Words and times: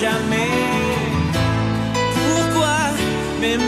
jamais. 0.00 0.50
Pourquoi 2.14 2.78
mes 3.40 3.58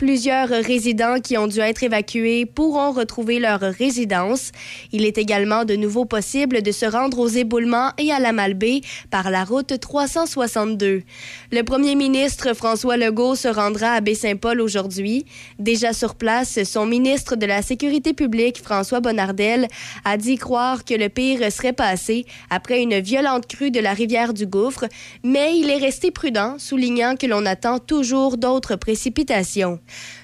Plusieurs 0.00 0.48
résidents 0.48 1.20
qui 1.20 1.36
ont 1.36 1.46
dû 1.46 1.60
être 1.60 1.82
évacués 1.82 2.46
pourront 2.46 2.90
retrouver 2.90 3.38
leur 3.38 3.60
résidence. 3.60 4.50
Il 4.92 5.04
est 5.04 5.18
également 5.18 5.66
de 5.66 5.76
nouveau 5.76 6.06
possible 6.06 6.62
de 6.62 6.72
se 6.72 6.86
rendre 6.86 7.18
aux 7.18 7.28
éboulements 7.28 7.90
et 7.98 8.10
à 8.10 8.18
la 8.18 8.32
Malbaie 8.32 8.80
par 9.10 9.30
la 9.30 9.44
route 9.44 9.78
362. 9.78 11.02
Le 11.52 11.62
premier 11.64 11.96
ministre 11.96 12.54
François 12.54 12.96
Legault 12.96 13.34
se 13.34 13.48
rendra 13.48 13.92
à 13.92 14.00
Baie-Saint-Paul 14.00 14.62
aujourd'hui. 14.62 15.26
Déjà 15.58 15.92
sur 15.92 16.14
place, 16.14 16.62
son 16.64 16.86
ministre 16.86 17.36
de 17.36 17.44
la 17.44 17.60
Sécurité 17.60 18.14
publique, 18.14 18.62
François 18.62 19.00
Bonnardel, 19.00 19.68
a 20.06 20.16
dit 20.16 20.38
croire 20.38 20.86
que 20.86 20.94
le 20.94 21.10
pire 21.10 21.52
serait 21.52 21.74
passé 21.74 22.24
après 22.48 22.80
une 22.80 23.00
violente 23.00 23.46
crue 23.46 23.70
de 23.70 23.80
la 23.80 23.92
rivière 23.92 24.32
du 24.32 24.46
Gouffre, 24.46 24.86
mais 25.22 25.58
il 25.58 25.68
est 25.68 25.76
resté 25.76 26.10
prudent, 26.10 26.56
soulignant 26.58 27.16
que 27.16 27.26
l'on 27.26 27.44
attend 27.44 27.78
toujours 27.78 28.38
d'autres 28.38 28.76
précipitations. 28.76 29.78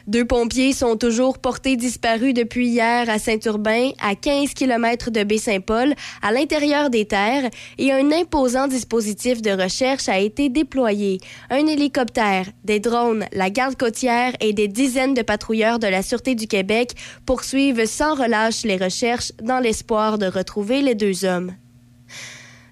Deux 0.06 0.24
pompiers 0.24 0.72
sont 0.72 0.96
toujours 0.96 1.38
portés 1.38 1.76
disparus 1.76 2.32
depuis 2.32 2.68
hier 2.68 3.10
à 3.10 3.18
Saint-Urbain, 3.18 3.90
à 4.00 4.14
15 4.14 4.54
km 4.54 5.10
de 5.10 5.24
Baie-Saint-Paul, 5.24 5.94
à 6.22 6.32
l'intérieur 6.32 6.90
des 6.90 7.06
terres, 7.06 7.50
et 7.78 7.92
un 7.92 8.12
imposant 8.12 8.68
dispositif 8.68 9.42
de 9.42 9.50
recherche 9.50 10.08
a 10.08 10.18
été 10.18 10.48
déployé. 10.48 11.18
Un 11.50 11.66
hélicoptère, 11.66 12.46
des 12.64 12.80
drones, 12.80 13.26
la 13.32 13.50
garde 13.50 13.76
côtière 13.76 14.32
et 14.40 14.52
des 14.52 14.68
dizaines 14.68 15.14
de 15.14 15.22
patrouilleurs 15.22 15.78
de 15.78 15.88
la 15.88 16.02
Sûreté 16.02 16.34
du 16.34 16.46
Québec 16.46 16.92
poursuivent 17.24 17.86
sans 17.86 18.14
relâche 18.14 18.62
les 18.62 18.76
recherches 18.76 19.32
dans 19.42 19.58
l'espoir 19.58 20.18
de 20.18 20.26
retrouver 20.26 20.82
les 20.82 20.94
deux 20.94 21.24
hommes. 21.24 21.52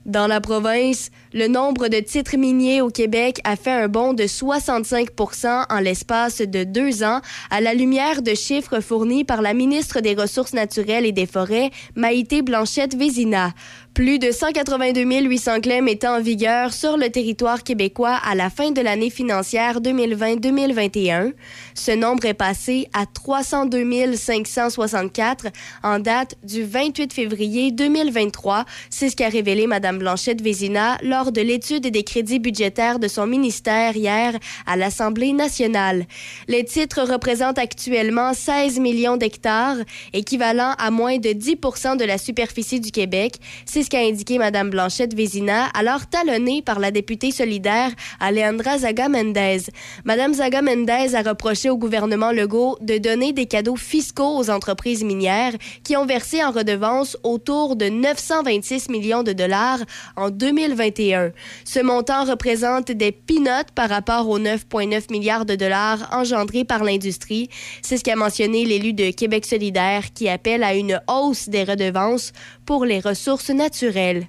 Dans 0.07 0.27
la 0.27 0.43
province, 0.43 1.11
le 1.33 1.49
nombre 1.49 1.89
de 1.89 1.99
titres 1.99 2.37
miniers 2.37 2.83
au 2.83 2.91
Québec 2.91 3.41
a 3.45 3.57
fait 3.57 3.71
un 3.71 3.89
bond 3.89 4.13
de 4.13 4.25
65% 4.25 5.65
en 5.71 5.81
l'espace 5.81 6.43
de 6.43 6.63
deux 6.63 7.03
ans, 7.03 7.23
à 7.51 7.63
la 7.63 7.73
lumière 7.73 8.21
de 8.21 8.35
chiffres 8.35 8.81
fournis 8.81 9.25
par 9.25 9.41
la 9.41 9.55
ministre 9.55 10.01
des 10.01 10.15
Ressources 10.15 10.53
naturelles 10.53 11.07
et 11.07 11.13
des 11.13 11.25
Forêts, 11.25 11.71
Maïté 11.95 12.43
Blanchette-Vézina. 12.43 13.55
Plus 13.95 14.19
de 14.19 14.33
182 14.33 15.05
800 15.05 15.61
claims 15.61 15.87
étaient 15.87 16.09
en 16.09 16.21
vigueur 16.21 16.73
sur 16.73 16.97
le 16.97 17.11
territoire 17.11 17.63
québécois 17.63 18.19
à 18.27 18.35
la 18.35 18.51
fin 18.51 18.73
de 18.73 18.81
l'année 18.81 19.09
financière 19.09 19.81
2020-2021. 19.81 21.33
Ce 21.75 21.93
nombre 21.93 22.25
est 22.25 22.35
passé 22.35 22.89
à 22.93 23.07
302 23.07 24.17
564 24.17 25.47
en 25.85 26.01
date 26.01 26.35
du 26.43 26.65
28 26.65 27.13
février 27.13 27.71
2023. 27.71 28.65
C'est 28.91 29.11
ce 29.11 29.15
qu'a 29.15 29.29
révélé 29.29 29.69
Mme 29.69 29.99
Blanchette 29.99 30.43
Vézina 30.43 30.99
lors 31.05 31.31
de 31.31 31.41
l'étude 31.41 31.87
des 31.87 32.03
crédits 32.03 32.41
budgétaires 32.41 32.99
de 32.99 33.07
son 33.07 33.29
ministère 33.29 33.97
hier 33.97 34.37
à 34.67 34.77
l'Assemblée 34.77 35.33
nationale. 35.33 36.07
Les 36.49 36.65
titres 36.65 37.03
représentent 37.09 37.59
actuellement 37.59 38.35
16 38.35 38.81
millions 38.81 39.17
d'hectares, 39.17 39.77
équivalent 40.13 40.75
à 40.79 40.91
moins 40.91 41.19
de 41.19 41.29
10% 41.29 41.97
de 41.97 42.05
la 42.05 42.19
superficie 42.19 42.81
du 42.81 42.91
Québec. 42.91 43.35
Ce 43.85 43.91
qu'a 43.91 44.01
indiqué 44.01 44.39
Mme 44.39 44.71
Blanchette 44.71 45.15
Vézina, 45.15 45.67
alors 45.75 46.07
talonnée 46.07 46.63
par 46.63 46.79
la 46.79 46.91
députée 46.91 47.31
solidaire 47.31 47.91
Alejandra 48.19 48.79
Zaga 48.79 49.11
Mendez. 49.11 49.59
Mme 50.07 50.33
Zaga 50.33 50.63
Mendez 50.63 51.15
a 51.15 51.21
reproché 51.21 51.69
au 51.69 51.77
gouvernement 51.77 52.33
Legault 52.33 52.79
de 52.81 52.97
donner 52.97 53.35
des 53.35 53.45
cadeaux 53.45 53.77
fiscaux 53.77 54.39
aux 54.39 54.49
entreprises 54.49 55.05
minières 55.05 55.53
qui 55.83 55.99
ont 55.99 56.07
versé 56.07 56.43
en 56.43 56.51
redevance 56.51 57.19
autour 57.23 57.77
de 57.77 57.91
926 57.91 58.89
millions 58.89 59.23
de 59.23 59.35
dollars 59.35 59.81
en 60.17 60.31
2021. 60.31 61.33
Ce 61.65 61.81
montant 61.81 62.25
représente 62.25 62.91
des 62.91 63.13
peanuts 63.13 63.71
par 63.75 63.91
rapport 63.91 64.29
aux 64.31 64.39
9,9 64.39 65.13
milliards 65.13 65.45
de 65.45 65.57
dollars 65.57 66.09
engendrés 66.11 66.65
par 66.65 66.85
l'industrie. 66.85 67.51
C'est 67.83 67.99
ce 67.99 68.05
qu'a 68.05 68.17
mentionné 68.17 68.65
l'élu 68.65 68.95
de 68.95 69.11
Québec 69.11 69.45
solidaire 69.45 70.15
qui 70.15 70.31
appelle 70.31 70.63
à 70.63 70.75
une 70.75 71.03
hausse 71.07 71.51
des 71.51 71.65
redevances 71.65 72.33
pour 72.67 72.85
les 72.85 73.01
ressources 73.01 73.51
naturelles. 73.51 74.27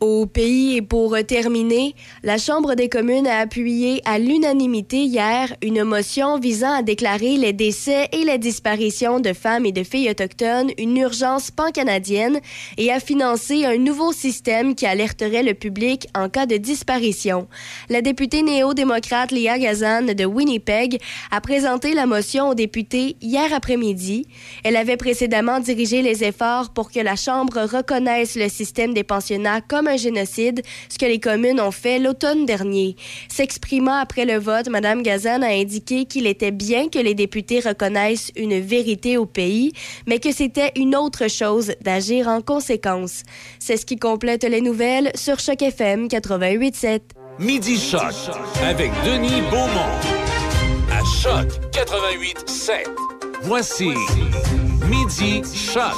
Au 0.00 0.26
pays 0.26 0.76
et 0.76 0.82
pour 0.82 1.16
terminer, 1.26 1.94
la 2.22 2.36
Chambre 2.36 2.74
des 2.74 2.90
communes 2.90 3.26
a 3.26 3.38
appuyé 3.38 4.02
à 4.04 4.18
l'unanimité 4.18 4.98
hier 4.98 5.56
une 5.62 5.84
motion 5.84 6.38
visant 6.38 6.70
à 6.70 6.82
déclarer 6.82 7.38
les 7.38 7.54
décès 7.54 8.06
et 8.12 8.24
les 8.24 8.36
disparitions 8.36 9.20
de 9.20 9.32
femmes 9.32 9.64
et 9.64 9.72
de 9.72 9.82
filles 9.82 10.10
autochtones 10.10 10.70
une 10.76 10.98
urgence 10.98 11.50
pan-canadienne 11.50 12.40
et 12.76 12.92
à 12.92 13.00
financer 13.00 13.64
un 13.64 13.78
nouveau 13.78 14.12
système 14.12 14.74
qui 14.74 14.84
alerterait 14.84 15.42
le 15.42 15.54
public 15.54 16.08
en 16.14 16.28
cas 16.28 16.44
de 16.44 16.58
disparition. 16.58 17.48
La 17.88 18.02
députée 18.02 18.42
néo-démocrate 18.42 19.30
Léa 19.30 19.58
Gazan 19.58 20.02
de 20.02 20.24
Winnipeg 20.26 21.00
a 21.30 21.40
présenté 21.40 21.94
la 21.94 22.04
motion 22.04 22.50
aux 22.50 22.54
députés 22.54 23.16
hier 23.22 23.50
après-midi. 23.54 24.26
Elle 24.62 24.76
avait 24.76 24.98
précédemment 24.98 25.58
dirigé 25.58 26.02
les 26.02 26.22
efforts 26.22 26.74
pour 26.74 26.90
que 26.90 27.00
la 27.00 27.16
Chambre 27.16 27.62
reconnaisse 27.62 28.36
le 28.36 28.50
système 28.50 28.92
des 28.92 29.02
pensionnats 29.02 29.62
comme 29.62 29.85
un 29.88 29.96
génocide, 29.96 30.62
ce 30.88 30.98
que 30.98 31.06
les 31.06 31.20
communes 31.20 31.60
ont 31.60 31.70
fait 31.70 31.98
l'automne 31.98 32.46
dernier. 32.46 32.96
S'exprimant 33.28 33.96
après 33.96 34.24
le 34.24 34.38
vote, 34.38 34.68
Mme 34.68 35.02
Gazan 35.02 35.42
a 35.42 35.48
indiqué 35.48 36.04
qu'il 36.04 36.26
était 36.26 36.50
bien 36.50 36.88
que 36.88 36.98
les 36.98 37.14
députés 37.14 37.60
reconnaissent 37.60 38.32
une 38.36 38.60
vérité 38.60 39.16
au 39.16 39.26
pays, 39.26 39.72
mais 40.06 40.18
que 40.18 40.32
c'était 40.32 40.72
une 40.76 40.96
autre 40.96 41.28
chose 41.28 41.72
d'agir 41.80 42.28
en 42.28 42.40
conséquence. 42.40 43.22
C'est 43.58 43.76
ce 43.76 43.86
qui 43.86 43.96
complète 43.96 44.44
les 44.44 44.60
nouvelles 44.60 45.10
sur 45.14 45.38
Choc 45.38 45.62
FM 45.62 46.08
88.7. 46.08 47.00
Midi 47.38 47.78
Choc 47.78 48.14
avec 48.62 48.90
Denis 49.04 49.42
Beaumont. 49.50 49.92
À 50.90 51.02
Choc 51.22 51.48
88.7. 51.72 52.86
Voici 53.42 53.90
Midi 54.88 55.42
Choc. 55.54 55.94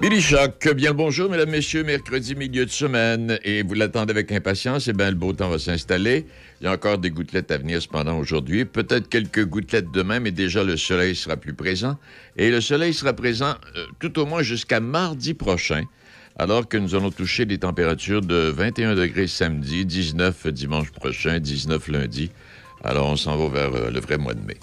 Billy 0.00 0.20
Choc, 0.20 0.68
bien 0.76 0.90
le 0.90 0.96
bonjour, 0.96 1.28
mesdames, 1.28 1.50
messieurs, 1.50 1.82
mercredi, 1.82 2.36
milieu 2.36 2.64
de 2.64 2.70
semaine, 2.70 3.36
et 3.42 3.64
vous 3.64 3.74
l'attendez 3.74 4.12
avec 4.12 4.30
impatience, 4.30 4.86
et 4.86 4.92
bien 4.92 5.10
le 5.10 5.16
beau 5.16 5.32
temps 5.32 5.48
va 5.50 5.58
s'installer. 5.58 6.24
Il 6.60 6.64
y 6.64 6.66
a 6.68 6.72
encore 6.72 6.98
des 6.98 7.10
gouttelettes 7.10 7.50
à 7.50 7.58
venir 7.58 7.82
cependant 7.82 8.16
aujourd'hui, 8.16 8.64
peut-être 8.64 9.08
quelques 9.08 9.44
gouttelettes 9.44 9.90
demain, 9.92 10.20
mais 10.20 10.30
déjà 10.30 10.62
le 10.62 10.76
soleil 10.76 11.16
sera 11.16 11.36
plus 11.36 11.52
présent. 11.52 11.98
Et 12.36 12.50
le 12.50 12.60
soleil 12.60 12.94
sera 12.94 13.12
présent 13.12 13.56
euh, 13.76 13.86
tout 13.98 14.20
au 14.20 14.26
moins 14.26 14.42
jusqu'à 14.42 14.78
mardi 14.78 15.34
prochain, 15.34 15.82
alors 16.38 16.68
que 16.68 16.76
nous 16.76 16.94
allons 16.94 17.10
toucher 17.10 17.44
des 17.44 17.58
températures 17.58 18.20
de 18.20 18.52
21 18.54 18.94
degrés 18.94 19.26
samedi, 19.26 19.84
19 19.84 20.46
dimanche 20.48 20.92
prochain, 20.92 21.40
19 21.40 21.88
lundi. 21.88 22.30
Alors 22.84 23.08
on 23.08 23.16
s'en 23.16 23.36
va 23.36 23.48
vers 23.48 23.74
euh, 23.74 23.90
le 23.90 23.98
vrai 23.98 24.16
mois 24.16 24.34
de 24.34 24.46
mai. 24.46 24.56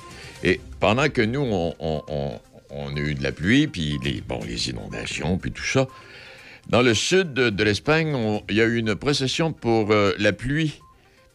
Et 0.45 0.61
pendant 0.79 1.09
que 1.09 1.21
nous, 1.21 1.41
on- 1.41 2.39
on 2.75 2.95
a 2.95 2.99
eu 2.99 3.15
de 3.15 3.23
la 3.23 3.31
pluie, 3.31 3.67
puis 3.67 3.97
les, 4.03 4.21
les 4.47 4.69
inondations, 4.69 5.37
puis 5.37 5.51
tout 5.51 5.63
ça, 5.63 5.87
dans 6.69 6.81
le 6.81 6.93
sud 6.93 7.33
de, 7.33 7.63
l'Espagne, 7.63 8.15
il 8.49 8.55
y 8.55 8.61
a 8.61 8.65
eu 8.65 8.77
une 8.77 8.95
procession 8.95 9.53
pour 9.53 9.91
euh, 9.91 10.13
la 10.17 10.33
pluie. 10.33 10.79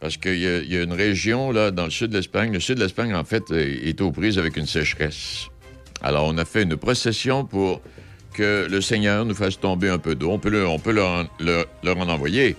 Parce 0.01 0.17
qu'il 0.17 0.39
y, 0.39 0.47
a- 0.47 0.81
une 0.81 0.93
région, 0.93 1.51
là, 1.51 1.69
dans 1.69 1.85
le 1.85 1.91
sud 1.91 2.09
de 2.09 2.17
l'Espagne. 2.17 2.51
Le 2.51 2.59
sud 2.59 2.77
de 2.77 2.81
l'Espagne, 2.81 3.13
en 3.13 3.23
fait, 3.23 3.51
est 3.51 4.01
aux 4.01 4.11
prises 4.11 4.39
avec 4.39 4.57
une 4.57 4.65
sécheresse. 4.65 5.47
Alors, 6.01 6.25
on 6.25 6.37
a 6.39 6.43
fait 6.43 6.63
une 6.63 6.75
procession 6.75 7.45
pour 7.45 7.81
que 8.33 8.67
le 8.67 8.81
Seigneur 8.81 9.25
nous 9.25 9.35
fasse 9.35 9.59
tomber 9.59 9.89
un 9.89 9.99
peu 9.99 10.15
d'eau. 10.15 10.31
On 10.31 10.39
peut, 10.39 10.49
leur, 10.49 10.71
en- 10.71 12.09
envoyer. 12.09 12.55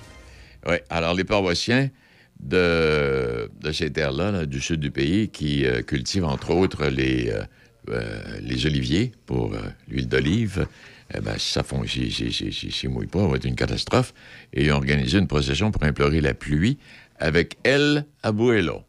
Alors, 0.89 1.15
les 1.15 1.25
paroissiens 1.25 1.91
de, 2.39 3.51
ces 3.73 3.91
terres-là, 3.91 4.31
là, 4.31 4.47
du 4.47 4.61
sud 4.61 4.79
du 4.79 4.93
pays, 4.93 5.29
qui 5.29 5.67
euh, 5.67 5.83
cultivent, 5.83 6.25
entre 6.25 6.53
autres, 6.53 6.87
les, 6.87 7.29
euh, 7.31 7.43
euh, 7.89 8.21
les 8.41 8.67
oliviers 8.67 9.13
pour 9.27 9.55
euh, 9.55 9.59
l'huile 9.89 10.09
d'olive, 10.09 10.67
eh 11.15 11.21
ben, 11.21 11.35
ça 11.39 11.63
fond, 11.63 11.85
si, 11.87 12.11
si, 12.13 12.53
si, 12.53 12.89
mouille 12.89 13.09
pas, 13.09 13.21
ça 13.21 13.27
va 13.27 13.37
être 13.37 13.45
une 13.45 13.57
catastrophe. 13.57 14.15
Et 14.53 14.65
ils 14.65 14.73
ont 14.73 14.77
organisé 14.77 15.19
une 15.19 15.27
procession 15.27 15.71
pour 15.71 15.83
implorer 15.83 16.21
la 16.21 16.33
pluie 16.33 16.79
avec 17.19 17.57
El 17.65 18.07
Abuelo. 18.23 18.83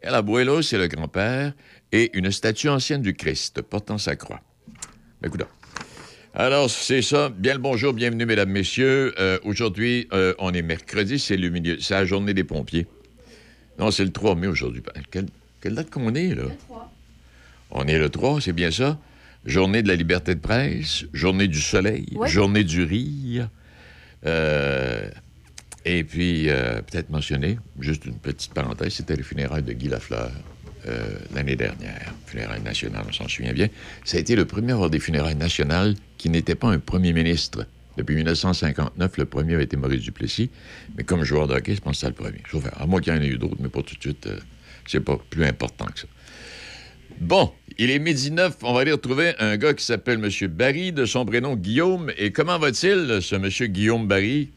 El 0.00 0.14
Abuelo, 0.14 0.62
c'est 0.62 0.78
le 0.78 0.86
grand-père 0.86 1.52
et 1.92 2.16
une 2.16 2.30
statue 2.30 2.68
ancienne 2.68 3.02
du 3.02 3.14
Christ 3.14 3.60
portant 3.62 3.98
sa 3.98 4.16
croix. 4.16 4.40
Ben, 5.20 5.28
écoute. 5.28 5.42
Alors, 6.34 6.70
c'est 6.70 7.02
ça. 7.02 7.28
Bien 7.30 7.54
le 7.54 7.60
bonjour, 7.60 7.92
bienvenue, 7.92 8.24
mesdames, 8.24 8.50
messieurs. 8.50 9.14
Euh, 9.18 9.38
Aujourd'hui, 9.42 10.08
on 10.38 10.52
est 10.52 10.62
mercredi, 10.62 11.18
c'est 11.18 11.36
le 11.36 11.48
milieu, 11.50 11.78
c'est 11.80 11.94
la 11.94 12.04
journée 12.04 12.34
des 12.34 12.44
pompiers. 12.44 12.86
Non, 13.78 13.90
c'est 13.90 14.04
le 14.04 14.12
3 14.12 14.34
mai 14.34 14.46
aujourd'hui. 14.46 14.82
Ben, 14.82 15.02
Quelle, 15.10 15.26
quelle 15.60 15.74
date 15.74 15.90
qu'on 15.90 16.14
est, 16.14 16.34
là? 16.34 16.44
On 17.70 17.86
est 17.86 17.98
le 17.98 18.08
3, 18.08 18.40
c'est 18.40 18.52
bien 18.52 18.70
ça? 18.70 18.98
Journée 19.44 19.82
de 19.82 19.88
la 19.88 19.94
liberté 19.96 20.34
de 20.34 20.40
presse, 20.40 21.04
journée 21.12 21.48
du 21.48 21.60
soleil, 21.60 22.06
Ouais. 22.14 22.28
journée 22.28 22.64
du 22.64 22.82
rire. 22.82 23.48
Euh, 24.26 25.08
et 25.84 26.04
puis, 26.04 26.48
euh, 26.50 26.82
peut-être 26.82 27.10
mentionner, 27.10 27.58
juste 27.78 28.04
une 28.04 28.18
petite 28.18 28.52
parenthèse, 28.52 28.94
c'était 28.94 29.16
les 29.16 29.22
funérailles 29.22 29.62
de 29.62 29.72
Guy 29.72 29.88
Lafleur 29.88 30.30
euh, 30.86 31.18
l'année 31.34 31.56
dernière. 31.56 32.12
Funérailles 32.26 32.62
nationales, 32.62 33.04
on 33.08 33.12
s'en 33.12 33.28
souvient 33.28 33.52
bien. 33.52 33.68
Ça 34.04 34.16
a 34.16 34.20
été 34.20 34.34
le 34.36 34.44
premier 34.44 34.72
à 34.72 34.74
avoir 34.74 34.90
des 34.90 35.00
funérailles 35.00 35.36
nationales 35.36 35.94
qui 36.18 36.30
n'était 36.30 36.54
pas 36.56 36.68
un 36.68 36.78
premier 36.78 37.12
ministre. 37.12 37.66
Depuis 37.96 38.14
1959, 38.16 39.16
le 39.18 39.24
premier 39.24 39.56
a 39.56 39.60
été 39.62 39.76
Maurice 39.76 40.02
Duplessis. 40.02 40.50
Mais 40.96 41.04
comme 41.04 41.24
joueur 41.24 41.48
de 41.48 41.54
hockey, 41.54 41.74
je 41.74 41.80
pense 41.80 41.96
que 41.96 42.00
c'est 42.00 42.06
le 42.06 42.12
premier. 42.12 42.42
Sauf 42.50 42.64
à 42.76 42.86
moins 42.86 43.00
qu'il 43.00 43.12
y 43.14 43.16
en 43.16 43.20
ait 43.20 43.26
eu 43.26 43.38
d'autres, 43.38 43.56
mais 43.60 43.68
pas 43.68 43.82
tout 43.82 43.94
de 43.96 44.00
suite. 44.00 44.28
c'est 44.86 45.00
pas 45.00 45.18
plus 45.30 45.44
important 45.44 45.84
que 45.86 46.00
ça. 46.00 46.06
Bon, 47.20 47.50
il 47.78 47.90
est 47.90 47.98
midi 47.98 48.30
9. 48.30 48.58
On 48.62 48.72
va 48.74 48.80
aller 48.80 48.92
retrouver 48.92 49.32
un 49.40 49.56
gars 49.56 49.74
qui 49.74 49.84
s'appelle 49.84 50.20
M. 50.22 50.48
Barry, 50.48 50.92
de 50.92 51.04
son 51.04 51.24
prénom 51.24 51.56
Guillaume. 51.56 52.12
Et 52.16 52.30
comment 52.30 52.58
va-t-il, 52.58 53.20
ce 53.20 53.34
M. 53.34 53.48
Guillaume 53.72 54.06
Barry? 54.06 54.50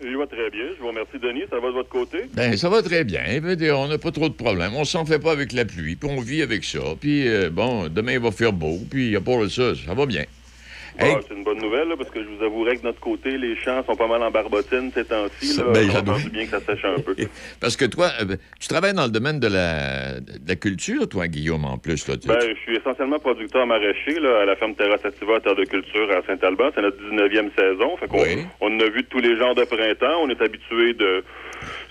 Je 0.00 0.06
vais 0.16 0.26
très 0.26 0.50
bien. 0.50 0.66
Je 0.76 0.80
vous 0.80 0.88
remercie, 0.88 1.18
Denis. 1.18 1.44
Ça 1.48 1.58
va 1.58 1.68
de 1.68 1.72
votre 1.72 1.88
côté? 1.88 2.18
Ben, 2.34 2.54
ça 2.56 2.68
va 2.68 2.82
très 2.82 3.04
bien. 3.04 3.40
On 3.74 3.88
n'a 3.88 3.96
pas 3.96 4.10
trop 4.10 4.28
de 4.28 4.34
problèmes. 4.34 4.74
On 4.74 4.84
s'en 4.84 5.06
fait 5.06 5.18
pas 5.18 5.32
avec 5.32 5.52
la 5.52 5.64
pluie, 5.64 5.96
puis 5.96 6.10
on 6.10 6.20
vit 6.20 6.42
avec 6.42 6.64
ça. 6.64 6.80
Puis, 7.00 7.26
euh, 7.26 7.48
bon, 7.50 7.88
demain, 7.88 8.12
il 8.12 8.20
va 8.20 8.30
faire 8.30 8.52
beau, 8.52 8.78
puis 8.90 9.16
à 9.16 9.20
part 9.22 9.40
de 9.40 9.48
ça, 9.48 9.74
ça 9.74 9.94
va 9.94 10.04
bien. 10.04 10.24
Hey. 10.98 11.16
C'est 11.28 11.34
une 11.34 11.44
bonne 11.44 11.58
nouvelle, 11.60 11.88
là, 11.88 11.94
parce 11.96 12.10
que 12.10 12.22
je 12.22 12.28
vous 12.28 12.42
avouerai 12.44 12.76
que 12.76 12.80
de 12.82 12.86
notre 12.86 13.00
côté, 13.00 13.36
les 13.38 13.56
champs 13.56 13.82
sont 13.84 13.96
pas 13.96 14.06
mal 14.06 14.22
en 14.22 14.30
barbotine 14.30 14.90
ces 14.94 15.04
temps-ci. 15.04 15.60
Ben, 15.72 15.88
On 15.94 16.28
bien 16.30 16.44
que 16.44 16.50
ça 16.50 16.60
sèche 16.60 16.84
un 16.84 17.00
peu. 17.00 17.14
Parce 17.60 17.76
que 17.76 17.84
toi, 17.84 18.10
euh, 18.22 18.36
tu 18.60 18.68
travailles 18.68 18.94
dans 18.94 19.04
le 19.04 19.10
domaine 19.10 19.38
de 19.40 19.46
la, 19.48 20.20
de 20.20 20.48
la 20.48 20.56
culture, 20.56 21.08
toi, 21.08 21.28
Guillaume, 21.28 21.64
en 21.64 21.78
plus. 21.78 22.06
Là, 22.08 22.16
Tu- 22.16 22.28
Ben, 22.28 22.38
je 22.40 22.54
suis 22.62 22.76
essentiellement 22.76 23.18
producteur 23.18 23.66
maraîcher 23.66 24.18
là, 24.20 24.42
à 24.42 24.44
la 24.44 24.56
ferme 24.56 24.74
Terra 24.74 24.96
Sativa 24.98 25.40
Terre 25.40 25.54
de 25.56 25.64
Culture 25.64 26.08
à 26.10 26.22
Saint-Alban. 26.26 26.70
C'est 26.74 26.82
notre 26.82 26.98
19e 26.98 27.50
saison. 27.58 27.96
Fait 27.98 28.06
Oui. 28.12 28.44
on 28.60 28.74
en 28.74 28.80
a 28.80 28.88
vu 28.88 29.04
tous 29.04 29.18
les 29.18 29.36
genres 29.36 29.54
de 29.54 29.64
printemps. 29.64 30.20
On 30.22 30.28
est 30.30 30.40
habitué 30.40 30.94
de 30.94 31.22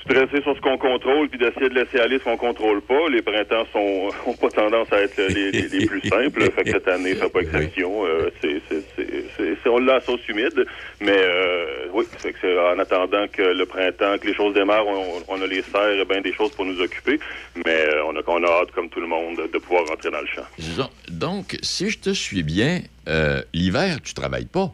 sur 0.10 0.56
ce 0.56 0.62
qu'on 0.62 0.78
contrôle 0.78 1.30
puis 1.30 1.40
d'essayer 1.40 1.70
de 1.70 1.74
laisser 1.76 2.00
aller 2.00 2.20
ce 2.20 2.24
qu'on 2.26 2.38
contrôle 2.38 2.82
pas. 2.82 3.10
Les 3.10 3.22
printemps 3.22 3.66
sont 3.74 4.10
ont 4.28 4.34
pas 4.34 4.50
tendance 4.50 4.92
à 4.94 5.02
être 5.02 5.18
les, 5.18 5.52
les- 5.52 5.68
les 5.68 5.86
plus 5.86 6.02
simples. 6.02 6.44
Fait 6.52 6.64
que 6.64 6.72
cette 6.72 6.88
année 6.88 7.16
fait 7.16 7.30
pas 7.30 7.40
exception. 7.42 8.06
Euh, 8.06 8.30
c'est, 8.42 8.62
c'est, 8.70 8.84
c'est, 8.96 9.08
c'est- 9.36 9.56
c'est- 9.64 9.70
on 9.70 9.80
l'a 9.80 10.00
sauce 10.02 10.26
humide. 10.28 10.66
Mais 11.02 11.16
euh, 11.18 11.88
oui, 11.94 12.06
fait 12.18 12.34
que 12.34 12.38
c'est 12.42 12.58
en 12.58 12.78
attendant 12.80 13.26
que 13.32 13.42
le 13.42 13.66
printemps, 13.66 14.18
que 14.20 14.28
les 14.28 14.36
choses 14.36 14.54
démarrent, 14.54 14.88
on, 14.88 15.24
on 15.28 15.42
a 15.42 15.48
les 15.48 15.62
serres 15.64 16.00
et 16.00 16.06
bien 16.06 16.22
des 16.22 16.34
choses 16.34 16.52
pour 16.52 16.66
nous 16.66 16.80
occuper. 16.82 17.20
Mais 17.66 17.72
euh, 17.88 18.04
on, 18.06 18.16
a, 18.16 18.22
on 18.28 18.44
a 18.44 18.62
hâte, 18.62 18.72
comme 18.72 18.90
tout 18.90 19.02
le 19.02 19.08
monde, 19.08 19.38
de 19.52 19.58
pouvoir 19.58 19.86
rentrer 19.88 20.12
dans 20.12 20.22
le 20.22 20.28
champ. 20.28 20.46
Donc, 21.10 21.58
si 21.62 21.90
je 21.90 22.00
te 22.00 22.12
suis 22.12 22.44
bien, 22.44 22.82
euh, 23.08 23.42
l'hiver, 23.54 23.98
tu 24.04 24.14
travailles 24.14 24.46
pas. 24.46 24.72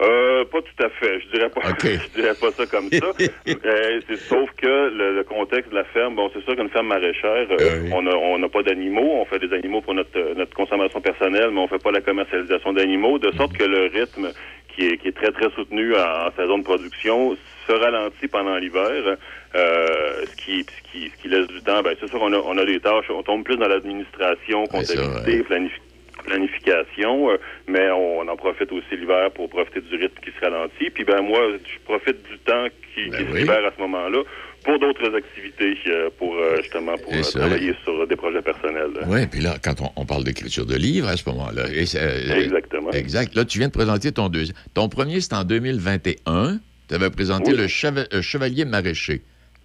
Euh, 0.00 0.44
pas 0.44 0.58
tout 0.60 0.82
à 0.84 0.88
fait. 0.90 1.20
Je 1.20 1.28
dirais 1.36 1.48
pas. 1.48 1.60
Je 1.82 2.20
dirais 2.20 2.34
pas 2.34 2.50
ça 2.56 2.66
comme 2.66 2.90
ça. 2.92 3.06
Euh, 3.64 4.00
c'est 4.08 4.16
sauf 4.16 4.50
que 4.56 4.66
le, 4.66 5.14
le 5.14 5.24
contexte 5.24 5.70
de 5.70 5.76
la 5.76 5.84
ferme, 5.84 6.14
bon, 6.16 6.30
c'est 6.34 6.42
sûr 6.44 6.54
qu'une 6.56 6.68
ferme 6.68 6.88
maraîchère, 6.88 7.46
euh, 7.50 7.56
Euh, 7.60 7.80
oui. 7.84 7.90
on 7.92 8.06
a 8.06 8.14
on 8.14 8.38
n'a 8.38 8.48
pas 8.48 8.62
d'animaux. 8.62 9.20
On 9.20 9.24
fait 9.24 9.38
des 9.38 9.52
animaux 9.54 9.80
pour 9.80 9.94
notre 9.94 10.18
notre 10.36 10.54
consommation 10.54 11.00
personnelle, 11.00 11.50
mais 11.52 11.60
on 11.60 11.68
fait 11.68 11.82
pas 11.82 11.90
la 11.92 12.00
commercialisation 12.00 12.72
d'animaux, 12.72 13.18
de 13.18 13.30
sorte 13.32 13.56
que 13.56 13.64
le 13.64 13.86
rythme 13.92 14.32
qui 14.74 14.86
est, 14.88 14.96
qui 14.98 15.08
est 15.08 15.12
très, 15.16 15.32
très 15.32 15.50
soutenu 15.54 15.94
en, 15.96 16.26
en 16.28 16.32
saison 16.36 16.58
de 16.58 16.64
production, 16.64 17.36
se 17.66 17.72
ralentit 17.72 18.28
pendant 18.28 18.56
l'hiver, 18.58 19.16
euh, 19.56 20.24
ce, 20.26 20.36
qui, 20.36 20.64
ce, 20.64 20.90
qui, 20.92 21.10
ce 21.10 21.22
qui 21.22 21.28
laisse 21.28 21.46
du 21.48 21.60
temps. 21.62 21.82
Ben, 21.82 21.96
c'est 21.98 22.08
sûr 22.08 22.18
qu'on 22.20 22.32
a, 22.32 22.36
on 22.38 22.58
a 22.58 22.64
des 22.64 22.78
tâches, 22.80 23.06
on 23.10 23.22
tombe 23.22 23.42
plus 23.44 23.56
dans 23.56 23.68
l'administration, 23.68 24.66
comptabilité, 24.66 25.40
vrai. 25.40 25.58
planifi- 25.58 25.80
planification, 26.26 27.30
euh, 27.30 27.36
mais 27.68 27.90
on, 27.90 28.20
en 28.28 28.36
profite 28.36 28.70
aussi 28.72 28.96
l'hiver 28.96 29.30
pour 29.32 29.48
profiter 29.48 29.80
du 29.80 29.96
rythme 29.96 30.18
qui 30.24 30.30
se 30.30 30.40
ralentit. 30.44 30.90
Puis 30.90 31.04
ben 31.04 31.22
moi, 31.22 31.40
je 31.64 31.78
profite 31.84 32.22
du 32.30 32.38
temps 32.38 32.66
qui, 32.94 33.08
Ben 33.10 33.18
qui 33.18 33.24
se 33.26 33.32
oui. 33.32 33.40
libère 33.40 33.64
à 33.66 33.70
ce 33.76 33.80
moment-là 33.82 34.22
pour 34.64 34.78
d'autres 34.80 35.14
activités, 35.16 35.76
euh, 35.86 36.10
pour 36.18 36.34
euh, 36.34 36.56
justement 36.60 36.96
pour 36.98 37.12
travailler 37.30 37.72
sur 37.84 38.04
des 38.08 38.16
projets 38.16 38.42
personnels. 38.42 38.90
Oui, 39.06 39.26
puis 39.28 39.40
là, 39.40 39.54
quand 39.62 39.80
on, 39.80 39.90
on 40.02 40.04
parle 40.04 40.24
d'écriture 40.24 40.66
de 40.66 40.74
livres 40.74 41.08
à 41.08 41.16
ce 41.16 41.28
moment-là. 41.30 41.66
c'est, 41.86 42.36
Exactement. 42.44 42.90
Exact. 42.90 43.34
Là, 43.36 43.44
tu 43.44 43.58
viens 43.58 43.68
de 43.68 43.72
présenter 43.72 44.10
ton 44.12 44.28
deuxième. 44.28 44.56
Ton 44.74 44.88
premier, 44.88 45.20
c'était 45.20 45.36
en 45.36 45.44
2021. 45.44 46.58
Tu 46.88 46.94
avais 46.94 47.10
présenté 47.10 47.52
Oui. 47.52 47.58
le 47.58 47.66
Cheva- 47.66 48.20
Chevalier 48.22 48.64
Maraîcher. 48.64 49.22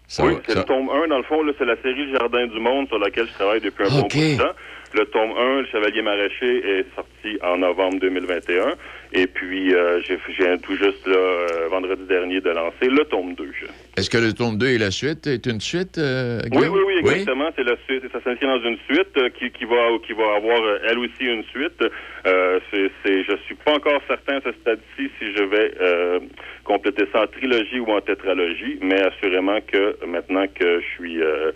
Ça, 0.07 0.25
oui, 0.25 0.33
c'est 0.45 0.53
ça- 0.53 0.59
le 0.59 0.65
tome 0.65 0.89
1, 0.89 1.07
dans 1.07 1.17
le 1.17 1.23
fond, 1.23 1.41
là, 1.41 1.53
c'est 1.57 1.65
la 1.65 1.77
série 1.81 2.05
Le 2.11 2.17
Jardin 2.19 2.45
du 2.47 2.59
Monde 2.59 2.87
sur 2.89 2.99
laquelle 2.99 3.27
je 3.27 3.33
travaille 3.33 3.61
depuis 3.61 3.85
un 3.85 3.89
bon 3.89 3.99
OK. 4.01 4.13
bout 4.13 4.19
de 4.19 4.37
temps. 4.37 4.53
Le 4.93 5.05
tome 5.05 5.31
1, 5.37 5.61
Le 5.61 5.65
Chevalier 5.67 6.01
Maraîcher, 6.01 6.79
est 6.79 6.85
sorti 6.95 7.37
en 7.43 7.57
novembre 7.57 7.99
2021. 7.99 8.75
Et 9.13 9.27
puis, 9.27 9.73
euh, 9.73 10.01
j'ai 10.01 10.17
tout 10.59 10.75
juste 10.75 11.05
là, 11.05 11.15
euh, 11.15 11.67
vendredi 11.69 12.03
dernier 12.07 12.39
de 12.39 12.49
lancer 12.49 12.87
le 12.87 13.03
tome 13.05 13.35
2. 13.35 13.51
Est-ce 13.97 14.09
que 14.09 14.17
le 14.17 14.33
tome 14.33 14.57
2 14.57 14.67
et 14.67 14.77
la 14.77 14.91
suite 14.91 15.27
est 15.27 15.45
une 15.45 15.59
suite, 15.59 15.97
euh, 15.97 16.39
Oui, 16.51 16.67
oui, 16.67 16.79
oui, 16.87 16.93
exactement. 16.99 17.49
C'est 17.55 17.63
la 17.63 17.75
suite. 17.87 18.03
Ça 18.11 18.21
s'inscrit 18.23 18.47
dans 18.47 18.63
une 18.63 18.77
suite 18.89 19.17
euh, 19.17 19.29
qui, 19.29 19.51
qui 19.51 19.65
va 19.65 19.89
qui 20.05 20.13
va 20.13 20.35
avoir 20.35 20.61
euh, 20.61 20.79
elle 20.87 20.99
aussi 20.99 21.25
une 21.25 21.43
suite. 21.45 21.83
Euh, 22.25 22.59
c'est, 22.71 22.89
c'est, 23.03 23.23
je 23.23 23.35
suis 23.45 23.55
pas 23.55 23.73
encore 23.73 24.01
certain 24.07 24.37
à 24.37 24.41
ce 24.41 24.51
stade-ci 24.61 25.09
si 25.19 25.33
je 25.35 25.43
vais 25.43 25.73
euh, 25.81 26.19
compléter 26.63 27.05
ça 27.11 27.23
en 27.23 27.27
trilogie 27.27 27.79
ou 27.79 27.91
en 27.91 28.01
tétralogie, 28.01 28.79
mais 28.81 29.01
assurément 29.01 29.59
que 29.61 29.97
maintenant 30.05 30.45
que 30.47 30.79
je 30.79 30.85
suis 30.95 31.21
euh, 31.21 31.51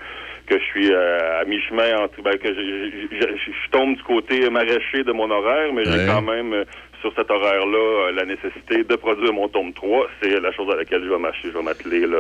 que 0.45 0.57
je 0.59 0.63
suis 0.65 0.91
euh, 0.91 1.41
à 1.41 1.45
mi-chemin 1.45 1.97
entre 2.03 2.21
ben, 2.21 2.37
que 2.37 2.47
je, 2.49 2.53
je- 2.59 3.15
je- 3.15 3.35
je- 3.37 3.51
je 3.51 3.69
tombe 3.71 3.95
du 3.95 4.03
côté 4.03 4.49
maraîcher 4.49 5.03
de 5.03 5.11
mon 5.11 5.29
horaire, 5.29 5.73
mais 5.73 5.87
Ouais. 5.87 5.99
j'ai 5.99 6.05
quand 6.07 6.21
même 6.21 6.53
euh, 6.53 6.63
sur 7.01 7.13
cet 7.15 7.29
horaire-là 7.29 8.07
euh, 8.07 8.11
la 8.13 8.25
nécessité 8.25 8.83
de 8.83 8.95
produire 8.95 9.33
mon 9.33 9.47
tome 9.47 9.73
3. 9.73 10.07
C'est 10.21 10.39
la 10.39 10.51
chose 10.53 10.71
à 10.73 10.75
laquelle 10.75 11.03
je 11.03 11.09
vais 11.09 11.19
m'acheter, 11.19 11.49
je 11.51 11.57
vais 11.57 11.63
m'atteler 11.63 11.99
là, 12.07 12.17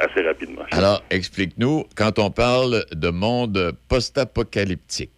assez 0.00 0.22
rapidement. 0.22 0.62
Alors, 0.72 1.02
explique-nous, 1.10 1.84
quand 1.96 2.18
on 2.18 2.30
parle 2.30 2.84
de 2.92 3.08
monde 3.10 3.72
post-apocalyptique, 3.88 5.10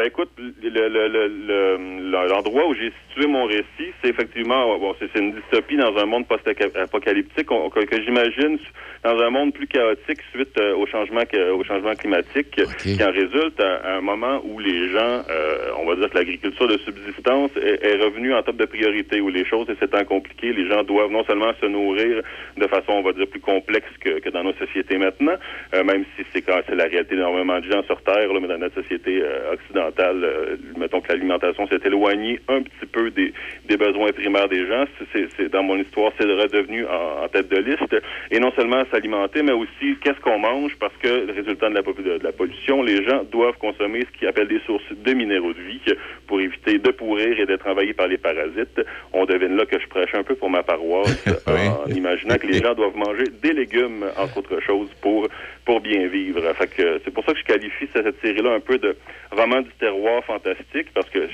ben 0.00 0.06
écoute, 0.06 0.30
le- 0.38 0.88
le- 0.88 1.08
le- 1.08 1.28
le- 1.28 2.10
l'endroit 2.28 2.66
où 2.68 2.74
j'ai 2.74 2.90
situé 3.08 3.26
mon 3.26 3.44
récit, 3.44 3.92
c'est 4.02 4.08
effectivement, 4.08 4.78
bon, 4.78 4.94
c'est 4.98 5.14
une 5.20 5.32
dystopie 5.34 5.76
dans 5.76 5.94
un 5.98 6.06
monde 6.06 6.26
post-apocalyptique. 6.26 7.46
Que, 7.48 7.84
que 7.84 8.02
j'imagine 8.02 8.58
dans 9.04 9.18
un 9.20 9.28
monde 9.30 9.52
plus 9.52 9.66
chaotique 9.66 10.20
suite 10.32 10.56
euh, 10.58 10.74
au 10.74 10.86
changement 10.86 11.24
que- 11.30 11.50
au 11.52 11.62
changement 11.64 11.94
climatique 11.94 12.50
qui 12.96 13.04
en 13.04 13.10
résulte 13.12 13.60
à, 13.60 13.74
à 13.76 13.96
un 13.98 14.00
moment 14.00 14.40
où 14.44 14.58
les 14.58 14.88
gens, 14.90 15.22
euh, 15.28 15.70
on 15.78 15.84
va 15.86 15.96
dire 15.96 16.08
que 16.08 16.16
l'agriculture 16.16 16.66
de 16.66 16.78
subsistance 16.78 17.50
est, 17.56 17.84
est 17.84 17.96
revenue 18.02 18.32
en 18.34 18.42
top 18.42 18.56
de 18.56 18.64
priorité, 18.64 19.20
où 19.20 19.28
les 19.28 19.44
choses 19.44 19.66
étant 19.82 20.04
compliquées, 20.04 20.52
les 20.54 20.66
gens 20.66 20.82
doivent 20.82 21.10
non 21.10 21.24
seulement 21.24 21.52
se 21.60 21.66
nourrir 21.66 22.22
de 22.56 22.66
façon, 22.68 22.92
on 22.92 23.02
va 23.02 23.12
dire, 23.12 23.26
plus 23.26 23.40
complexe 23.40 23.88
que, 24.00 24.18
que 24.20 24.30
dans 24.30 24.44
nos 24.44 24.54
sociétés 24.54 24.96
maintenant, 24.96 25.36
euh, 25.74 25.84
même 25.84 26.04
si 26.16 26.24
c'est 26.32 26.40
quand 26.42 26.60
c'est 26.66 26.74
la 26.74 26.84
réalité 26.84 27.16
d'énormément 27.16 27.58
de 27.60 27.70
gens 27.70 27.82
sur 27.84 28.00
Terre, 28.02 28.32
là, 28.32 28.38
mais 28.40 28.48
dans 28.48 28.58
notre 28.58 28.80
société 28.82 29.20
euh, 29.22 29.52
euh, 29.98 30.56
mettons 30.76 31.00
que 31.00 31.08
l'alimentation 31.12 31.66
s'est 31.68 31.80
éloignée 31.84 32.40
un 32.48 32.62
petit 32.62 32.86
peu 32.90 33.10
des, 33.10 33.32
des 33.66 33.76
besoins 33.76 34.12
primaires 34.12 34.48
des 34.48 34.66
gens. 34.66 34.84
C'est- 35.12 35.48
dans 35.50 35.62
mon 35.62 35.76
histoire, 35.76 36.12
c'est 36.18 36.24
redevenu 36.26 36.84
en, 36.86 37.24
en 37.24 37.28
tête 37.28 37.48
de 37.48 37.58
liste. 37.58 37.96
Et 38.30 38.38
non 38.38 38.52
seulement 38.52 38.82
s'alimenter, 38.92 39.42
mais 39.42 39.52
aussi 39.52 39.96
qu'est-ce 40.02 40.20
qu'on 40.20 40.38
mange, 40.38 40.76
parce 40.78 40.94
que 41.02 41.08
le 41.26 41.32
résultat 41.32 41.68
de 41.70 41.74
la, 41.74 41.82
de 41.82 42.24
la 42.24 42.32
pollution, 42.32 42.82
les 42.82 43.04
gens 43.04 43.24
doivent 43.30 43.58
consommer 43.58 44.00
ce 44.02 44.18
qu'ils 44.18 44.28
appellent 44.28 44.48
des 44.48 44.60
sources 44.66 44.84
de 44.92 45.12
minéraux 45.12 45.52
de 45.52 45.60
vie 45.60 45.80
pour 46.26 46.40
éviter 46.40 46.78
de 46.78 46.90
pourrir 46.90 47.38
et 47.40 47.46
d'être 47.46 47.66
envahis 47.66 47.92
par 47.94 48.06
les 48.08 48.18
parasites. 48.18 48.80
On 49.12 49.24
devine 49.24 49.56
là 49.56 49.66
que 49.66 49.78
je 49.80 49.86
prêche 49.88 50.14
un 50.14 50.22
peu 50.22 50.34
pour 50.34 50.50
ma 50.50 50.62
paroisse 50.62 51.24
en 51.46 51.90
imaginant 51.90 52.36
que 52.36 52.46
les 52.46 52.58
gens 52.62 52.74
doivent 52.74 52.96
manger 52.96 53.24
des 53.42 53.52
légumes, 53.52 54.04
entre 54.16 54.38
autres 54.38 54.60
choses, 54.60 54.88
pour, 55.02 55.26
pour 55.70 55.80
bien 55.80 56.08
vivre. 56.08 56.40
Fait 56.54 56.66
que 56.66 57.00
c'est 57.04 57.12
pour 57.12 57.24
ça 57.24 57.32
que 57.32 57.38
je 57.38 57.44
qualifie 57.44 57.86
cette, 57.92 58.20
série-là 58.22 58.54
un 58.54 58.60
peu 58.60 58.76
de 58.78 58.96
roman 59.30 59.60
du 59.60 59.70
terroir 59.78 60.24
fantastique, 60.24 60.88
parce 60.92 61.08
que 61.10 61.28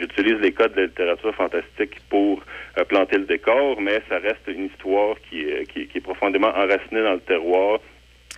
j'utilise 0.00 0.38
les 0.40 0.52
codes 0.52 0.72
de 0.72 0.80
la 0.80 0.86
littérature 0.86 1.34
fantastique 1.34 1.96
pour 2.08 2.42
euh, 2.78 2.84
planter 2.84 3.18
le 3.18 3.26
décor, 3.26 3.78
mais 3.82 4.00
ça 4.08 4.18
reste 4.18 4.46
une 4.48 4.64
histoire 4.70 5.16
qui 5.28 5.40
est, 5.42 5.70
qui 5.70 5.80
est- 5.80 5.86
qui 5.88 5.98
est 5.98 6.00
profondément 6.00 6.48
enracinée 6.48 7.02
dans 7.02 7.12
le 7.14 7.20
terroir 7.20 7.80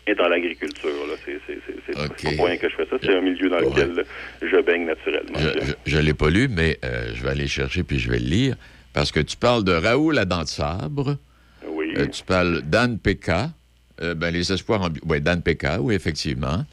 et 0.08 0.14
dans 0.16 0.26
l'agriculture. 0.28 0.90
C'est 1.24 1.94
pas 1.94 2.08
pour 2.36 2.46
rien 2.46 2.56
que 2.56 2.68
je 2.68 2.74
fais 2.74 2.86
ça. 2.90 2.96
C'est 3.00 3.14
un 3.14 3.20
milieu 3.20 3.48
dans 3.48 3.58
Ouais. 3.58 3.66
lequel 3.70 4.04
je 4.42 4.56
baigne 4.60 4.86
naturellement. 4.86 5.38
je 5.86 5.96
ne 5.98 6.02
l'ai 6.02 6.14
pas 6.14 6.30
lu, 6.30 6.48
mais 6.48 6.78
euh, 6.84 7.12
je 7.14 7.22
vais 7.22 7.30
aller 7.30 7.46
chercher 7.46 7.84
puis 7.84 8.00
je 8.00 8.10
vais 8.10 8.18
le 8.18 8.26
lire, 8.28 8.56
parce 8.92 9.12
que 9.12 9.20
tu 9.20 9.36
parles 9.36 9.62
de 9.62 9.72
Raoul 9.72 10.18
à 10.18 10.24
dents 10.24 10.42
de 10.42 10.48
sabre, 10.48 11.16
Oui. 11.64 11.92
euh, 11.96 12.06
tu 12.08 12.24
parles 12.24 12.62
d'Anne 12.62 12.98
Péca, 12.98 13.50
euh, 14.02 14.14
ben, 14.14 14.32
les 14.32 14.52
espoirs 14.52 14.82
en... 14.82 14.88
Oui, 15.08 15.20
d'Anne 15.20 15.42
Péca, 15.42 15.80
oui, 15.80 15.94
effectivement. 15.94 16.64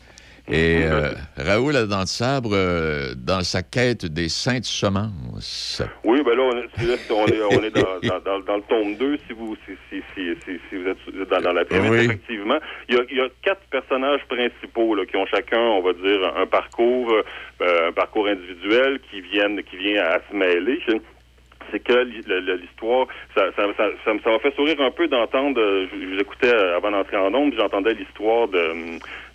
Et 0.50 0.84
euh, 0.86 1.12
Raoul 1.36 1.76
à 1.76 1.86
dents 1.86 2.04
de 2.04 2.08
sabre, 2.08 2.52
euh, 2.54 3.14
dans 3.18 3.42
sa 3.44 3.64
quête 3.64 4.06
des 4.06 4.30
saintes 4.30 4.64
semences. 4.64 5.82
Oui, 6.06 6.22
ben 6.24 6.38
là, 6.38 6.44
on 6.44 6.58
est, 6.58 6.88
là, 6.88 6.96
on 7.10 7.28
est, 7.28 7.42
on 7.42 7.64
est 7.64 7.70
dans, 7.70 8.00
dans, 8.02 8.20
dans, 8.22 8.40
dans 8.40 8.56
le 8.56 8.62
tome 8.70 8.96
2, 8.96 9.18
si 9.28 9.34
vous, 9.34 9.58
si, 9.66 9.74
si, 9.90 10.02
si, 10.16 10.58
si, 10.70 10.76
vous 10.78 10.88
êtes 10.88 11.30
dans, 11.30 11.42
dans 11.42 11.52
la 11.52 11.66
prémisse, 11.66 11.92
Oui. 11.92 12.06
effectivement. 12.06 12.60
Il 12.88 12.96
y, 12.96 12.98
a, 12.98 13.02
il 13.12 13.18
y 13.18 13.20
a 13.20 13.28
quatre 13.42 13.64
personnages 13.70 14.22
principaux 14.30 14.96
là, 14.96 15.06
qui 15.06 15.18
ont 15.18 15.26
chacun, 15.26 15.60
on 15.60 15.82
va 15.82 15.92
dire, 15.92 16.34
un 16.38 16.46
parcours, 16.46 17.12
euh, 17.12 17.90
un 17.90 17.92
parcours 17.92 18.28
individuel 18.28 19.02
qui 19.12 19.20
viennent, 19.20 19.62
qui 19.64 19.76
vient 19.76 20.02
à 20.02 20.20
se 20.32 20.34
mêler. 20.34 20.80
C'est 21.72 21.80
que 21.84 21.94
l'histoire, 22.56 23.08
ça, 23.36 23.46
ça, 23.56 23.64
ça, 23.78 23.90
ça, 24.06 24.14
m'a 24.32 24.40
fait 24.40 24.54
sourire 24.56 24.80
un 24.82 24.92
peu 24.92 25.08
d'entendre, 25.08 25.60
euh, 25.60 25.88
je, 25.92 26.06
vous 26.08 26.20
écoutais 26.20 26.54
euh, 26.54 26.78
avant 26.78 26.92
d'entrer 26.92 27.18
en 27.18 27.30
nombre, 27.32 27.54
j'entendais 27.58 27.94
l'histoire 27.94 28.48
de, 28.48 28.60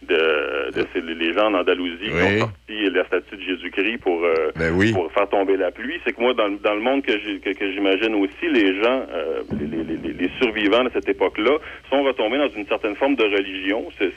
de, 0.02 0.70
de 0.72 0.86
ces- 0.92 1.00
les 1.00 1.32
gens 1.34 1.46
en 1.46 1.54
Andalousie 1.54 1.98
qui 2.04 2.10
ont 2.10 2.38
sorti 2.40 2.90
la 2.90 3.04
statue 3.06 3.36
de 3.36 3.42
Jésus-Christ 3.42 3.98
pour, 3.98 4.24
euh, 4.24 4.50
Ben 4.56 4.72
oui. 4.74 4.92
pour 4.92 5.10
faire 5.12 5.28
tomber 5.28 5.56
la 5.56 5.70
pluie. 5.70 6.00
C'est 6.04 6.14
que 6.14 6.20
moi, 6.20 6.34
dans, 6.34 6.48
le- 6.48 6.58
dans 6.58 6.74
le 6.74 6.80
monde 6.80 7.02
que 7.02 7.12
j'ai- 7.18 7.38
que, 7.38 7.50
que 7.50 7.72
j'imagine 7.72 8.14
aussi, 8.16 8.48
les 8.48 8.82
gens, 8.82 9.06
euh, 9.12 9.42
les, 9.58 9.66
les- 9.66 9.96
les- 9.96 10.12
les 10.12 10.30
survivants 10.40 10.84
de 10.84 10.90
cette 10.92 11.08
époque-là, 11.08 11.58
sont 11.90 12.02
retombés 12.02 12.38
dans 12.38 12.48
une 12.50 12.66
certaine 12.66 12.96
forme 12.96 13.16
de 13.16 13.24
religion. 13.24 13.88
C'est- 13.98 14.12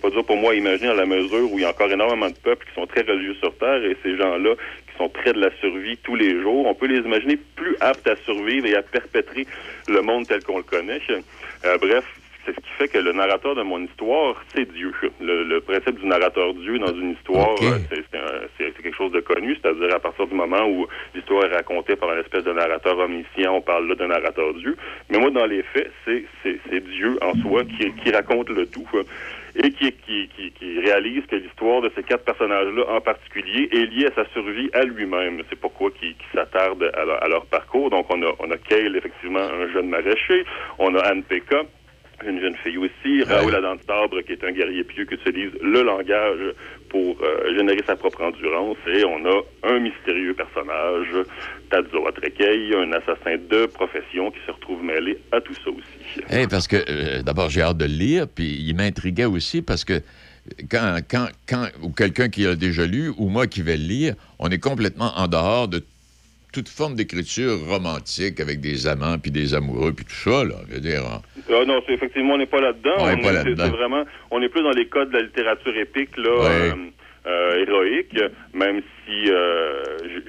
pas 0.00 0.10
dur 0.10 0.24
pour 0.26 0.36
moi 0.36 0.52
à 0.52 0.54
imaginer 0.54 0.88
dans 0.88 0.94
la 0.94 1.06
mesure 1.06 1.50
où 1.50 1.58
il 1.58 1.62
y 1.62 1.64
a 1.64 1.70
encore 1.70 1.90
énormément 1.90 2.28
de 2.28 2.34
peuples 2.42 2.66
qui 2.66 2.74
sont 2.74 2.86
très 2.86 3.02
religieux 3.02 3.34
sur 3.40 3.56
Terre 3.56 3.82
et 3.84 3.96
ces 4.02 4.16
gens-là 4.18 4.54
sont 4.98 5.08
près 5.08 5.32
de 5.32 5.40
la 5.40 5.50
survie 5.60 5.96
tous 5.98 6.14
les 6.14 6.40
jours, 6.40 6.66
on 6.66 6.74
peut 6.74 6.86
les 6.86 6.98
imaginer 6.98 7.38
plus 7.56 7.76
aptes 7.80 8.06
à 8.06 8.16
survivre 8.16 8.66
et 8.66 8.76
à 8.76 8.82
perpétrer 8.82 9.46
le 9.88 10.02
monde 10.02 10.26
tel 10.26 10.42
qu'on 10.44 10.58
le 10.58 10.62
connaît. 10.62 11.00
Euh, 11.64 11.78
bref, 11.78 12.04
c'est 12.44 12.54
ce 12.54 12.60
qui 12.60 12.70
fait 12.78 12.88
que 12.88 12.98
le 12.98 13.12
narrateur 13.12 13.54
de 13.54 13.62
mon 13.62 13.82
histoire, 13.82 14.36
c'est 14.54 14.70
Dieu. 14.70 14.92
Le, 15.20 15.44
le 15.44 15.60
principe 15.60 15.98
du 15.98 16.06
narrateur 16.06 16.52
Dieu 16.54 16.78
dans 16.78 16.94
une 16.94 17.12
histoire, 17.12 17.54
c'est 18.58 18.82
quelque 18.82 18.96
chose 18.96 19.12
de 19.12 19.20
connu, 19.20 19.56
c'est-à-dire 19.56 19.94
à 19.94 19.98
partir 19.98 20.26
du 20.26 20.34
moment 20.34 20.66
où 20.66 20.86
l'histoire 21.14 21.44
est 21.44 21.54
racontée 21.54 21.96
par 21.96 22.10
un 22.10 22.20
espèce 22.20 22.44
de 22.44 22.52
narrateur 22.52 22.98
omniscient, 22.98 23.54
on 23.54 23.62
parle 23.62 23.88
là 23.88 23.94
d'un 23.94 24.08
narrateur 24.08 24.52
Dieu. 24.54 24.76
Mais 25.08 25.18
moi, 25.18 25.30
dans 25.30 25.46
les 25.46 25.62
faits, 25.62 25.90
c'est 26.04 26.84
Dieu 26.90 27.18
en 27.22 27.32
soi 27.40 27.64
qui, 27.64 27.90
qui 28.02 28.10
raconte 28.10 28.50
le 28.50 28.66
tout 28.66 28.86
et 29.56 29.70
qui, 29.70 29.92
qui, 29.92 30.28
qui, 30.36 30.50
qui 30.52 30.80
réalise 30.80 31.24
que 31.26 31.36
l'histoire 31.36 31.80
de 31.80 31.90
ces 31.94 32.02
quatre 32.02 32.24
personnages-là 32.24 32.84
en 32.88 33.00
particulier 33.00 33.68
est 33.72 33.86
liée 33.86 34.06
à 34.06 34.14
sa 34.14 34.28
survie 34.32 34.68
à 34.72 34.82
lui-même. 34.84 35.42
C'est 35.48 35.58
pourquoi 35.58 35.90
qui, 35.92 36.14
qui 36.14 36.26
s'attarde 36.34 36.82
à, 36.94 37.04
leur- 37.04 37.22
à 37.22 37.28
leur 37.28 37.46
parcours. 37.46 37.90
Donc, 37.90 38.06
on 38.12 38.20
a, 38.22 38.32
on 38.40 38.50
a 38.50 38.56
Kale, 38.58 38.96
effectivement, 38.96 39.38
un 39.40 39.72
jeune 39.72 39.88
maraîcher. 39.88 40.44
On 40.78 40.94
a 40.96 41.00
Anne 41.02 41.22
Pekka, 41.22 41.62
une 42.26 42.40
jeune 42.40 42.56
fille 42.56 42.78
aussi. 42.78 43.22
Raoul 43.22 43.54
Adam 43.54 43.76
qui 44.26 44.32
est 44.32 44.44
un 44.44 44.52
guerrier 44.52 44.82
pieux 44.84 45.04
qui 45.04 45.14
utilise 45.14 45.52
le 45.62 45.82
langage 45.82 46.54
pour 46.94 47.16
euh, 47.22 47.56
générer 47.58 47.82
sa 47.84 47.96
propre 47.96 48.22
endurance. 48.22 48.76
Et 48.86 49.04
on 49.04 49.26
a 49.26 49.42
un 49.64 49.80
mystérieux 49.80 50.32
personnage, 50.32 51.08
Tadzo 51.68 52.06
Atrekei, 52.06 52.70
un 52.76 52.92
assassin 52.92 53.36
de 53.50 53.66
profession 53.66 54.30
qui 54.30 54.38
se 54.46 54.52
retrouve 54.52 54.80
mêlé 54.84 55.18
à 55.32 55.40
tout 55.40 55.54
ça 55.54 55.70
aussi. 55.70 56.24
Hey, 56.30 56.46
parce 56.46 56.68
que, 56.68 56.76
euh, 56.76 57.22
d'abord, 57.22 57.50
j'ai 57.50 57.62
hâte 57.62 57.78
de 57.78 57.86
le 57.86 57.90
lire, 57.90 58.26
puis 58.32 58.60
il 58.60 58.76
m'intriguait 58.76 59.24
aussi 59.24 59.60
parce 59.60 59.84
que 59.84 60.02
quand, 60.70 60.98
quand, 61.10 61.26
quand 61.48 61.66
ou 61.82 61.90
quelqu'un 61.90 62.28
qui 62.28 62.46
a 62.46 62.54
déjà 62.54 62.86
lu, 62.86 63.12
ou 63.18 63.28
moi 63.28 63.48
qui 63.48 63.62
vais 63.62 63.76
le 63.76 63.88
lire, 63.88 64.14
on 64.38 64.48
est 64.50 64.62
complètement 64.62 65.10
en 65.16 65.26
dehors 65.26 65.66
de 65.66 65.82
toute 66.54 66.68
forme 66.68 66.94
d'écriture 66.94 67.58
romantique 67.68 68.38
avec 68.40 68.60
des 68.60 68.86
amants, 68.86 69.18
puis 69.18 69.30
des 69.32 69.54
amoureux, 69.54 69.92
puis 69.92 70.04
tout 70.04 70.14
ça, 70.30 70.44
là. 70.44 70.54
Je 70.68 70.74
veux 70.74 70.80
dire, 70.80 71.02
hein. 71.04 71.20
Ah 71.50 71.64
non, 71.66 71.82
c'est 71.86 71.94
effectivement, 71.94 72.34
on 72.34 72.38
n'est 72.38 72.46
pas 72.46 72.60
là-dedans. 72.60 72.94
On 73.00 73.14
n'est 73.14 73.22
pas 73.22 73.32
là-dedans. 73.32 73.70
Vraiment, 73.70 74.04
on 74.30 74.40
est 74.40 74.48
plus 74.48 74.62
dans 74.62 74.70
les 74.70 74.86
codes 74.86 75.10
de 75.10 75.16
la 75.18 75.22
littérature 75.24 75.76
épique, 75.76 76.16
là, 76.16 76.30
Ouais. 76.30 76.70
euh, 76.70 76.74
euh, 77.26 77.64
héroïque, 77.66 78.16
même 78.54 78.80
si, 79.04 79.30
euh, 79.30 79.82
je, 80.02 80.20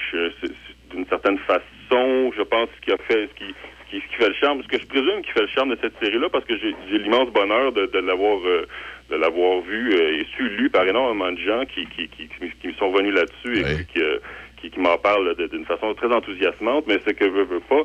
je- 0.41 0.47
d'une 0.95 1.05
certaine 1.07 1.37
façon, 1.39 2.31
je 2.37 2.41
pense, 2.41 2.69
ce 2.75 2.85
qui 2.85 2.91
a 2.91 2.97
fait, 3.07 3.29
ce 3.29 3.33
qui, 3.37 3.53
ce 3.53 3.91
qui, 3.91 4.01
qui 4.01 4.15
fait 4.15 4.29
le 4.29 4.35
charme, 4.35 4.63
ce 4.63 4.67
que 4.67 4.79
je 4.79 4.87
présume 4.87 5.21
qui 5.23 5.31
fait 5.31 5.41
le 5.41 5.47
charme 5.47 5.69
de 5.69 5.77
cette 5.81 5.93
série-là, 6.01 6.29
parce 6.31 6.45
que 6.45 6.57
j'ai 6.57 6.97
l'immense 6.97 7.29
bonheur 7.31 7.71
de, 7.71 7.85
de 7.85 7.99
l'avoir 7.99 8.39
euh, 8.45 8.65
de 9.11 9.15
l'avoir 9.17 9.61
vu 9.61 9.93
euh, 9.93 10.19
et 10.19 10.25
su 10.35 10.49
lu 10.49 10.69
par 10.71 10.87
énormément 10.87 11.31
de 11.31 11.37
gens 11.37 11.63
qui 11.65 11.85
qui, 11.95 12.07
qui, 12.07 12.27
qui, 12.27 12.49
qui 12.61 12.77
sont 12.79 12.91
venus 12.91 13.13
là-dessus 13.13 13.59
et 13.59 13.63
Oui. 13.63 13.85
qui, 13.93 14.01
euh, 14.01 14.17
qui, 14.69 14.79
m'en 14.79 14.97
parlent 14.97 15.35
de- 15.35 15.47
d'une 15.47 15.65
façon 15.65 15.93
très 15.93 16.11
enthousiasmante, 16.13 16.85
mais 16.87 16.99
c'est 17.05 17.13
que 17.13 17.25
veut, 17.25 17.43
veut 17.45 17.59
pas. 17.61 17.83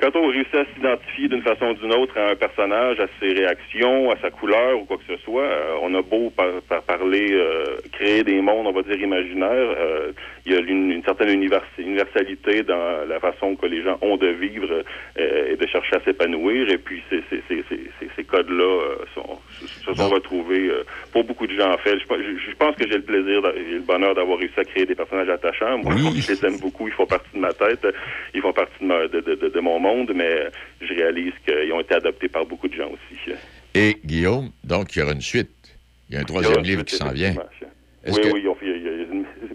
Quand 0.00 0.16
on 0.16 0.26
réussit 0.26 0.52
à 0.56 0.64
s'identifier 0.74 1.28
d'une 1.28 1.42
façon 1.42 1.66
ou 1.66 1.74
d'une 1.74 1.94
autre 1.94 2.18
à 2.18 2.30
un 2.30 2.34
personnage, 2.34 2.98
à 2.98 3.06
ses 3.20 3.32
réactions, 3.32 4.10
à 4.10 4.16
sa 4.20 4.30
couleur 4.30 4.80
ou 4.80 4.84
quoi 4.86 4.96
que 4.96 5.04
ce 5.06 5.22
soit, 5.22 5.44
euh, 5.44 5.76
on 5.82 5.94
a 5.94 6.02
beau 6.02 6.30
par, 6.30 6.48
par- 6.68 6.82
parler, 6.82 7.28
euh, 7.32 7.76
créer 7.92 8.24
des 8.24 8.40
mondes, 8.40 8.66
on 8.66 8.72
va 8.72 8.82
dire 8.82 9.00
imaginaires, 9.00 9.48
euh, 9.78 10.10
il 10.46 10.52
y 10.52 10.56
a 10.56 10.60
une, 10.60 10.90
une 10.90 11.04
certaine 11.04 11.30
univers- 11.30 11.62
universalité 11.78 12.64
dans 12.64 13.06
la 13.08 13.20
façon 13.20 13.54
que 13.54 13.66
les 13.66 13.82
gens 13.82 13.96
ont 14.02 14.16
de 14.16 14.26
vivre 14.28 14.82
et 15.16 15.56
de 15.56 15.66
chercher 15.68 15.94
à 15.96 16.00
s'épanouir. 16.00 16.68
Et 16.70 16.78
puis 16.78 17.00
ces, 17.08 17.22
codes-là 18.34 18.64
euh, 18.64 18.96
sont, 19.14 19.38
se 19.86 19.94
sont 19.94 20.08
retrouvés 20.08 20.68
euh, 20.68 20.84
pour 21.12 21.24
beaucoup 21.24 21.46
de 21.46 21.52
gens. 21.54 21.70
En 21.72 21.78
fait, 21.78 21.96
je, 21.98 22.04
je- 22.04 22.50
je 22.50 22.56
pense 22.56 22.74
que 22.76 22.86
j'ai 22.88 22.96
le 22.96 23.02
plaisir, 23.02 23.40
j'ai 23.56 23.74
le 23.74 23.80
bonheur 23.80 24.14
d'avoir 24.14 24.38
réussi 24.38 24.58
à 24.58 24.64
créer 24.64 24.86
des 24.86 24.94
personnages 24.94 25.28
attachants. 25.28 25.78
Moi, 25.78 25.94
Oui. 25.94 26.20
je 26.20 26.32
les 26.32 26.44
aime 26.46 26.58
beaucoup. 26.58 26.88
Ils 26.88 26.94
font 26.94 27.06
partie 27.06 27.30
de 27.34 27.38
ma 27.40 27.52
tête. 27.52 27.86
Ils 28.34 28.40
font 28.40 28.52
partie 28.52 28.78
de, 28.80 28.86
ma- 28.86 29.06
de, 29.08 29.20
de, 29.20 29.34
de- 29.34 29.48
de 29.48 29.60
mon 29.60 29.78
monde, 29.78 30.12
mais 30.14 30.48
je 30.80 30.92
réalise 30.94 31.32
qu'ils 31.46 31.72
ont 31.72 31.80
été 31.80 31.94
adoptés 31.94 32.28
par 32.28 32.44
beaucoup 32.44 32.68
de 32.68 32.74
gens 32.74 32.90
aussi. 32.90 33.32
Et 33.74 33.96
Guillaume, 34.04 34.50
donc, 34.64 34.94
il 34.94 34.98
y 34.98 35.02
aura 35.02 35.12
une 35.12 35.20
suite. 35.20 35.50
Il 36.08 36.14
y 36.14 36.18
a 36.18 36.20
un 36.20 36.24
troisième 36.24 36.62
livre 36.62 36.82
qui 36.84 36.96
s'en 36.96 37.10
vient. 37.12 37.34
Oui, 38.06 38.20
que- 38.20 38.28
oui, 38.32 38.40
ils 38.42 38.48
ont 38.48 38.54
fait- 38.54 38.73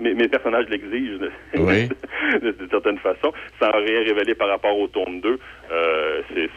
mes, 0.09 0.21
mes 0.23 0.27
personnages 0.27 0.65
l'exigent 0.69 1.19
Oui. 1.55 1.89
d'une 2.41 2.69
certaine 2.69 2.97
façon, 2.99 3.31
sans 3.59 3.71
rien 3.71 4.03
révéler 4.03 4.35
par 4.35 4.47
rapport 4.49 4.77
au 4.77 4.87
tome 4.87 5.21
2. 5.21 5.39
Euh, 5.71 6.21
c'est- 6.29 6.49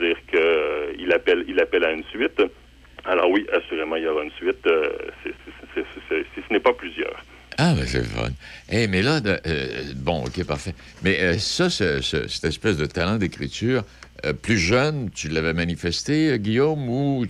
dire 0.00 0.16
qu'il 0.30 1.12
appelle, 1.12 1.44
il 1.48 1.60
appelle 1.60 1.84
à 1.84 1.92
une 1.92 2.04
suite. 2.04 2.40
Alors 3.04 3.30
oui, 3.30 3.46
assurément, 3.52 3.96
il 3.96 4.04
y 4.04 4.06
aura 4.06 4.22
une 4.24 4.30
suite, 4.32 4.66
euh, 4.66 4.88
si 5.24 5.30
ce 6.48 6.52
n'est 6.52 6.60
pas 6.60 6.72
plusieurs. 6.72 7.22
Ah, 7.58 7.74
ben 7.76 7.84
c'est 7.86 8.04
fun. 8.04 8.28
Eh, 8.70 8.86
mais 8.86 9.02
là, 9.02 9.20
de- 9.20 9.36
euh, 9.46 9.66
bon, 9.96 10.24
OK, 10.24 10.42
parfait. 10.46 10.72
Mais 11.02 11.20
euh, 11.20 11.34
ça, 11.38 11.68
ce- 11.68 12.00
ce- 12.00 12.26
cette 12.28 12.44
espèce 12.44 12.76
de 12.78 12.86
talent 12.86 13.16
d'écriture, 13.16 13.82
euh, 14.24 14.32
plus 14.32 14.56
jeune, 14.58 15.10
tu 15.10 15.28
l'avais 15.28 15.52
manifesté, 15.52 16.30
euh, 16.30 16.36
Guillaume, 16.36 16.88
ou... 16.88 17.26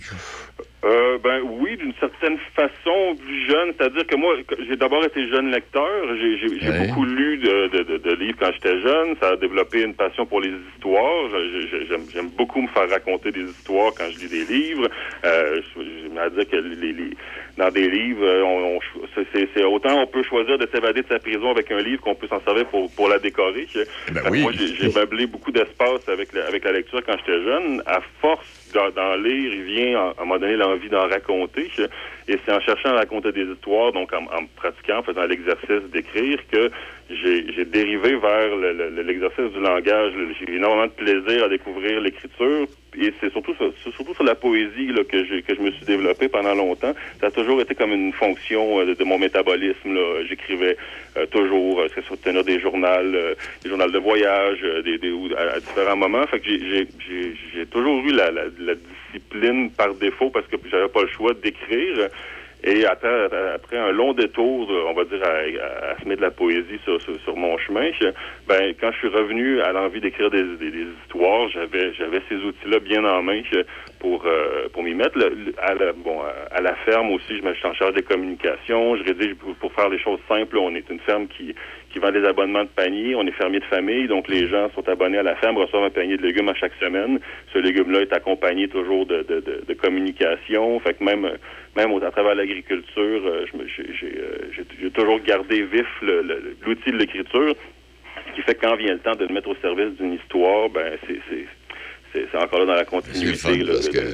Euh, 0.83 1.19
ben 1.19 1.41
oui, 1.43 1.77
d'une 1.77 1.93
certaine 1.99 2.39
façon 2.55 3.15
plus 3.15 3.45
jeune. 3.47 3.71
C'est-à-dire 3.77 4.07
que 4.07 4.15
moi, 4.15 4.33
j'ai 4.67 4.75
d'abord 4.75 5.03
été 5.05 5.27
jeune 5.29 5.51
lecteur. 5.51 5.87
J'ai 6.17 6.37
j'ai- 6.39 6.59
j'ai 6.59 6.71
beaucoup 6.87 7.05
lu 7.05 7.37
de, 7.37 7.67
de, 7.67 7.83
de- 7.83 7.97
de 7.97 8.15
livres 8.15 8.37
quand 8.39 8.51
j'étais 8.51 8.81
jeune. 8.81 9.15
Ça 9.21 9.29
a 9.29 9.35
développé 9.35 9.83
une 9.83 9.93
passion 9.93 10.25
pour 10.25 10.41
les 10.41 10.51
histoires. 10.73 11.29
J'aime 11.87 12.07
j'aime 12.11 12.29
beaucoup 12.29 12.61
me 12.63 12.67
faire 12.69 12.89
raconter 12.89 13.31
des 13.31 13.45
histoires 13.57 13.93
quand 13.95 14.09
je 14.09 14.17
lis 14.21 14.29
des 14.29 14.45
livres. 14.45 14.87
Euh, 15.23 15.61
je 15.75 15.81
je 15.83 16.19
à 16.19 16.29
dire 16.29 16.47
que 16.49 16.55
les, 16.57 16.93
les- 16.93 17.15
dans 17.57 17.69
des 17.69 17.89
livres, 17.89 18.23
euh, 18.25 18.43
on, 18.43 18.75
on 18.77 18.79
c'est- 19.33 19.63
autant 19.63 20.01
on 20.01 20.07
peut 20.07 20.23
choisir 20.23 20.57
de 20.57 20.67
s'évader 20.73 21.01
de 21.01 21.07
sa 21.07 21.19
prison 21.19 21.51
avec 21.51 21.71
un 21.71 21.81
livre 21.81 22.01
qu'on 22.01 22.15
peut 22.15 22.27
s'en 22.27 22.41
servir 22.41 22.65
pour, 22.67 22.89
pour 22.95 23.09
la 23.09 23.19
décorer. 23.19 23.67
Ben 24.11 24.21
oui. 24.31 24.41
Moi, 24.41 24.51
j'ai 24.53 24.87
meublé 24.93 25.25
beaucoup 25.27 25.51
d'espace 25.51 26.07
avec 26.07 26.33
la, 26.33 26.45
avec 26.47 26.63
la 26.63 26.71
lecture 26.71 27.01
quand 27.05 27.15
j'étais 27.17 27.43
jeune. 27.43 27.83
À 27.85 27.99
force 28.21 28.71
d'en 28.73 28.89
d'en 28.91 29.15
lire, 29.15 29.53
il 29.53 29.63
vient 29.63 29.99
à, 29.99 30.01
à 30.01 30.13
un 30.21 30.25
moment 30.25 30.39
donné 30.39 30.55
l'envie 30.55 30.89
d'en 30.89 31.07
raconter. 31.07 31.69
Et 32.27 32.37
c'est 32.45 32.53
en 32.53 32.61
cherchant 32.61 32.89
à 32.89 32.95
raconter 32.97 33.31
des 33.31 33.43
histoires, 33.45 33.91
donc 33.91 34.13
en, 34.13 34.23
en 34.23 34.45
pratiquant, 34.55 34.99
en 34.99 35.03
faisant 35.03 35.25
l'exercice 35.25 35.83
d'écrire, 35.91 36.39
que 36.51 36.69
j'ai 37.15 37.65
dérivé 37.65 38.15
vers 38.15 38.55
le- 38.55 38.73
le- 38.73 39.01
l'exercice 39.03 39.51
du 39.53 39.59
langage. 39.59 40.13
J'ai 40.39 40.55
énormément 40.55 40.87
de 40.87 40.91
plaisir 40.91 41.43
à 41.45 41.49
découvrir 41.49 41.99
l'écriture. 42.01 42.67
Et 42.99 43.13
c'est 43.21 43.31
surtout, 43.31 43.53
sur- 43.55 43.73
c'est 43.83 43.93
surtout 43.93 44.13
sur 44.13 44.23
la 44.25 44.35
poésie 44.35 44.87
là, 44.87 45.03
que, 45.05 45.39
que 45.41 45.55
je 45.55 45.61
me 45.61 45.71
suis 45.71 45.85
développé 45.85 46.27
pendant 46.27 46.53
longtemps. 46.53 46.93
Ça 47.21 47.27
a 47.27 47.31
toujours 47.31 47.61
été 47.61 47.73
comme 47.73 47.93
une 47.93 48.11
fonction 48.11 48.81
euh, 48.81 48.95
de, 48.95 49.03
mon 49.05 49.17
métabolisme. 49.17 49.97
J'écrivais 50.27 50.75
euh, 51.17 51.25
toujours, 51.27 51.79
euh, 51.79 51.87
que 51.87 52.01
ce 52.01 52.07
soit 52.07 52.17
tenir 52.21 52.43
des 52.43 52.59
journaux, 52.59 52.87
euh, 52.87 53.33
des 53.63 53.69
journaux 53.69 53.89
de 53.89 53.97
voyage, 53.97 54.59
euh, 54.63 54.81
des, 54.81 54.97
des, 54.97 55.13
à, 55.37 55.55
à 55.55 55.59
différents 55.61 55.95
moments. 55.95 56.27
Fait 56.27 56.39
que 56.41 56.49
j'ai 56.49 57.65
toujours 57.67 58.03
eu 58.05 58.11
la, 58.11 58.29
la, 58.31 58.43
la 58.59 58.73
discipline 58.75 59.71
par 59.71 59.93
défaut 59.95 60.29
parce 60.29 60.47
que 60.47 60.57
j'avais 60.69 60.89
pas 60.89 61.01
le 61.03 61.07
choix 61.07 61.33
d'écrire. 61.33 62.09
Et 62.63 62.85
après, 62.85 63.25
après 63.55 63.77
un 63.77 63.91
long 63.91 64.13
détour, 64.13 64.71
euh, 64.71 64.85
on 64.87 64.93
va 64.93 65.03
dire, 65.05 65.21
à, 65.23 65.29
à, 65.29 65.91
à 65.91 65.99
semer 65.99 66.15
de 66.15 66.21
la 66.21 66.29
poésie 66.29 66.79
sur, 66.83 67.01
sur, 67.01 67.19
sur 67.21 67.35
mon 67.35 67.57
chemin, 67.57 67.89
ben, 68.47 68.73
quand 68.79 68.91
je 68.91 68.97
suis 68.97 69.07
revenu 69.07 69.61
à 69.61 69.71
l'envie 69.71 69.99
d'écrire 69.99 70.29
des, 70.29 70.43
des, 70.43 70.69
des 70.69 70.85
histoires, 71.03 71.49
j'avais 71.49 71.93
j'avais 71.93 72.21
ces 72.29 72.35
outils-là 72.35 72.79
bien 72.79 73.03
en 73.03 73.23
main 73.23 73.41
pour 73.99 74.25
euh, 74.25 74.67
pour 74.73 74.83
m'y 74.83 74.93
mettre. 74.93 75.17
À 75.57 75.73
la, 75.73 75.93
bon, 75.93 76.19
à, 76.51 76.61
la 76.61 76.75
ferme 76.85 77.11
aussi, 77.11 77.37
je 77.37 77.41
me 77.43 77.53
suis 77.55 77.65
en 77.67 77.73
charge 77.73 77.95
des 77.95 78.03
communications. 78.03 78.95
Je 78.95 79.03
rédige 79.03 79.35
pour 79.59 79.73
faire 79.73 79.89
les 79.89 79.99
choses 79.99 80.19
simples. 80.27 80.57
On 80.57 80.75
est 80.75 80.87
une 80.89 80.99
ferme 80.99 81.27
qui 81.27 81.55
qui 81.91 81.99
vend 81.99 82.11
des 82.11 82.23
abonnements 82.25 82.63
de 82.63 82.69
panier. 82.69 83.15
On 83.15 83.25
est 83.27 83.31
fermier 83.31 83.59
de 83.59 83.65
famille, 83.65 84.07
donc 84.07 84.27
les 84.27 84.47
gens 84.47 84.69
sont 84.73 84.87
abonnés 84.87 85.17
à 85.17 85.23
la 85.23 85.35
ferme, 85.35 85.57
reçoivent 85.57 85.83
un 85.83 85.89
panier 85.89 86.17
de 86.17 86.21
légumes 86.23 86.49
à 86.49 86.53
chaque 86.55 86.73
semaine. 86.79 87.19
Ce 87.53 87.59
légume-là 87.59 88.01
est 88.01 88.13
accompagné 88.13 88.67
toujours 88.67 89.05
de, 89.05 89.23
de, 89.23 89.39
de, 89.41 89.63
de 89.67 89.73
communication. 89.73 90.79
Fait 90.79 90.93
que 90.93 91.03
même 91.03 91.29
même 91.75 91.91
au- 91.91 92.03
à 92.03 92.11
travers 92.11 92.35
l'agriculture, 92.35 93.21
euh, 93.25 93.45
j'ai 93.77 93.83
euh, 94.17 94.51
j'ai- 94.81 94.89
toujours 94.91 95.19
gardé 95.21 95.63
vif 95.63 95.87
l'outil 96.65 96.91
de 96.91 96.97
l'écriture, 96.97 97.55
ce 98.29 98.35
qui 98.35 98.41
fait 98.41 98.55
que 98.55 98.61
quand 98.65 98.75
vient 98.75 98.93
le 98.93 98.99
temps 98.99 99.15
de 99.15 99.25
le 99.25 99.33
mettre 99.33 99.49
au 99.49 99.55
service 99.61 99.95
d'une 99.99 100.13
histoire, 100.13 100.69
ben 100.69 100.93
c'est 101.07 101.19
c'est- 101.29 101.45
encore 102.37 102.59
là 102.59 102.65
dans 102.65 102.73
la 102.75 102.83
continuité 102.85 103.57
là, 103.63 103.73
de- 103.73 103.87
que 103.87 103.97
de- 103.97 104.11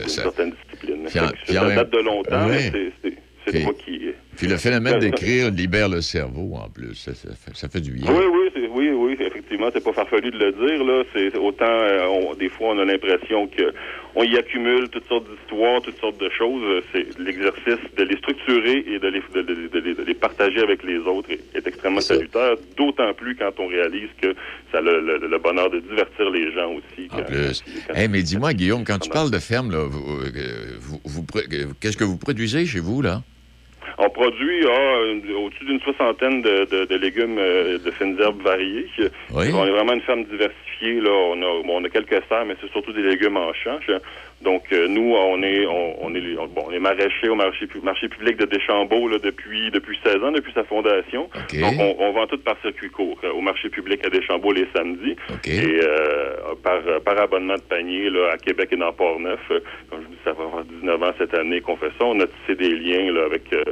d'une 0.85 1.07
ça- 1.07 1.63
en- 1.63 1.75
date 1.75 1.89
de 1.89 1.97
longtemps, 1.97 2.47
Ouais. 2.47 2.69
mais 2.71 2.91
c'est- 3.03 3.17
c'est 3.51 3.63
moi 3.63 3.73
qui... 3.73 4.01
Puis 4.35 4.47
le 4.47 4.57
phénomène 4.57 4.93
ça- 4.93 4.99
d'écrire 5.09 5.49
libère 5.51 5.89
le 5.89 6.01
cerveau, 6.01 6.53
en 6.55 6.69
plus. 6.69 6.93
Ça, 6.95 7.13
ça 7.15 7.29
fait, 7.35 7.55
ça 7.55 7.67
fait 7.69 7.81
du 7.81 7.91
bien. 7.91 8.11
Oui, 8.11 8.23
oui, 8.31 8.67
oui, 8.71 8.89
oui, 8.89 9.17
effectivement, 9.19 9.69
c'est 9.73 9.83
pas 9.83 9.93
farfelu 9.93 10.29
de 10.31 10.37
le 10.37 10.51
dire. 10.51 10.83
Là, 10.83 11.03
c'est 11.13 11.35
autant, 11.37 11.65
euh, 11.65 12.05
on- 12.07 12.35
des 12.35 12.49
fois, 12.49 12.69
on 12.75 12.79
a 12.79 12.85
l'impression 12.85 13.47
que 13.47 13.73
on 14.15 14.23
y 14.23 14.35
accumule 14.37 14.89
toutes 14.89 15.07
sortes 15.07 15.25
d'histoires, 15.29 15.81
toutes 15.81 15.99
sortes 15.99 16.19
de 16.19 16.29
choses. 16.29 16.61
Euh, 16.63 16.81
C'est 16.91 17.19
l'exercice 17.19 17.77
de 17.97 18.03
les 18.03 18.17
structurer 18.17 18.83
et 18.87 18.99
de 18.99 19.07
les, 19.07 19.21
de, 19.33 19.41
de- 19.41 19.67
de 19.67 19.79
les, 19.79 19.93
de 19.95 20.03
les 20.03 20.13
partager 20.13 20.59
avec 20.59 20.83
les 20.83 20.97
autres 20.99 21.31
est, 21.31 21.39
est 21.55 21.65
extrêmement 21.67 22.01
salutaire. 22.01 22.55
D'autant 22.77 23.13
plus 23.13 23.35
quand 23.35 23.51
on 23.59 23.67
réalise 23.67 24.09
que 24.21 24.33
ça 24.71 24.77
a 24.79 24.81
le, 24.81 25.01
le- 25.01 25.27
le 25.27 25.37
bonheur 25.39 25.69
de 25.69 25.79
divertir 25.79 26.29
les 26.31 26.51
gens 26.53 26.71
aussi. 26.73 27.07
En 27.11 27.21
plus. 27.23 27.63
quand- 27.87 27.93
Hey, 27.95 28.07
mais 28.07 28.21
dis-moi, 28.23 28.53
Guillaume, 28.53 28.83
quand 28.83 28.99
tu 28.99 29.09
parles 29.09 29.31
de 29.31 29.39
ferme, 29.39 29.71
là, 29.71 29.83
vous, 29.87 30.19
euh, 30.21 30.77
vous- 30.79 31.01
vous 31.05 31.23
pro- 31.23 31.39
euh, 31.39 31.65
qu'est-ce 31.79 31.97
que 31.97 32.03
vous 32.03 32.17
produisez 32.17 32.65
chez 32.65 32.79
vous, 32.79 33.01
là? 33.01 33.21
On 33.97 34.09
produit 34.09 34.65
ah, 34.67 35.01
une- 35.11 35.33
au-dessus 35.35 35.65
d'une 35.65 35.79
soixantaine 35.81 36.41
de, 36.41 36.65
de- 36.65 36.85
de 36.85 36.95
légumes 36.95 37.37
euh, 37.39 37.77
de 37.79 37.91
fines 37.91 38.17
herbes 38.21 38.41
variées. 38.41 38.87
Oui. 39.33 39.45
On 39.53 39.65
est 39.65 39.71
vraiment 39.71 39.93
une 39.93 40.01
ferme 40.01 40.23
diversifiée. 40.25 41.01
Là. 41.01 41.09
On, 41.11 41.37
a, 41.41 41.63
bon, 41.63 41.81
on 41.81 41.83
a 41.83 41.89
quelques 41.89 42.21
serres, 42.29 42.45
mais 42.45 42.55
c'est 42.61 42.71
surtout 42.71 42.93
des 42.93 43.01
légumes 43.01 43.37
en 43.37 43.51
champ. 43.53 43.79
Donc, 44.41 44.63
euh, 44.71 44.87
nous, 44.87 45.15
on 45.15 45.41
est 45.41 45.65
on, 45.65 46.05
on 46.05 46.13
est 46.15 46.37
on- 46.37 46.45
bon, 46.47 46.65
on 46.67 46.71
est 46.71 46.79
maraîchers 46.79 47.27
au 47.29 47.35
marché, 47.35 47.67
marché 47.81 48.07
public 48.07 48.37
de 48.37 48.45
Deschambault 48.45 49.07
là, 49.07 49.17
depuis 49.17 49.71
depuis 49.71 49.97
16 50.05 50.17
ans, 50.23 50.31
depuis 50.31 50.53
sa 50.53 50.63
fondation. 50.63 51.27
Donc, 51.61 51.73
on, 51.79 51.95
on 51.99 52.11
vend 52.11 52.27
tout 52.27 52.37
par 52.37 52.55
circuit 52.61 52.89
court 52.91 53.17
euh, 53.23 53.31
au 53.31 53.41
marché 53.41 53.69
public 53.69 54.05
à 54.05 54.09
Deschambault 54.09 54.51
les 54.53 54.67
samedis. 54.75 55.15
Et 55.45 55.79
euh, 55.81 56.35
par, 56.63 56.81
par 57.03 57.19
abonnement 57.19 57.55
de 57.55 57.61
panier 57.61 58.09
là, 58.11 58.29
à 58.33 58.37
Québec 58.37 58.69
et 58.71 58.77
dans 58.77 58.93
Port-Neuf. 58.93 59.39
Euh, 59.49 59.59
Comme 59.89 60.01
je 60.01 60.05
vous 60.05 60.11
dis, 60.13 60.19
ça 60.23 60.33
va 60.33 60.43
avoir 60.43 60.63
19 60.65 61.01
ans 61.03 61.13
cette 61.17 61.33
année 61.33 61.61
qu'on 61.61 61.75
fait 61.77 61.91
ça. 61.97 62.05
On 62.05 62.19
a 62.19 62.27
tissé 62.27 62.55
des 62.55 62.75
liens 62.75 63.11
là, 63.11 63.25
avec, 63.25 63.51
euh, 63.53 63.63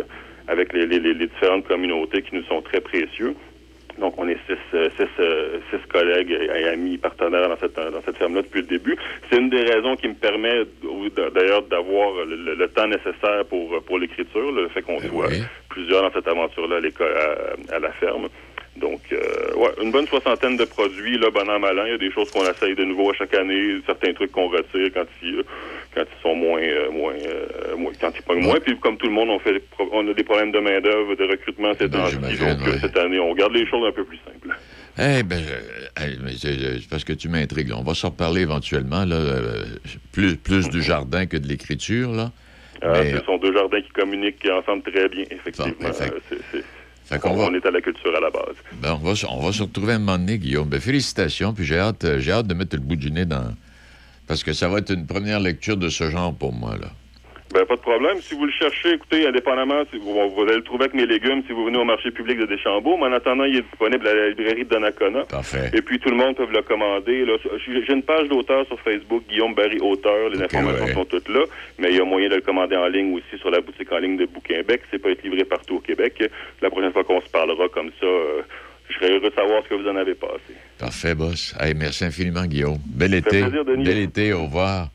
avec 0.48 0.74
les, 0.74 0.88
les- 0.88 1.00
les- 1.00 1.14
différentes 1.28 1.68
communautés 1.68 2.24
qui 2.24 2.34
nous 2.36 2.44
sont 2.46 2.62
très 2.64 2.82
précieux. 2.82 3.36
Donc, 3.98 4.16
on 4.18 4.28
est 4.28 4.38
six, 4.46 4.58
euh, 4.74 4.90
six, 4.98 5.08
euh, 5.22 5.60
six 5.72 5.80
collègues 5.88 6.30
et, 6.30 6.46
et 6.60 6.68
amis 6.68 6.98
partenaires 6.98 7.48
dans 7.48 7.56
cette, 7.58 7.76
dans 7.78 8.02
cette 8.06 8.18
ferme-là 8.18 8.42
depuis 8.42 8.60
le 8.60 8.68
début. 8.68 8.98
C'est 9.32 9.40
une 9.40 9.50
des 9.50 9.62
raisons 9.64 9.96
qui 9.96 10.10
me 10.10 10.14
permet, 10.64 11.32
d'ailleurs, 11.34 11.64
d'avoir 11.64 12.26
le, 12.26 12.36
le- 12.36 12.56
le 12.56 12.68
temps 12.70 12.88
nécessaire 12.88 13.46
pour, 13.50 13.82
pour 13.84 14.00
l'écriture, 14.00 14.52
le 14.52 14.68
fait 14.70 14.82
qu'on 14.82 14.98
Ben 15.00 15.10
soit 15.10 15.28
oui. 15.28 15.42
plusieurs 15.70 16.02
dans 16.04 16.12
cette 16.14 16.28
aventure-là 16.28 16.78
à, 16.78 17.74
à, 17.74 17.76
à 17.76 17.80
la 17.80 17.92
ferme. 17.94 18.28
Donc, 18.78 19.00
euh, 19.14 19.54
ouais, 19.56 19.70
une 19.82 19.92
bonne 19.92 20.06
soixantaine 20.08 20.58
de 20.58 20.66
produits, 20.66 21.18
là, 21.18 21.30
bon 21.30 21.50
an, 21.50 21.60
mal 21.60 21.80
an. 21.80 21.86
Il 21.86 21.92
y 21.92 21.96
a 21.96 21.98
des 21.98 22.12
choses 22.12 22.30
qu'on 22.32 22.44
essaye 22.44 22.76
de 22.76 22.84
nouveau 22.84 23.10
à 23.12 23.14
chaque 23.14 23.34
année, 23.34 23.78
certains 23.86 24.12
trucs 24.14 24.34
qu'on 24.34 24.50
retire 24.50 24.90
quand 24.94 25.06
ils, 25.24 25.44
quand 25.94 26.02
ils 26.04 26.22
sont 26.22 26.36
moins, 26.36 26.62
euh, 26.62 26.92
moins, 26.92 27.14
euh, 27.14 27.78
moins- 27.78 27.94
quand 28.02 28.12
ils 28.14 28.22
pognent 28.24 28.44
moins. 28.44 28.60
Puis, 28.60 28.78
comme 28.80 28.98
tout 28.98 29.06
le 29.08 29.14
monde, 29.14 29.30
on 29.30 29.40
fait, 29.40 29.64
on 29.80 30.06
a 30.10 30.14
des 30.14 30.24
problèmes 30.26 30.52
de 30.52 30.60
main-d'œuvre, 30.60 31.16
de 31.16 31.24
recrutement 31.24 31.72
ces 31.80 31.88
Ben, 31.88 32.00
Donc, 32.02 32.68
ouais. 32.68 32.78
cette 32.82 32.98
année, 32.98 33.18
on 33.20 33.34
garde 33.34 33.54
les 33.54 33.66
choses 33.66 33.88
un 33.88 33.94
peu 33.94 34.04
plus 34.04 34.20
simples. 34.26 34.54
Eh 34.98 35.24
ben, 35.24 35.44
euh, 35.44 35.88
hey, 36.02 36.18
mais 36.24 36.32
c'est 36.38 36.88
parce 36.90 37.04
que 37.04 37.12
tu 37.14 37.28
m'intrigues. 37.28 37.72
On 37.76 37.84
va 37.84 37.94
s'en 37.94 38.10
reparler 38.10 38.42
éventuellement. 38.42 39.04
Là, 39.04 39.16
euh, 39.16 39.66
plus, 40.14 40.38
plus 40.38 40.70
du 40.70 40.82
jardin 40.82 41.26
que 41.26 41.36
de 41.38 41.48
l'écriture, 41.48 42.12
là. 42.12 42.32
Euh, 42.84 43.04
Mais- 43.04 43.20
ce 43.20 43.26
sont 43.26 43.38
deux 43.38 43.54
jardins 43.54 43.82
qui 43.82 43.90
communiquent 43.90 44.48
ensemble 44.52 44.84
très 44.84 45.10
bien, 45.10 45.24
effectivement. 45.32 45.72
Bon, 45.82 45.88
Euh, 45.88 46.62
Fait 47.06 47.20
On, 47.24 47.36
va, 47.36 47.44
on 47.46 47.54
est 47.54 47.66
à 47.66 47.72
la 47.72 47.82
culture 47.82 48.16
à 48.16 48.20
la 48.20 48.30
base. 48.32 48.56
ben, 48.82 48.94
on, 48.94 49.06
va, 49.06 49.16
se- 49.16 49.26
on 49.28 49.40
va 49.40 49.52
se 49.52 49.62
retrouver 49.64 49.94
un 49.94 50.00
moment 50.00 50.18
donné, 50.18 50.38
Guillaume. 50.40 50.68
Ben, 50.70 50.80
félicitations, 50.80 51.54
puis 51.54 51.64
j'ai 51.66 51.78
hâte, 51.78 52.04
euh, 52.04 52.20
j'ai 52.20 52.32
hâte 52.32 52.48
de 52.48 52.54
mettre 52.56 52.76
le 52.76 52.82
bout 52.82 52.96
du 52.96 53.12
nez 53.12 53.26
dans... 53.26 53.54
Parce 54.28 54.44
que 54.44 54.54
ça 54.54 54.68
va 54.70 54.80
être 54.80 54.92
une 54.92 55.06
première 55.06 55.40
lecture 55.40 55.78
de 55.78 55.90
ce 55.90 56.10
genre 56.10 56.34
pour 56.34 56.52
moi, 56.52 56.76
là. 56.82 56.88
Ben, 57.56 57.66
pas 57.66 57.78
de 57.78 57.82
problème. 57.82 58.18
Si 58.20 58.36
vous 58.36 58.46
le 58.46 58.52
cherchez, 58.52 58.96
écoutez, 58.96 59.26
indépendamment, 59.26 59.84
si 59.90 59.98
vous, 59.98 60.12
vous 60.12 60.42
allez 60.42 60.58
le 60.58 60.62
trouver 60.62 60.86
avec 60.86 60.94
mes 60.94 61.06
légumes 61.06 61.42
si 61.48 61.54
vous 61.54 61.64
venez 61.64 61.78
au 61.78 61.86
marché 61.86 62.12
public 62.12 62.38
de 62.38 62.46
Deschambault. 62.48 62.98
Mais 62.98 63.06
en 63.06 63.14
attendant, 63.14 63.46
il 63.46 63.56
est 63.56 63.62
disponible 63.62 64.06
à 64.06 64.14
la 64.14 64.30
librairie 64.30 64.66
de 64.66 64.70
Donnacona. 64.70 65.24
Parfait. 65.24 65.72
Et 65.74 65.82
puis, 65.82 65.98
tout 65.98 66.10
le 66.10 66.18
monde 66.18 66.36
peut 66.36 66.46
le 66.52 66.62
commander. 66.64 67.26
J'ai 67.66 67.94
une 67.94 68.04
page 68.04 68.28
d'auteur 68.28 68.68
sur 68.68 68.78
Facebook, 68.82 69.24
Guillaume 69.30 69.56
Barry 69.56 69.80
Auteur. 69.80 70.28
Les 70.32 70.42
informations 70.44 70.84
ouais. 70.84 70.94
sont 70.94 71.06
toutes 71.06 71.30
là. 71.30 71.46
Mais 71.80 71.92
il 71.92 71.96
y 71.96 72.02
a 72.02 72.04
moyen 72.04 72.28
de 72.28 72.36
le 72.36 72.42
commander 72.42 72.76
en 72.76 72.88
ligne 72.88 73.16
aussi 73.16 73.40
sur 73.40 73.50
la 73.50 73.62
boutique 73.62 73.90
en 73.90 74.00
ligne 74.00 74.18
de 74.18 74.26
Bouquinbec. 74.26 74.82
C'est 74.92 75.00
pas 75.00 75.12
être 75.12 75.24
livré 75.24 75.46
partout 75.46 75.76
au 75.76 75.80
Québec. 75.80 76.30
La 76.62 76.70
prochaine 76.70 76.92
fois 76.92 77.06
qu'on 77.06 77.22
se 77.22 77.30
parlera 77.30 77.70
comme 77.70 77.92
ça, 78.02 78.06
euh, 78.06 78.42
je 78.90 78.96
serais 78.96 79.12
heureux 79.14 79.30
de 79.30 79.34
savoir 79.34 79.64
ce 79.64 79.70
que 79.70 79.76
vous 79.76 79.88
en 79.88 79.96
avez 79.96 80.16
passé. 80.16 80.52
Parfait, 80.78 81.16
boss. 81.16 81.56
Hey, 81.58 81.74
merci 81.74 82.04
infiniment, 82.04 82.46
Guillaume. 82.46 82.80
Bel 82.86 83.14
été. 83.14 83.40
plaisir. 83.40 83.64
Bel 83.64 83.98
été, 83.98 84.34
au 84.34 84.44
revoir. 84.44 84.90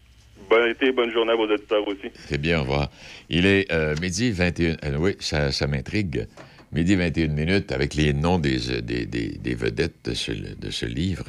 Bon 0.50 0.68
été, 0.68 0.90
bonne 0.90 1.12
journée 1.12 1.30
à 1.32 1.36
vos 1.36 1.44
auditeurs 1.48 1.86
aussi. 1.86 2.10
C'est 2.28 2.38
bien, 2.38 2.58
au 2.58 2.62
revoir. 2.62 2.90
Il 3.28 3.46
est 3.46 3.70
euh, 3.72 3.94
midi 4.02 4.32
21. 4.32 4.76
euh, 4.84 4.96
oui, 4.98 5.16
ça, 5.20 5.50
m'intrigue. 5.68 6.26
Midi 6.72 6.96
21 6.96 7.28
minutes 7.28 7.70
avec 7.70 7.94
les 7.94 8.12
noms 8.12 8.38
des, 8.40 8.68
euh, 8.72 8.80
des, 8.80 9.06
des- 9.06 9.38
des 9.38 9.54
vedettes 9.54 9.96
de 10.06 10.14
ce, 10.14 10.32
de 10.32 10.70
ce 10.70 10.86
livre. 10.86 11.26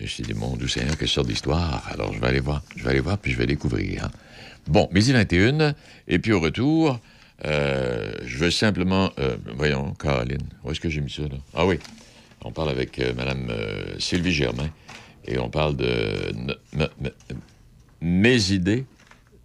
Je 0.00 0.06
suis 0.06 0.24
dit, 0.24 0.34
mon 0.34 0.56
doux 0.56 0.66
Seigneur, 0.66 0.96
quelle 0.98 1.06
sorte 1.08 1.28
d'histoire. 1.28 1.88
Alors, 1.92 2.12
je 2.12 2.20
vais 2.20 2.26
aller 2.26 2.40
voir. 2.40 2.62
Je 2.76 2.82
vais 2.82 2.90
aller 2.90 3.00
voir, 3.00 3.18
puis 3.18 3.30
je 3.30 3.38
vais 3.38 3.46
découvrir. 3.46 4.06
hein. 4.06 4.10
Bon, 4.66 4.88
midi 4.92 5.12
21. 5.12 5.74
Et 6.08 6.18
puis, 6.18 6.32
au 6.32 6.40
retour, 6.40 6.98
euh, 7.44 8.12
je 8.24 8.38
veux 8.38 8.50
simplement. 8.50 9.12
voyons, 9.54 9.94
Caroline. 9.94 10.42
Où 10.64 10.72
est-ce 10.72 10.80
que 10.80 10.88
j'ai 10.90 11.00
mis 11.00 11.10
ça, 11.12 11.22
là? 11.22 11.36
Ah 11.54 11.64
oui. 11.64 11.78
On 12.44 12.50
parle 12.50 12.70
avec 12.70 12.98
euh, 12.98 13.12
Mme 13.14 13.52
Sylvie 14.00 14.32
Germain. 14.32 14.68
Et 15.28 15.38
on 15.38 15.48
parle 15.48 15.76
de. 15.76 15.86
Mes 18.00 18.52
idées, 18.52 18.86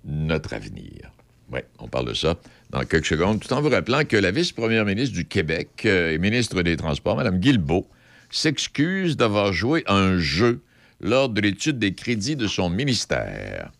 notre 0.06 0.54
avenir. 0.54 1.12
Oui, 1.52 1.60
on 1.80 1.88
parle 1.88 2.08
de 2.08 2.14
ça 2.14 2.38
dans 2.70 2.84
quelques 2.86 3.06
secondes, 3.06 3.40
tout 3.40 3.54
en 3.54 3.62
vous 3.62 3.70
rappelant 3.70 4.04
que 4.06 4.18
la 4.18 4.32
vice-première 4.32 4.86
ministre 4.86 5.16
du 5.16 5.26
Québec 5.26 5.84
euh, 5.86 6.14
et 6.14 6.18
ministre 6.18 6.62
des 6.64 6.76
Transports, 6.76 7.16
Mme 7.16 7.40
Guilbeault, 7.40 7.88
s'excuse 8.32 9.16
d'avoir 9.16 9.54
joué 9.54 9.84
un 9.88 10.18
jeu 10.18 10.62
lors 11.00 11.30
de 11.30 11.42
l'étude 11.42 11.78
des 11.78 11.94
crédits 11.94 12.36
de 12.36 12.48
son 12.48 12.70
ministère. 12.70 13.72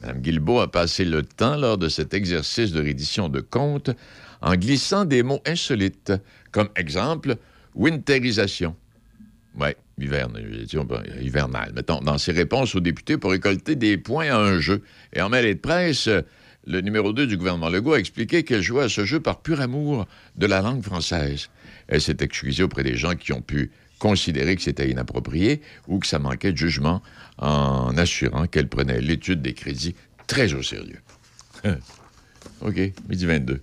Mme 0.00 0.20
Guilbeault 0.20 0.60
a 0.60 0.70
passé 0.70 1.04
le 1.04 1.22
temps 1.24 1.56
lors 1.56 1.78
de 1.78 1.88
cet 1.88 2.14
exercice 2.14 2.72
de 2.72 2.80
reddition 2.80 3.28
de 3.28 3.40
comptes 3.40 3.90
en 4.40 4.54
glissant 4.54 5.04
des 5.04 5.22
mots 5.22 5.42
insolites, 5.46 6.12
comme 6.52 6.68
exemple, 6.76 7.36
winterisation. 7.74 8.76
Oui, 9.58 9.70
hiverne, 10.00 10.38
disons, 10.64 10.84
ben, 10.84 11.02
hivernal. 11.20 11.72
Mettons, 11.74 12.00
dans 12.00 12.18
ses 12.18 12.32
réponses 12.32 12.74
aux 12.74 12.80
députés 12.80 13.16
pour 13.16 13.30
récolter 13.30 13.76
des 13.76 13.96
points 13.96 14.30
à 14.30 14.38
un 14.38 14.58
jeu. 14.58 14.82
Et 15.12 15.20
en 15.20 15.28
mêlée 15.28 15.54
de 15.54 15.60
presse, 15.60 16.08
euh, 16.08 16.22
le 16.66 16.80
numéro 16.80 17.12
2 17.12 17.26
du 17.26 17.36
gouvernement 17.36 17.68
Legault 17.68 17.94
a 17.94 17.98
expliqué 17.98 18.42
qu'elle 18.42 18.62
jouait 18.62 18.84
à 18.84 18.88
ce 18.88 19.04
jeu 19.04 19.20
par 19.20 19.40
pur 19.40 19.60
amour 19.60 20.06
de 20.36 20.46
la 20.46 20.60
langue 20.60 20.82
française. 20.82 21.48
Elle 21.88 22.00
s'est 22.00 22.18
excusée 22.20 22.62
auprès 22.62 22.82
des 22.82 22.96
gens 22.96 23.14
qui 23.14 23.32
ont 23.32 23.40
pu 23.40 23.70
considérer 23.98 24.56
que 24.56 24.62
c'était 24.62 24.90
inapproprié 24.90 25.60
ou 25.88 25.98
que 25.98 26.06
ça 26.06 26.18
manquait 26.18 26.52
de 26.52 26.56
jugement 26.56 27.02
en 27.38 27.96
assurant 27.96 28.46
qu'elle 28.46 28.68
prenait 28.68 29.00
l'étude 29.00 29.42
des 29.42 29.54
crédits 29.54 29.94
très 30.26 30.52
au 30.54 30.62
sérieux. 30.62 31.00
OK, 32.62 32.78
midi 33.08 33.26
22. 33.26 33.62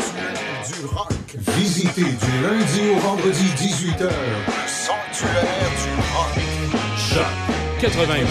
Visitez 1.41 2.03
du 2.03 2.31
lundi 2.43 2.81
au 2.95 2.99
vendredi 2.99 3.45
18h. 3.57 4.03
Le 4.03 4.09
sanctuaire 4.67 5.71
du 5.81 5.89
rock. 6.13 6.37
Choc 6.95 7.25
88 7.79 8.27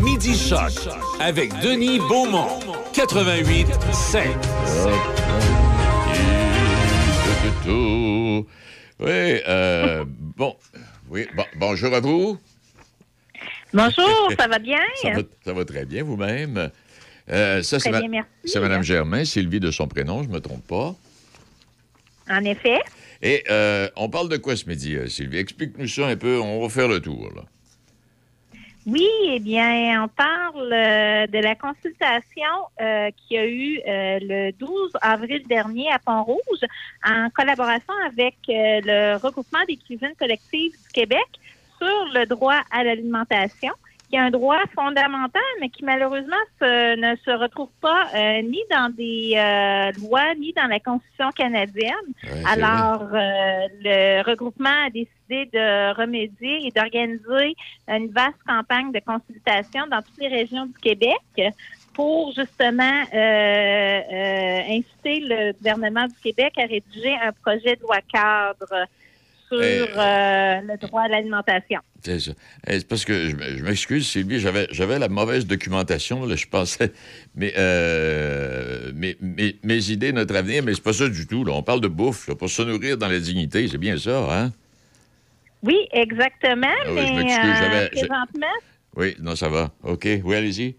Midi 0.00 0.34
Choc 0.34 0.72
avec 1.20 1.52
Denis 1.60 1.98
Beaumont. 1.98 2.58
88 2.94 3.66
7. 3.92 4.22
Oui, 9.00 9.40
euh, 9.46 10.04
bon, 10.36 10.56
oui, 11.10 11.28
bon, 11.36 11.44
bonjour 11.56 11.92
à 11.92 12.00
vous. 12.00 12.38
Bonjour, 13.74 14.32
ça 14.38 14.48
va 14.48 14.58
bien? 14.58 14.80
Ça 15.02 15.10
va, 15.10 15.20
ça 15.44 15.52
va 15.52 15.66
très 15.66 15.84
bien 15.84 16.02
vous-même? 16.02 16.70
Euh, 17.30 17.62
ça, 17.62 17.78
c'est 17.78 17.90
ma- 17.90 18.00
Mme 18.00 18.82
Germain, 18.82 19.24
Sylvie 19.24 19.60
de 19.60 19.70
son 19.70 19.86
prénom, 19.86 20.22
je 20.22 20.28
ne 20.28 20.34
me 20.34 20.40
trompe 20.40 20.66
pas. 20.66 20.94
En 22.30 22.44
effet. 22.44 22.78
Et 23.22 23.44
euh, 23.50 23.88
on 23.96 24.08
parle 24.08 24.28
de 24.28 24.36
quoi 24.36 24.54
ce 24.56 24.66
midi, 24.68 24.94
euh, 24.96 25.08
Sylvie? 25.08 25.38
Explique-nous 25.38 25.88
ça 25.88 26.06
un 26.06 26.16
peu, 26.16 26.38
on 26.40 26.60
va 26.62 26.68
faire 26.68 26.88
le 26.88 27.00
tour. 27.00 27.30
Là. 27.34 27.42
Oui, 28.86 29.06
eh 29.26 29.38
bien, 29.40 30.02
on 30.02 30.08
parle 30.08 30.72
euh, 30.72 31.26
de 31.26 31.38
la 31.38 31.54
consultation 31.54 32.44
euh, 32.80 33.10
y 33.28 33.36
a 33.36 33.44
eu 33.46 33.80
euh, 33.86 34.18
le 34.22 34.52
12 34.52 34.92
avril 35.02 35.42
dernier 35.46 35.90
à 35.92 35.98
Pont-Rouge 35.98 36.64
en 37.04 37.28
collaboration 37.30 37.92
avec 38.06 38.36
le 38.48 39.16
regroupement 39.16 39.58
des 39.68 39.76
cuisines 39.76 40.14
collectives 40.18 40.72
du 40.72 40.88
Québec 40.94 41.26
sur 41.76 42.04
le 42.14 42.24
droit 42.24 42.60
à 42.70 42.82
l'alimentation, 42.82 43.72
qui 44.08 44.16
est 44.16 44.20
un 44.20 44.30
droit 44.30 44.60
fondamental, 44.74 45.42
mais 45.60 45.68
qui 45.68 45.84
malheureusement 45.84 46.36
se- 46.60 46.96
ne 46.96 47.16
se 47.16 47.30
retrouve 47.30 47.68
pas 47.80 48.06
euh, 48.14 48.42
ni 48.42 48.60
dans 48.70 48.88
des 48.94 49.34
euh, 49.36 49.92
lois, 50.00 50.34
ni 50.36 50.52
dans 50.54 50.66
la 50.66 50.80
Constitution 50.80 51.30
canadienne. 51.32 51.92
Ouais. 52.24 52.42
Alors, 52.46 53.02
euh, 53.12 53.68
le 53.82 54.22
regroupement 54.22 54.86
a 54.86 54.90
décidé 54.90 55.46
de 55.52 55.94
remédier 55.94 56.66
et 56.66 56.70
d'organiser 56.70 57.54
une 57.86 58.08
vaste 58.08 58.38
campagne 58.46 58.92
de 58.92 59.00
consultation 59.00 59.86
dans 59.90 60.00
toutes 60.02 60.18
les 60.18 60.28
régions 60.28 60.64
du 60.66 60.78
Québec 60.80 61.20
pour 61.92 62.32
justement 62.32 63.02
euh, 63.12 64.00
euh, 64.12 64.60
inciter 64.70 65.20
le 65.20 65.52
gouvernement 65.52 66.06
du 66.06 66.14
Québec 66.22 66.54
à 66.56 66.62
rédiger 66.62 67.14
un 67.22 67.32
projet 67.32 67.76
de 67.76 67.82
loi 67.82 67.98
cadre 68.12 68.86
sur 69.48 69.60
Eh, 69.60 69.80
euh, 69.80 70.60
le 70.62 70.76
droit 70.86 71.02
à 71.02 71.08
l'alimentation. 71.08 71.80
C'est 72.02 72.20
ça. 72.20 72.32
Eh, 72.68 72.80
parce 72.88 73.04
que 73.04 73.30
je, 73.30 73.62
m'excuse, 73.64 74.06
Sylvie, 74.08 74.38
j'avais, 74.40 74.68
j'avais 74.70 74.98
la 74.98 75.08
mauvaise 75.08 75.46
documentation, 75.46 76.24
là, 76.26 76.36
je 76.36 76.46
pensais. 76.46 76.92
Mais 77.34 77.52
euh, 77.58 78.92
mes, 78.94 79.16
mes- 79.20 79.56
mes 79.62 79.90
idées, 79.90 80.12
notre 80.12 80.36
avenir, 80.36 80.62
mais 80.62 80.74
c'est 80.74 80.82
pas 80.82 80.92
ça 80.92 81.08
du 81.08 81.26
tout. 81.26 81.44
Là. 81.44 81.52
On 81.54 81.62
parle 81.62 81.80
de 81.80 81.88
bouffe, 81.88 82.28
là, 82.28 82.34
pour 82.34 82.48
se 82.50 82.62
nourrir 82.62 82.96
dans 82.98 83.08
la 83.08 83.18
dignité, 83.20 83.66
c'est 83.68 83.78
bien 83.78 83.96
ça, 83.98 84.26
hein? 84.30 84.52
Oui, 85.62 85.76
exactement, 85.90 86.68
Ah 86.86 86.92
oui, 86.92 87.00
je 87.06 87.12
mais 87.12 87.22
m'excuse, 87.24 87.50
euh, 87.50 87.88
j'avais- 87.92 88.08
Oui, 88.96 89.16
non, 89.20 89.34
ça 89.34 89.48
va. 89.48 89.70
OK, 89.82 90.06
oui, 90.24 90.36
allez-y. 90.36 90.76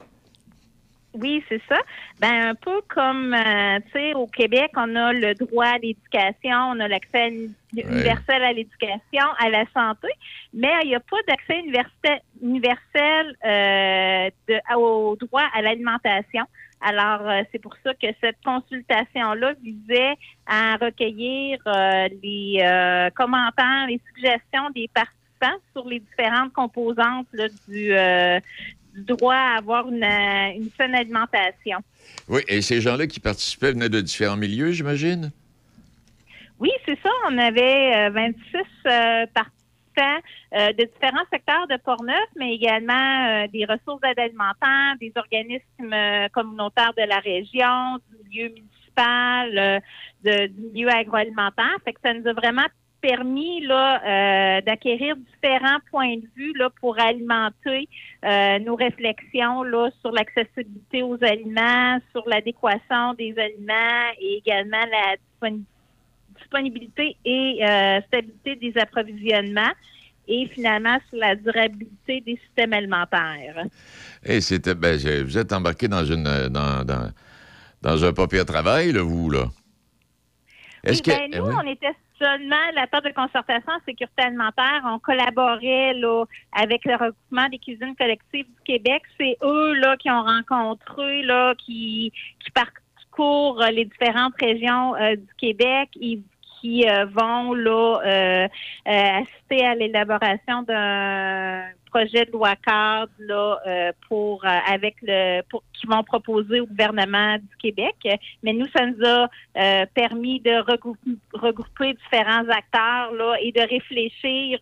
Oui, 1.13 1.43
c'est 1.49 1.61
ça. 1.67 1.77
Ben 2.19 2.49
un 2.49 2.55
peu 2.55 2.81
comme 2.87 3.33
euh, 3.33 3.79
tu 3.87 3.91
sais 3.93 4.13
au 4.13 4.27
Québec, 4.27 4.69
on 4.77 4.95
a 4.95 5.11
le 5.11 5.33
droit 5.33 5.65
à 5.65 5.77
l'éducation, 5.79 6.55
on 6.73 6.79
a 6.79 6.87
l'accès 6.87 7.29
universel 7.73 8.43
à 8.43 8.53
l'éducation, 8.53 9.25
à 9.39 9.49
la 9.49 9.65
santé, 9.73 10.07
mais 10.53 10.71
il 10.83 10.89
n'y 10.89 10.95
a 10.95 10.99
pas 10.99 11.17
d'accès 11.27 11.59
universel, 11.59 12.21
universel 12.43 13.35
euh, 13.43 14.29
de- 14.47 14.75
au 14.77 15.15
droit 15.15 15.45
à 15.53 15.61
l'alimentation. 15.63 16.43
Alors, 16.81 17.27
euh, 17.27 17.41
c'est 17.51 17.59
pour 17.59 17.75
ça 17.83 17.93
que 17.95 18.07
cette 18.21 18.37
consultation-là 18.45 19.53
visait 19.61 20.13
à 20.45 20.77
recueillir 20.77 21.59
euh, 21.67 22.07
les 22.23 22.61
euh, 22.63 23.09
commentaires, 23.15 23.87
les 23.87 23.99
suggestions 24.13 24.69
des 24.75 24.87
participants 24.93 25.59
sur 25.73 25.87
les 25.87 25.99
différentes 25.99 26.53
composantes 26.53 27.27
là, 27.33 27.47
du, 27.67 27.93
euh, 27.93 28.39
du 28.39 28.78
droit 28.95 29.35
à 29.35 29.57
avoir 29.57 29.87
une, 29.87 30.03
euh, 30.03 30.55
une 30.55 30.69
saine 30.77 30.95
alimentation. 30.95 31.79
Oui, 32.27 32.41
et 32.47 32.61
ces 32.61 32.81
gens-là 32.81 33.07
qui 33.07 33.19
participaient 33.19 33.71
venaient 33.71 33.89
de 33.89 34.01
différents 34.01 34.37
milieux, 34.37 34.71
j'imagine? 34.71 35.31
Oui, 36.59 36.71
c'est 36.85 36.99
ça. 37.01 37.09
On 37.29 37.37
avait 37.37 37.95
euh, 37.95 38.09
26 38.09 38.35
euh, 38.85 39.25
participants 39.33 39.55
euh, 40.55 40.73
de 40.73 40.83
différents 40.83 41.25
secteurs 41.31 41.67
de 41.67 41.77
Portneuf, 41.77 42.27
mais 42.35 42.53
également 42.53 43.43
euh, 43.43 43.47
des 43.47 43.65
ressources 43.65 44.01
d'aide 44.01 44.19
alimentaire, 44.19 44.95
des 44.99 45.11
organismes 45.15 46.29
communautaires 46.33 46.93
de 46.97 47.03
la 47.03 47.19
région, 47.19 47.97
du 48.09 48.29
milieu 48.29 48.49
municipal 48.49 49.81
de, 50.23 50.47
du 50.47 50.61
milieu 50.73 50.89
agroalimentaire. 50.89 51.77
Fait 51.85 51.93
que 51.93 52.01
ça 52.03 52.13
nous 52.13 52.27
a 52.27 52.33
vraiment 52.33 52.65
permis 53.01 53.61
là 53.65 54.01
euh, 54.57 54.61
d'acquérir 54.61 55.15
différents 55.15 55.79
points 55.89 56.17
de 56.17 56.27
vue 56.35 56.53
là 56.57 56.69
pour 56.79 56.99
alimenter 56.99 57.87
euh, 58.25 58.59
nos 58.59 58.75
réflexions 58.75 59.63
là 59.63 59.89
sur 60.01 60.11
l'accessibilité 60.11 61.03
aux 61.03 61.17
aliments, 61.23 61.99
sur 62.11 62.27
l'adéquation 62.27 63.13
des 63.13 63.33
aliments 63.37 64.11
et 64.19 64.37
également 64.45 64.85
la 64.91 65.15
disponi- 65.15 65.63
disponibilité 66.37 67.15
et 67.25 67.59
euh, 67.61 68.01
stabilité 68.07 68.55
des 68.55 68.77
approvisionnements 68.77 69.73
et 70.27 70.47
finalement 70.47 70.97
sur 71.09 71.17
la 71.17 71.35
durabilité 71.35 72.21
des 72.21 72.39
systèmes 72.45 72.73
alimentaires. 72.73 73.65
Et 74.23 74.41
c'était, 74.41 74.75
ben, 74.75 74.95
vous 75.23 75.37
êtes 75.37 75.51
embarqué 75.53 75.87
dans 75.87 76.05
une, 76.05 76.23
dans, 76.23 76.85
dans, 76.85 77.11
dans 77.81 78.05
un 78.05 78.13
papier 78.13 78.39
à 78.39 78.45
travail, 78.45 78.91
là, 78.91 79.01
vous, 79.01 79.29
là. 79.31 79.45
Oui, 80.85 81.01
ben, 81.05 81.31
nous, 81.31 81.37
eh 81.37 81.39
oui? 81.41 81.53
on 81.61 81.67
était 81.67 81.95
seulement 82.19 82.55
la 82.75 82.87
table 82.87 83.09
de 83.09 83.13
concertation 83.13 83.71
en 83.71 83.79
sécurité 83.85 84.23
alimentaire. 84.23 84.81
On 84.85 84.99
collaborait 84.99 85.93
là, 85.93 86.25
avec 86.51 86.85
le 86.85 86.93
regroupement 86.93 87.47
des 87.49 87.57
cuisines 87.57 87.95
collectives 87.95 88.45
du 88.45 88.61
Québec. 88.65 89.03
C'est 89.19 89.37
eux 89.43 89.73
là, 89.73 89.97
qui 89.97 90.11
ont 90.11 90.23
rencontré, 90.23 91.21
là, 91.23 91.55
qui, 91.55 92.11
qui 92.43 92.51
parcourent 92.51 93.61
euh, 93.61 93.71
les 93.71 93.85
différentes 93.85 94.35
régions 94.39 94.95
euh, 94.95 95.15
du 95.15 95.33
Québec. 95.37 95.89
Qui 96.59 96.87
euh, 96.87 97.05
vont 97.05 97.53
là 97.53 97.99
euh, 98.05 98.47
euh, 98.87 99.21
assister 99.21 99.65
à 99.65 99.75
l'élaboration 99.75 100.63
d'un 100.63 101.63
projet 101.91 102.25
de 102.25 102.31
loi 102.31 102.55
cadre 102.55 103.11
là 103.17 103.91
pour 104.07 104.45
avec 104.45 104.95
le 105.01 105.41
pour 105.49 105.63
qui 105.73 105.87
vont 105.87 106.03
proposer 106.03 106.59
au 106.59 106.67
gouvernement 106.67 107.37
du 107.37 107.57
Québec. 107.59 107.95
Mais 108.43 108.53
nous, 108.53 108.67
ça 108.67 108.85
nous 108.85 109.03
a 109.03 109.87
permis 109.87 110.39
de 110.39 110.51
regrouper, 111.33 111.93
différents 111.93 112.47
acteurs 112.47 113.11
là 113.13 113.37
et 113.41 113.51
de 113.51 113.61
réfléchir 113.61 114.59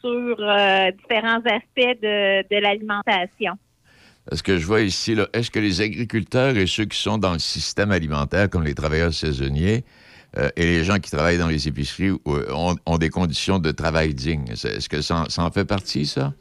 sur 0.00 0.36
différents 0.36 1.42
aspects 1.46 2.00
de, 2.00 2.42
de 2.42 2.60
l'alimentation. 2.60 3.58
Parce 4.26 4.40
que 4.40 4.56
je 4.56 4.64
vois 4.64 4.82
ici, 4.82 5.16
est-ce 5.32 5.50
que 5.50 5.58
les 5.58 5.80
agriculteurs 5.80 6.56
et 6.56 6.68
ceux 6.68 6.84
qui 6.84 6.96
sont 6.96 7.18
dans 7.18 7.32
le 7.32 7.40
système 7.40 7.90
alimentaire, 7.90 8.48
comme 8.48 8.62
les 8.62 8.74
travailleurs 8.74 9.12
saisonniers, 9.12 9.84
euh, 10.38 10.48
et 10.56 10.64
les 10.64 10.84
gens 10.84 10.98
qui 10.98 11.10
travaillent 11.10 11.38
dans 11.38 11.48
les 11.48 11.68
épiceries 11.68 12.16
euh, 12.26 12.74
ont, 12.86 12.98
des 12.98 13.10
conditions 13.10 13.58
de 13.58 13.70
travail 13.70 14.14
dignes? 14.14 14.48
Est-ce 14.50 14.88
que 14.88 15.02
ça 15.02 15.24
en, 15.38 15.50
fait 15.50 15.64
partie, 15.64 16.06
ça? 16.06 16.32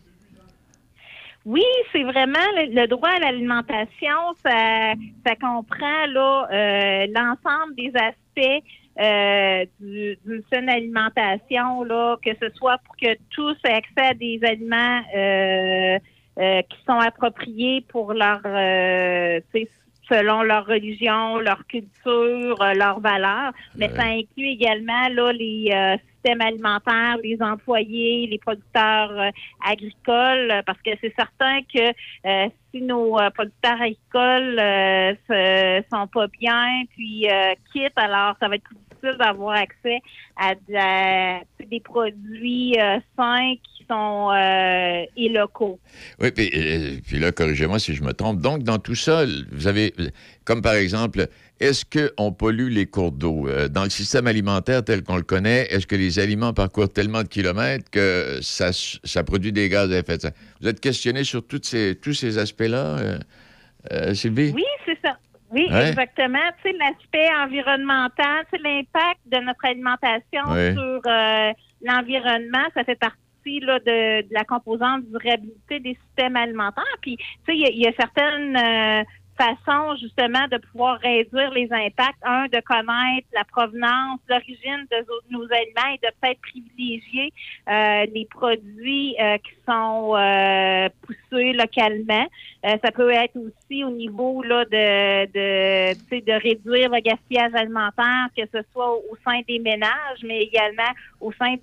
Oui, 1.45 1.63
c'est 1.91 2.03
vraiment 2.03 2.47
le, 2.55 2.73
le 2.81 2.87
droit 2.87 3.09
à 3.09 3.19
l'alimentation, 3.19 4.17
ça, 4.45 4.93
ça 5.25 5.35
comprend 5.35 6.05
là 6.07 6.47
euh, 6.51 7.07
l'ensemble 7.13 7.75
des 7.75 7.91
aspects 7.95 8.63
euh, 8.99 9.65
du- 9.79 10.17
d'une 10.23 10.43
saine 10.51 10.69
alimentation, 10.69 11.83
là, 11.83 12.17
que 12.23 12.31
ce 12.41 12.49
soit 12.55 12.77
pour 12.85 12.95
que 12.95 13.17
tous 13.31 13.55
aient 13.65 13.73
accès 13.73 14.05
à 14.11 14.13
des 14.13 14.39
aliments 14.43 15.01
qui 16.69 16.77
sont 16.87 16.99
appropriés 16.99 17.85
pour 17.89 18.13
leur 18.13 18.41
selon 20.11 20.41
leur 20.43 20.65
religion, 20.65 21.37
leur 21.39 21.65
culture, 21.67 22.61
euh, 22.61 22.73
leurs 22.73 22.99
valeurs, 22.99 23.53
mais 23.77 23.91
ça 23.97 24.05
inclut 24.05 24.47
également 24.47 25.07
là 25.09 25.31
les 25.31 25.69
euh, 25.73 25.97
systèmes 26.13 26.41
alimentaires, 26.41 27.17
les 27.23 27.37
employés, 27.41 28.27
les 28.27 28.39
producteurs 28.39 29.11
euh, 29.11 29.29
agricoles, 29.65 30.51
euh, 30.51 30.61
parce 30.65 30.81
que 30.81 30.91
c'est 31.01 31.13
certain 31.17 31.61
que 31.73 31.89
euh, 32.25 32.49
si 32.73 32.81
nos 32.81 33.17
euh, 33.19 33.29
producteurs 33.31 33.81
agricoles 33.81 34.59
euh, 34.59 35.13
se, 35.29 35.83
sont 35.93 36.07
pas 36.07 36.27
bien, 36.39 36.83
puis 36.95 37.27
euh, 37.29 37.53
quittent, 37.71 37.97
alors 37.97 38.35
ça 38.39 38.47
va 38.49 38.55
être 38.55 38.63
plus 38.63 38.75
difficile 38.77 39.17
d'avoir 39.19 39.57
accès 39.57 39.99
à, 40.35 40.55
de 40.55 40.61
la- 40.69 41.41
des 41.65 41.79
produits 41.79 42.75
euh, 42.79 42.99
sains 43.17 43.53
sont 43.91 44.29
euh, 44.31 45.03
et 45.17 45.29
locaux. 45.29 45.79
Oui, 46.19 46.31
puis, 46.31 46.49
euh, 46.53 46.97
puis 47.05 47.19
là, 47.19 47.31
corrigez-moi 47.31 47.79
si 47.79 47.93
je 47.93 48.03
me 48.03 48.13
trompe. 48.13 48.39
Donc, 48.39 48.63
dans 48.63 48.77
tout 48.79 48.95
ça, 48.95 49.25
vous 49.51 49.67
avez, 49.67 49.93
comme 50.45 50.61
par 50.61 50.73
exemple, 50.75 51.27
est-ce 51.59 51.83
qu'on 51.85 52.31
pollue 52.31 52.69
les 52.69 52.85
cours 52.85 53.11
d'eau? 53.11 53.47
Euh, 53.47 53.67
Dans 53.67 53.83
le 53.83 53.89
système 53.89 54.27
alimentaire 54.27 54.83
tel 54.83 55.03
qu'on 55.03 55.17
le 55.17 55.23
connaît, 55.23 55.67
est-ce 55.69 55.85
que 55.85 55.95
les 55.95 56.17
aliments 56.19 56.53
parcourent 56.53 56.91
tellement 56.91 57.23
de 57.23 57.27
kilomètres 57.27 57.89
que 57.91 58.39
ça, 58.41 58.71
produit 59.23 59.51
des 59.51 59.69
gaz 59.69 59.91
à 59.91 59.97
effet 59.99 60.17
de 60.17 60.21
serre? 60.21 60.31
Vous 60.61 60.67
êtes 60.67 60.79
questionné 60.79 61.23
sur 61.23 61.45
toutes 61.45 61.65
ces, 61.65 61.95
tous 62.01 62.13
ces 62.13 62.37
aspects-là, 62.37 62.97
euh, 62.97 63.19
euh, 63.91 64.13
Sylvie? 64.13 64.51
Oui, 64.55 64.63
c'est 64.85 64.97
ça. 65.03 65.17
Oui, 65.51 65.67
Ouais. 65.69 65.89
exactement. 65.89 66.39
Tu 66.63 66.71
sais, 66.71 66.77
l'aspect 66.79 67.27
environnemental, 67.43 68.45
tu 68.51 68.57
sais, 68.57 68.63
l'impact 68.63 69.19
de 69.31 69.37
notre 69.45 69.65
alimentation 69.65 70.49
Ouais. 70.49 70.73
sur 70.73 71.01
euh, 71.05 71.51
l'environnement, 71.83 72.65
ça 72.73 72.83
fait 72.85 72.95
partie 72.95 73.17
de, 73.45 74.21
de 74.21 74.33
la 74.33 74.43
composante 74.43 75.03
durabilité 75.05 75.79
des 75.79 75.97
systèmes 76.05 76.35
alimentaires. 76.35 76.97
Puis, 77.01 77.17
tu 77.17 77.23
sais, 77.47 77.57
il 77.57 77.77
y 77.77 77.81
y, 77.81 77.87
a 77.87 77.93
certaines 77.93 78.55
euh, 78.55 79.03
façons 79.37 79.95
justement 79.99 80.47
de 80.51 80.57
pouvoir 80.57 80.99
réduire 80.99 81.51
les 81.51 81.67
impacts. 81.71 82.19
Un, 82.23 82.45
de 82.45 82.59
connaître 82.61 83.27
la 83.33 83.43
provenance, 83.45 84.19
l'origine 84.29 84.85
de 84.91 85.05
nos 85.29 85.43
aliments 85.43 85.93
et 85.93 86.05
de 86.05 86.11
peut-être 86.21 86.41
privilégier 86.41 87.33
euh, 87.69 88.05
les 88.13 88.25
produits 88.25 89.15
euh, 89.19 89.37
qui 89.37 89.53
sont 89.67 90.15
euh, 90.15 90.89
poussés 91.01 91.53
localement. 91.53 92.27
Euh, 92.65 92.77
ça 92.83 92.91
peut 92.91 93.11
être 93.11 93.35
aussi 93.37 93.83
au 93.83 93.91
niveau 93.91 94.43
là 94.43 94.65
de 94.65 95.25
de, 95.31 96.19
de 96.19 96.33
réduire 96.41 96.89
le 96.89 96.99
gaspillage 96.99 97.53
alimentaire, 97.55 98.27
que 98.35 98.43
ce 98.53 98.59
soit 98.71 98.93
au, 98.93 99.17
sein 99.25 99.41
des 99.47 99.59
ménages, 99.59 100.21
mais 100.23 100.43
également 100.43 100.91
au 101.19 101.31
sein 101.33 101.55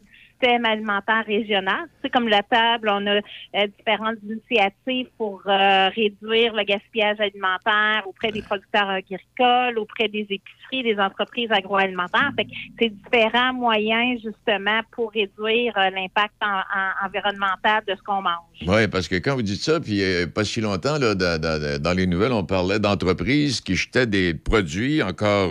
alimentaire 0.46 1.24
régional. 1.27 1.87
Sais, 2.03 2.11
comme 2.11 2.29
la 2.29 2.42
table, 2.42 2.88
on 2.92 3.07
a 3.07 3.16
euh, 3.16 3.66
différentes 3.79 4.18
initiatives 4.22 5.09
pour 5.16 5.42
euh, 5.46 5.88
réduire 5.88 6.55
le 6.55 6.62
gaspillage 6.64 7.18
alimentaire 7.20 8.03
auprès 8.07 8.31
des 8.31 8.42
producteurs 8.42 8.88
agricoles, 8.88 9.79
auprès 9.79 10.09
des 10.09 10.20
épiceries, 10.31 10.83
des 10.83 10.98
entreprises 10.98 11.51
agroalimentaires. 11.51 12.31
C'est 12.79 12.88
différents 12.90 13.53
moyens 13.53 14.20
justement 14.22 14.81
pour 14.92 15.11
réduire 15.12 15.72
euh, 15.77 15.90
l'impact 15.90 16.35
en- 16.42 16.46
en- 16.46 17.07
environnemental 17.07 17.83
de 17.87 17.94
ce 17.96 18.03
qu'on 18.03 18.22
mange. 18.22 18.35
Oui, 18.66 18.87
parce 18.88 19.09
que 19.09 19.16
quand 19.16 19.35
vous 19.35 19.42
dites 19.42 19.61
ça, 19.61 19.81
puis 19.81 20.01
pas 20.35 20.44
si 20.44 20.61
longtemps, 20.61 20.98
là, 20.98 21.14
dans, 21.14 21.40
dans- 21.40 21.96
les 21.96 22.07
nouvelles, 22.07 22.33
on 22.33 22.44
parlait 22.44 22.79
d'entreprises 22.79 23.61
qui 23.61 23.74
jetaient 23.74 24.07
des 24.07 24.35
produits 24.35 25.03
encore 25.03 25.51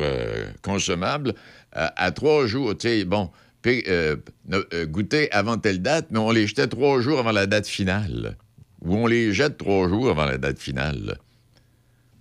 consommables 0.63 1.33
à, 1.73 2.11
trois 2.11 2.45
jours. 2.47 2.73
Bon, 3.05 3.29
euh, 3.65 4.15
euh, 4.51 4.85
goûter 4.85 5.31
avant 5.31 5.57
telle 5.57 5.81
date, 5.81 6.07
mais 6.11 6.19
on 6.19 6.31
les 6.31 6.47
jetait 6.47 6.67
trois 6.67 7.01
jours 7.01 7.19
avant 7.19 7.31
la 7.31 7.47
date 7.47 7.67
finale. 7.67 8.37
Ou 8.81 8.95
on 8.95 9.07
les 9.07 9.33
jette 9.33 9.57
trois 9.57 9.87
jours 9.87 10.09
avant 10.09 10.25
la 10.25 10.37
date 10.37 10.59
finale. 10.59 11.17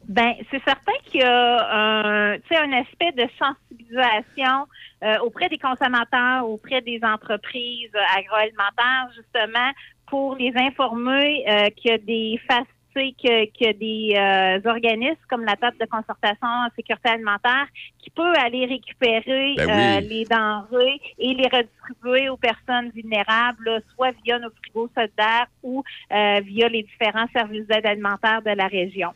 Ben, 0.09 0.35
c'est 0.51 0.62
certain 0.64 0.92
qu'il 1.05 1.20
y 1.20 1.25
a 1.25 2.33
un, 2.33 2.72
aspect 2.72 3.12
de 3.12 3.27
sensibilisation 3.38 4.66
euh, 5.03 5.18
auprès 5.18 5.49
des 5.49 5.59
consommateurs, 5.59 6.49
auprès 6.49 6.81
des 6.81 7.01
entreprises 7.03 7.90
euh, 7.94 8.18
agroalimentaires, 8.18 9.09
justement, 9.14 9.70
pour 10.09 10.37
les 10.37 10.53
informer 10.57 11.72
qu'il 11.77 11.90
y 11.90 11.94
a 11.94 11.99
des 11.99 12.40
fac- 12.49 12.66
que- 13.01 13.45
qu'il 13.47 13.67
y 13.67 13.69
a 13.69 13.73
des 13.73 14.61
euh, 14.65 14.71
organismes 14.71 15.21
comme 15.29 15.45
la 15.45 15.57
table 15.57 15.77
de 15.79 15.87
concertation 15.87 16.47
en 16.47 16.69
sécurité 16.75 17.09
alimentaire 17.11 17.67
qui 17.99 18.11
peut 18.11 18.35
aller 18.39 18.67
récupérer 18.67 19.55
Ben 19.57 19.71
euh, 19.71 20.01
les 20.01 20.25
denrées 20.25 21.01
et 21.19 21.35
les 21.35 21.49
redistribuer 21.49 22.29
aux 22.29 22.37
personnes 22.37 22.91
vulnérables, 22.95 23.65
là, 23.65 23.81
soit 23.95 24.13
via 24.25 24.39
nos 24.39 24.51
frigos 24.51 24.89
solidaires 24.95 25.47
ou 25.63 25.83
euh, 26.13 26.41
via 26.45 26.69
les 26.69 26.83
différents 26.83 27.27
services 27.35 27.67
d'aide 27.67 27.87
alimentaire 27.87 28.43
de 28.43 28.51
la 28.51 28.67
région. 28.67 29.11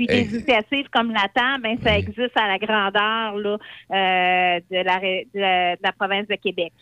Puis 0.00 0.06
des 0.06 0.14
Hey. 0.14 0.28
initiatives 0.28 0.86
comme 0.90 1.12
la 1.12 1.28
TAM, 1.34 1.60
ben, 1.60 1.76
ça 1.84 1.98
existe 1.98 2.34
à 2.34 2.48
la 2.48 2.56
grandeur 2.58 3.36
là, 3.36 3.58
euh, 3.90 4.60
de, 4.70 4.82
la, 4.82 4.96
ré- 4.96 5.28
de, 5.34 5.40
la, 5.40 5.76
de 5.76 5.82
la 5.82 5.92
province 5.92 6.26
de 6.26 6.36
Québec. 6.36 6.72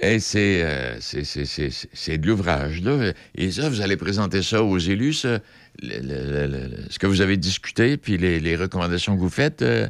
Et 0.00 0.20
c'est, 0.20 0.62
euh, 0.62 1.00
c'est, 1.00 2.18
de 2.18 2.26
l'ouvrage, 2.28 2.80
là. 2.82 3.10
Et 3.34 3.50
ça, 3.50 3.68
vous 3.68 3.80
allez 3.80 3.96
présenter 3.96 4.42
ça 4.42 4.62
aux 4.62 4.78
élus, 4.78 5.14
ça, 5.14 5.40
le- 5.82 5.98
le- 6.00 6.46
le- 6.46 6.68
le- 6.68 6.90
ce 6.90 7.00
que 7.00 7.08
vous 7.08 7.22
avez 7.22 7.36
discuté, 7.36 7.96
puis 7.96 8.18
les, 8.18 8.38
les 8.38 8.54
recommandations 8.54 9.16
que 9.16 9.20
vous 9.20 9.30
faites. 9.30 9.62
euh, 9.62 9.88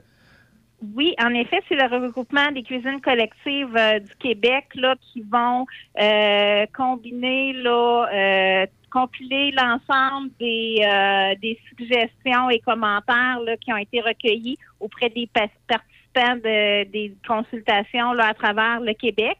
Oui, 0.94 1.14
en 1.22 1.34
effet, 1.34 1.60
c'est 1.68 1.74
le 1.74 1.84
regroupement 1.94 2.50
des 2.52 2.62
cuisines 2.62 3.02
collectives 3.04 3.76
euh, 3.76 3.98
du 3.98 4.14
Québec 4.18 4.64
là, 4.76 4.94
qui 5.12 5.22
vont 5.30 5.66
euh, 6.00 6.64
combiner, 6.74 7.52
là, 7.52 8.06
euh, 8.10 8.66
compiler 8.90 9.52
l'ensemble 9.52 10.30
des, 10.38 10.76
euh, 10.82 11.34
des 11.40 11.58
suggestions 11.68 12.50
et 12.50 12.58
commentaires 12.60 13.40
là, 13.44 13.56
qui 13.56 13.72
ont 13.72 13.76
été 13.76 14.00
recueillis 14.00 14.58
auprès 14.78 15.08
des 15.08 15.26
participants 15.26 16.36
de- 16.36 16.84
des 16.90 17.14
consultations 17.26 18.12
là, 18.12 18.28
à 18.28 18.34
travers 18.34 18.80
le 18.80 18.92
Québec. 18.94 19.38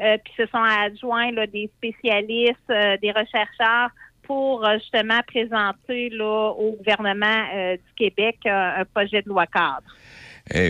Euh, 0.00 0.16
puis 0.24 0.32
se 0.36 0.46
sont 0.46 0.62
adjoints 0.62 1.32
là, 1.32 1.46
des 1.46 1.70
spécialistes, 1.78 2.70
euh, 2.70 2.96
des 3.02 3.12
chercheurs 3.30 3.90
pour 4.22 4.64
euh, 4.64 4.74
justement 4.78 5.20
présenter 5.26 6.08
là, 6.10 6.50
au 6.56 6.72
gouvernement 6.72 7.44
euh, 7.54 7.76
du 7.76 7.94
Québec 7.96 8.38
euh, 8.46 8.80
un 8.80 8.84
projet 8.84 9.20
de 9.22 9.28
loi 9.28 9.46
cadre. 9.46 9.82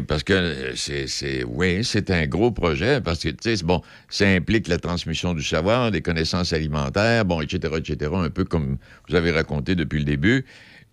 Parce 0.07 0.23
que 0.23 0.33
euh, 0.33 0.73
c'est, 0.77 1.45
oui, 1.45 1.83
c'est 1.83 2.11
un 2.11 2.27
gros 2.27 2.51
projet 2.51 3.01
parce 3.01 3.23
que, 3.23 3.31
tu 3.31 3.57
sais, 3.57 3.65
bon, 3.65 3.81
ça 4.09 4.27
implique 4.29 4.69
la 4.69 4.79
transmission 4.79 5.35
du 5.35 5.43
savoir, 5.43 5.91
des 5.91 6.03
connaissances 6.03 6.53
alimentaires, 6.53 7.25
bon, 7.25 7.41
etc., 7.41 7.75
etc., 7.79 8.11
un 8.15 8.31
peu 8.31 8.45
comme 8.45 8.77
vous 9.09 9.15
avez 9.15 9.31
raconté 9.31 9.75
depuis 9.75 9.99
le 10.01 10.05
début. 10.05 10.45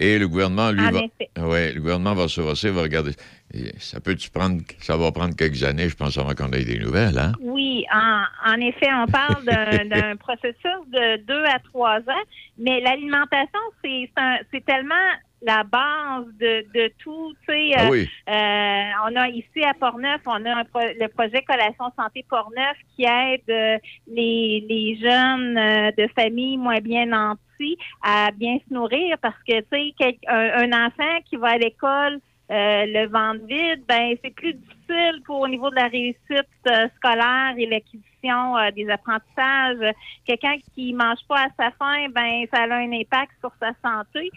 Et 0.01 0.17
le 0.17 0.29
gouvernement, 0.29 0.71
lui, 0.71 0.79
En 0.87 0.91
va, 0.91 0.99
effet. 1.01 1.29
ouais, 1.41 1.73
le 1.73 1.81
gouvernement 1.81 2.13
va 2.15 2.29
se 2.29 2.39
va 2.39 2.81
regarder. 2.81 3.11
Et 3.53 3.73
ça 3.79 3.99
peut 3.99 4.15
prendre, 4.33 4.61
ça 4.79 4.95
va 4.95 5.11
prendre 5.11 5.35
quelques 5.35 5.61
années, 5.63 5.89
je 5.89 5.95
pense, 5.97 6.17
avant 6.17 6.33
qu'on 6.35 6.53
ait 6.53 6.63
des 6.63 6.79
nouvelles, 6.79 7.17
hein? 7.17 7.33
Oui, 7.41 7.83
en, 7.93 8.23
en 8.45 8.61
effet, 8.61 8.87
on 8.93 9.07
parle 9.07 9.43
d'un 9.43 10.15
processus 10.19 10.79
de 10.87 11.17
deux 11.25 11.43
à 11.53 11.59
trois 11.59 11.97
ans, 11.97 12.23
mais 12.57 12.79
l'alimentation, 12.79 13.59
c'est 13.83 14.65
tellement 14.65 14.95
la 15.41 15.63
base 15.63 16.25
de, 16.39 16.65
de 16.73 16.91
tout. 16.99 17.33
Tu 17.47 17.53
sais, 17.53 17.71
Ah 17.77 17.85
euh, 17.85 17.89
oui. 17.91 18.07
euh, 18.29 19.09
on 19.11 19.15
a 19.15 19.29
ici 19.29 19.63
à 19.63 19.73
Portneuf, 19.73 20.21
on 20.25 20.45
a 20.45 20.55
un 20.59 20.63
pro- 20.65 20.79
le 20.99 21.07
projet 21.07 21.41
Collation 21.43 21.85
Santé 21.97 22.25
Portneuf 22.29 22.77
qui 22.95 23.03
aide 23.05 23.41
euh, 23.49 23.77
les, 24.07 24.65
les 24.69 24.95
jeunes 25.01 25.57
euh, 25.57 25.91
de 25.97 26.07
familles 26.17 26.57
moins 26.57 26.79
bien 26.79 27.05
nantis 27.05 27.77
à 28.01 28.31
bien 28.31 28.57
se 28.67 28.73
nourrir 28.73 29.17
parce 29.21 29.35
que, 29.47 29.59
tu 29.59 29.67
sais, 29.71 29.93
quel- 29.97 30.15
un, 30.27 30.71
un 30.71 30.85
enfant 30.87 31.19
qui 31.29 31.35
va 31.35 31.49
à 31.51 31.57
l'école 31.57 32.19
euh, 32.51 32.85
le 32.87 33.07
ventre 33.07 33.45
vide, 33.45 33.83
ben 33.87 34.15
c'est 34.23 34.33
plus 34.33 34.55
difficile 34.55 35.21
pour 35.23 35.41
au 35.41 35.47
niveau 35.47 35.69
de 35.69 35.75
la 35.75 35.87
réussite 35.87 36.49
euh, 36.67 36.87
scolaire 36.95 37.53
et 37.55 37.67
l'acquisition 37.67 38.57
euh, 38.57 38.71
des 38.71 38.89
apprentissages. 38.89 39.93
Quelqu'un 40.25 40.55
qui 40.73 40.91
mange 40.93 41.19
pas 41.27 41.41
à 41.41 41.47
sa 41.55 41.69
faim, 41.77 42.07
ben 42.09 42.45
ça 42.51 42.63
a 42.63 42.75
un 42.75 42.91
impact 42.91 43.33
sur 43.39 43.51
sa 43.59 43.73
santé. 43.83 44.31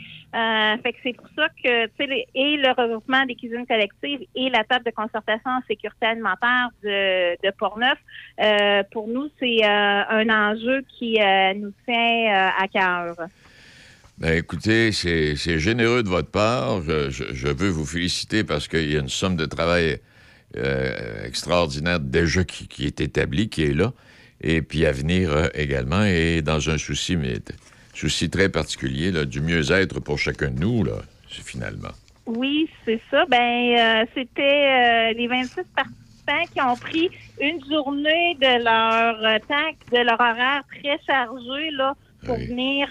Fait 0.83 0.93
que 0.93 0.99
c'est 1.03 1.15
pour 1.15 1.29
ça 1.35 1.49
que 1.65 1.87
tu 1.87 1.93
sais 1.99 2.27
et 2.35 2.57
le 2.59 2.69
regroupement 2.71 3.25
des 3.25 3.35
cuisines 3.35 3.67
collectives 3.67 4.27
et 4.35 4.51
la 4.51 4.65
table 4.65 4.85
de 4.85 4.91
concertation 4.91 5.51
en 5.51 5.61
sécurité 5.67 6.05
alimentaire 6.07 6.69
de, 6.83 7.35
de 7.43 7.51
Portneuf, 7.53 7.99
pour 8.91 9.09
nous 9.09 9.31
c'est 9.41 9.65
un 9.65 10.29
enjeu 10.29 10.83
qui 10.99 11.19
nous 11.57 11.73
tient 11.87 12.53
à 12.59 12.69
cœur. 12.69 13.17
Ben, 14.23 14.39
écoutez, 14.39 14.93
c'est 14.93 15.59
généreux 15.59 16.05
de 16.05 16.09
votre 16.09 16.31
part. 16.31 16.81
Je, 16.83 17.11
je- 17.11 17.35
je 17.35 17.49
veux 17.49 17.71
vous 17.71 17.85
féliciter 17.85 18.45
parce 18.45 18.69
qu'il 18.69 18.89
y 18.89 18.97
a 18.97 19.01
une 19.01 19.09
somme 19.09 19.35
de 19.35 19.47
travail 19.47 19.99
euh, 20.57 21.25
extraordinaire 21.27 21.99
déjà 21.99 22.45
qui, 22.45 22.69
qui 22.69 22.87
est 22.87 23.01
établie, 23.01 23.49
qui 23.49 23.65
est 23.65 23.75
là, 23.75 23.93
et 24.41 24.63
puis 24.63 24.87
à 24.87 24.93
venir 24.93 25.33
euh, 25.33 25.49
également, 25.55 26.05
et 26.05 26.41
dans 26.41 26.71
un 26.71 26.79
souci, 26.79 27.17
mais 27.17 27.39
souci 27.95 28.31
très 28.31 28.49
particulier 28.49 29.11
là, 29.11 29.25
du 29.25 29.41
mieux-être 29.41 29.99
pour 29.99 30.19
chacun 30.21 30.51
de 30.51 30.61
nous, 30.61 30.85
là, 30.85 30.93
finalement. 31.27 31.91
Oui, 32.27 32.69
c'est 32.85 33.01
ça. 33.11 33.25
Ben, 33.29 33.75
euh, 33.77 34.05
c'était 34.15 35.15
les 35.15 35.27
26 35.27 35.49
participants 35.75 36.53
qui 36.55 36.61
ont 36.63 36.77
pris 36.77 37.11
une 37.41 37.59
journée 37.69 38.37
de 38.41 38.63
leur 38.63 39.41
temps, 39.49 39.73
de 39.91 40.05
leur 40.05 40.21
horaire 40.21 40.63
très 40.81 40.97
chargé 41.05 41.71
là, 41.73 41.97
pour 42.25 42.37
venir 42.37 42.87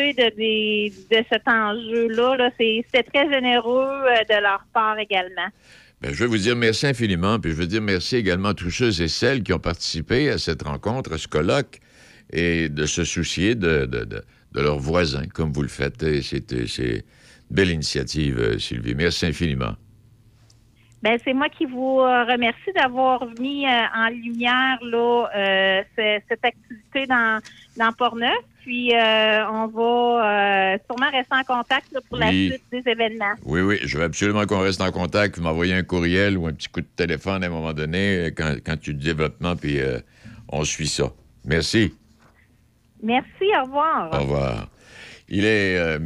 de, 0.00 0.36
des- 0.36 0.92
de 1.10 1.24
cet 1.30 1.46
enjeu-là. 1.48 2.36
Là. 2.36 2.50
C'est- 2.58 2.84
C'était 2.86 3.02
très 3.04 3.30
généreux 3.32 3.84
euh, 4.04 4.24
de 4.28 4.40
leur 4.42 4.64
part 4.72 4.98
également. 4.98 5.48
Ben, 6.00 6.12
je 6.12 6.22
veux 6.24 6.28
vous 6.28 6.36
dire 6.38 6.54
merci 6.56 6.86
infiniment, 6.86 7.38
puis 7.40 7.52
je 7.52 7.56
veux 7.56 7.66
dire 7.66 7.80
merci 7.80 8.16
également 8.16 8.50
à 8.50 8.54
tous 8.54 8.70
ceux 8.70 9.00
et 9.00 9.08
celles 9.08 9.42
qui 9.42 9.52
ont 9.54 9.58
participé 9.58 10.28
à 10.30 10.36
cette 10.38 10.62
rencontre, 10.62 11.14
à 11.14 11.18
ce 11.18 11.26
colloque, 11.26 11.78
et 12.32 12.68
de 12.68 12.84
se 12.86 13.04
soucier 13.04 13.54
de, 13.54 13.86
de- 13.86 14.04
de- 14.04 14.22
de 14.52 14.60
leurs 14.60 14.78
voisins, 14.78 15.26
comme 15.32 15.52
vous 15.52 15.62
le 15.62 15.68
faites. 15.68 16.04
C'est 16.22 16.52
une 16.52 17.02
belle 17.50 17.70
initiative, 17.70 18.38
euh, 18.38 18.58
Sylvie. 18.58 18.94
Merci 18.94 19.26
infiniment. 19.26 19.74
Ben, 21.02 21.18
c'est 21.24 21.34
moi 21.34 21.48
qui 21.48 21.66
vous 21.66 22.00
euh, 22.00 22.24
remercie 22.24 22.72
d'avoir 22.74 23.24
mis 23.38 23.64
en 23.66 24.08
lumière 24.08 24.78
là, 24.82 25.28
euh, 25.36 25.82
ce- 25.96 26.20
cette 26.28 26.44
activité 26.44 27.06
dans, 27.06 27.40
dans 27.76 27.92
Portneuf. 27.92 28.32
Puis, 28.66 28.92
euh, 28.92 29.48
on 29.48 29.68
va 29.68 30.74
euh, 30.74 30.78
sûrement 30.90 31.08
rester 31.12 31.36
en 31.36 31.44
contact 31.44 31.86
là, 31.92 32.00
pour 32.08 32.18
la 32.18 32.30
suite 32.30 32.64
des 32.72 32.82
événements. 32.84 33.34
Oui, 33.44 33.60
oui, 33.60 33.78
je 33.84 33.96
veux 33.96 34.02
absolument 34.02 34.44
qu'on 34.44 34.58
reste 34.58 34.80
en 34.80 34.90
contact. 34.90 35.36
Vous 35.36 35.44
m'envoyez 35.44 35.72
un 35.72 35.84
courriel 35.84 36.36
ou 36.36 36.48
un 36.48 36.52
petit 36.52 36.66
coup 36.66 36.80
de 36.80 36.88
téléphone 36.96 37.44
à 37.44 37.46
un 37.46 37.50
moment 37.50 37.72
donné 37.72 38.16
euh, 38.16 38.30
quand, 38.36 38.56
quand 38.66 38.76
tu 38.76 38.92
développement, 38.92 39.54
puis 39.54 39.78
euh, 39.78 40.00
on 40.48 40.64
suit 40.64 40.88
ça. 40.88 41.12
Merci. 41.44 41.94
Merci, 43.00 43.44
au 43.56 43.66
revoir. 43.66 44.12
Au 44.12 44.18
revoir. 44.18 44.68
Il 45.28 45.44
est 45.44 45.98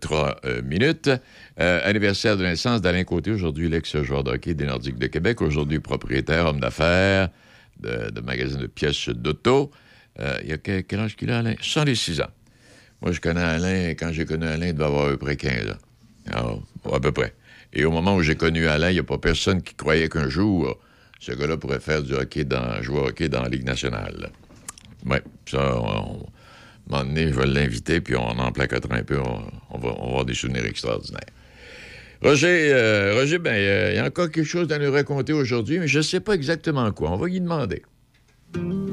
trois 0.00 0.34
minutes. 0.64 1.10
Anniversaire 1.56 2.36
de 2.36 2.42
naissance 2.42 2.80
d'Alain 2.80 3.04
Côté, 3.04 3.30
aujourd'hui 3.30 3.68
l'ex-joueur 3.68 4.24
de 4.24 4.32
hockey 4.32 4.54
des 4.54 4.66
Nordiques 4.66 4.98
de 4.98 5.06
Québec, 5.06 5.40
aujourd'hui 5.42 5.78
propriétaire, 5.78 6.46
homme 6.46 6.58
d'affaires 6.58 7.28
de, 7.78 8.10
de 8.10 8.20
magasin 8.20 8.58
de 8.58 8.66
pièces 8.66 9.08
d'auto. 9.10 9.70
Euh, 10.20 10.38
il 10.42 10.50
y 10.50 10.52
a 10.52 10.58
quel, 10.58 11.00
âge 11.00 11.16
qu'il 11.16 11.30
a, 11.30 11.38
Alain? 11.38 11.54
66 11.60 12.20
ans. 12.20 12.30
Moi, 13.02 13.12
je 13.12 13.20
connais 13.20 13.40
Alain, 13.40 13.90
quand 13.90 14.12
j'ai 14.12 14.24
connu 14.24 14.46
Alain, 14.46 14.66
il 14.68 14.74
devait 14.74 14.84
avoir 14.84 15.06
à 15.06 15.10
peu 15.10 15.16
près 15.16 15.36
15 15.36 15.76
ans. 16.34 16.62
À 16.92 17.00
peu 17.00 17.12
près. 17.12 17.34
Et 17.72 17.84
au 17.84 17.90
moment 17.90 18.16
où 18.16 18.22
j'ai 18.22 18.36
connu 18.36 18.66
Alain, 18.66 18.90
il 18.90 18.94
n'y 18.94 19.00
a 19.00 19.04
pas 19.04 19.18
personne 19.18 19.62
qui 19.62 19.74
croyait 19.74 20.08
qu'un 20.08 20.28
jour, 20.28 20.78
ce 21.18 21.32
gars-là 21.32 21.56
pourrait 21.56 21.80
faire 21.80 22.02
du 22.02 22.14
hockey 22.14 22.44
dans, 22.44 22.82
jouer 22.82 22.98
au 22.98 23.06
hockey 23.08 23.28
dans 23.28 23.42
la 23.42 23.48
Ligue 23.48 23.64
nationale. 23.64 24.30
Oui, 25.06 25.16
ça, 25.46 25.76
on, 25.80 26.26
un 26.90 26.98
moment 26.98 27.04
donné, 27.04 27.28
je 27.28 27.34
vais 27.34 27.46
l'inviter, 27.46 28.00
puis 28.00 28.16
on 28.16 28.38
en 28.38 28.52
placotera 28.52 28.96
un 28.96 29.02
peu. 29.02 29.18
On, 29.18 29.78
va, 29.78 29.94
on 30.00 30.00
va 30.00 30.06
avoir 30.08 30.24
des 30.24 30.34
souvenirs 30.34 30.64
extraordinaires. 30.64 31.20
Roger, 32.22 32.70
euh, 32.72 33.14
Roger, 33.14 33.38
ben, 33.38 33.54
il 33.54 33.96
y 33.96 33.98
a 33.98 34.04
encore 34.04 34.30
quelque 34.30 34.44
chose 34.44 34.70
à 34.72 34.78
nous 34.78 34.92
raconter 34.92 35.32
aujourd'hui, 35.32 35.78
mais 35.78 35.88
je 35.88 35.98
ne 35.98 36.02
sais 36.02 36.20
pas 36.20 36.34
exactement 36.34 36.90
quoi. 36.92 37.10
On 37.12 37.16
va 37.16 37.28
lui 37.28 37.40
demander. 37.40 37.82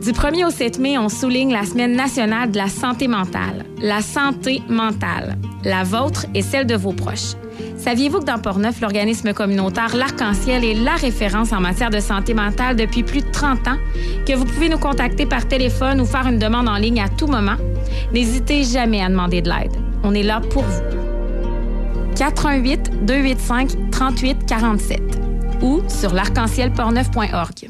Du 0.08 0.14
1er 0.14 0.46
au 0.46 0.52
7 0.52 0.80
mai, 0.80 0.98
on 0.98 1.10
souligne 1.10 1.52
la 1.52 1.66
Semaine 1.66 1.96
nationale 1.96 2.52
de 2.52 2.58
la 2.58 2.68
santé 2.68 3.08
mentale. 3.08 3.66
La 3.82 4.02
santé 4.02 4.62
mentale, 4.70 5.38
la 5.66 5.84
vôtre 5.84 6.26
et 6.34 6.42
celle 6.42 6.66
de 6.66 6.76
vos 6.76 6.94
proches. 6.94 7.34
Saviez-vous 7.78 8.20
que 8.20 8.26
dans 8.26 8.40
Portneuf, 8.40 8.80
l'organisme 8.80 9.34
communautaire 9.34 9.96
L'Arc-en-Ciel 9.96 10.64
est 10.64 10.76
la 10.76 10.96
référence 10.96 11.52
en 11.52 11.60
matière 11.60 11.90
de 11.90 12.00
santé 12.00 12.34
mentale 12.34 12.76
depuis 12.76 13.04
plus 13.04 13.22
de 13.22 13.30
30 13.32 13.68
ans, 13.68 13.78
que 14.26 14.34
vous 14.34 14.46
pouvez 14.46 14.70
nous 14.70 14.78
contacter 14.78 15.26
par 15.26 15.48
téléphone 15.48 16.00
ou 16.00 16.06
faire 16.06 16.28
une 16.28 16.40
demande 16.40 16.70
en 16.70 16.78
ligne 16.78 17.02
à 17.02 17.10
tout 17.10 17.28
moment? 17.28 17.58
N'hésitez 18.14 18.64
jamais 18.64 19.04
à 19.04 19.10
demander 19.10 19.42
de 19.42 19.50
l'aide. 19.50 19.74
On 20.04 20.14
est 20.14 20.24
là 20.24 20.42
pour 20.52 20.64
vous. 20.64 20.82
418 22.16 23.06
285 23.06 23.92
38 23.92 24.46
47 24.48 25.02
ou 25.62 25.82
sur 25.88 26.14
l'arc-en-ciel-portneuf.org. 26.14 27.70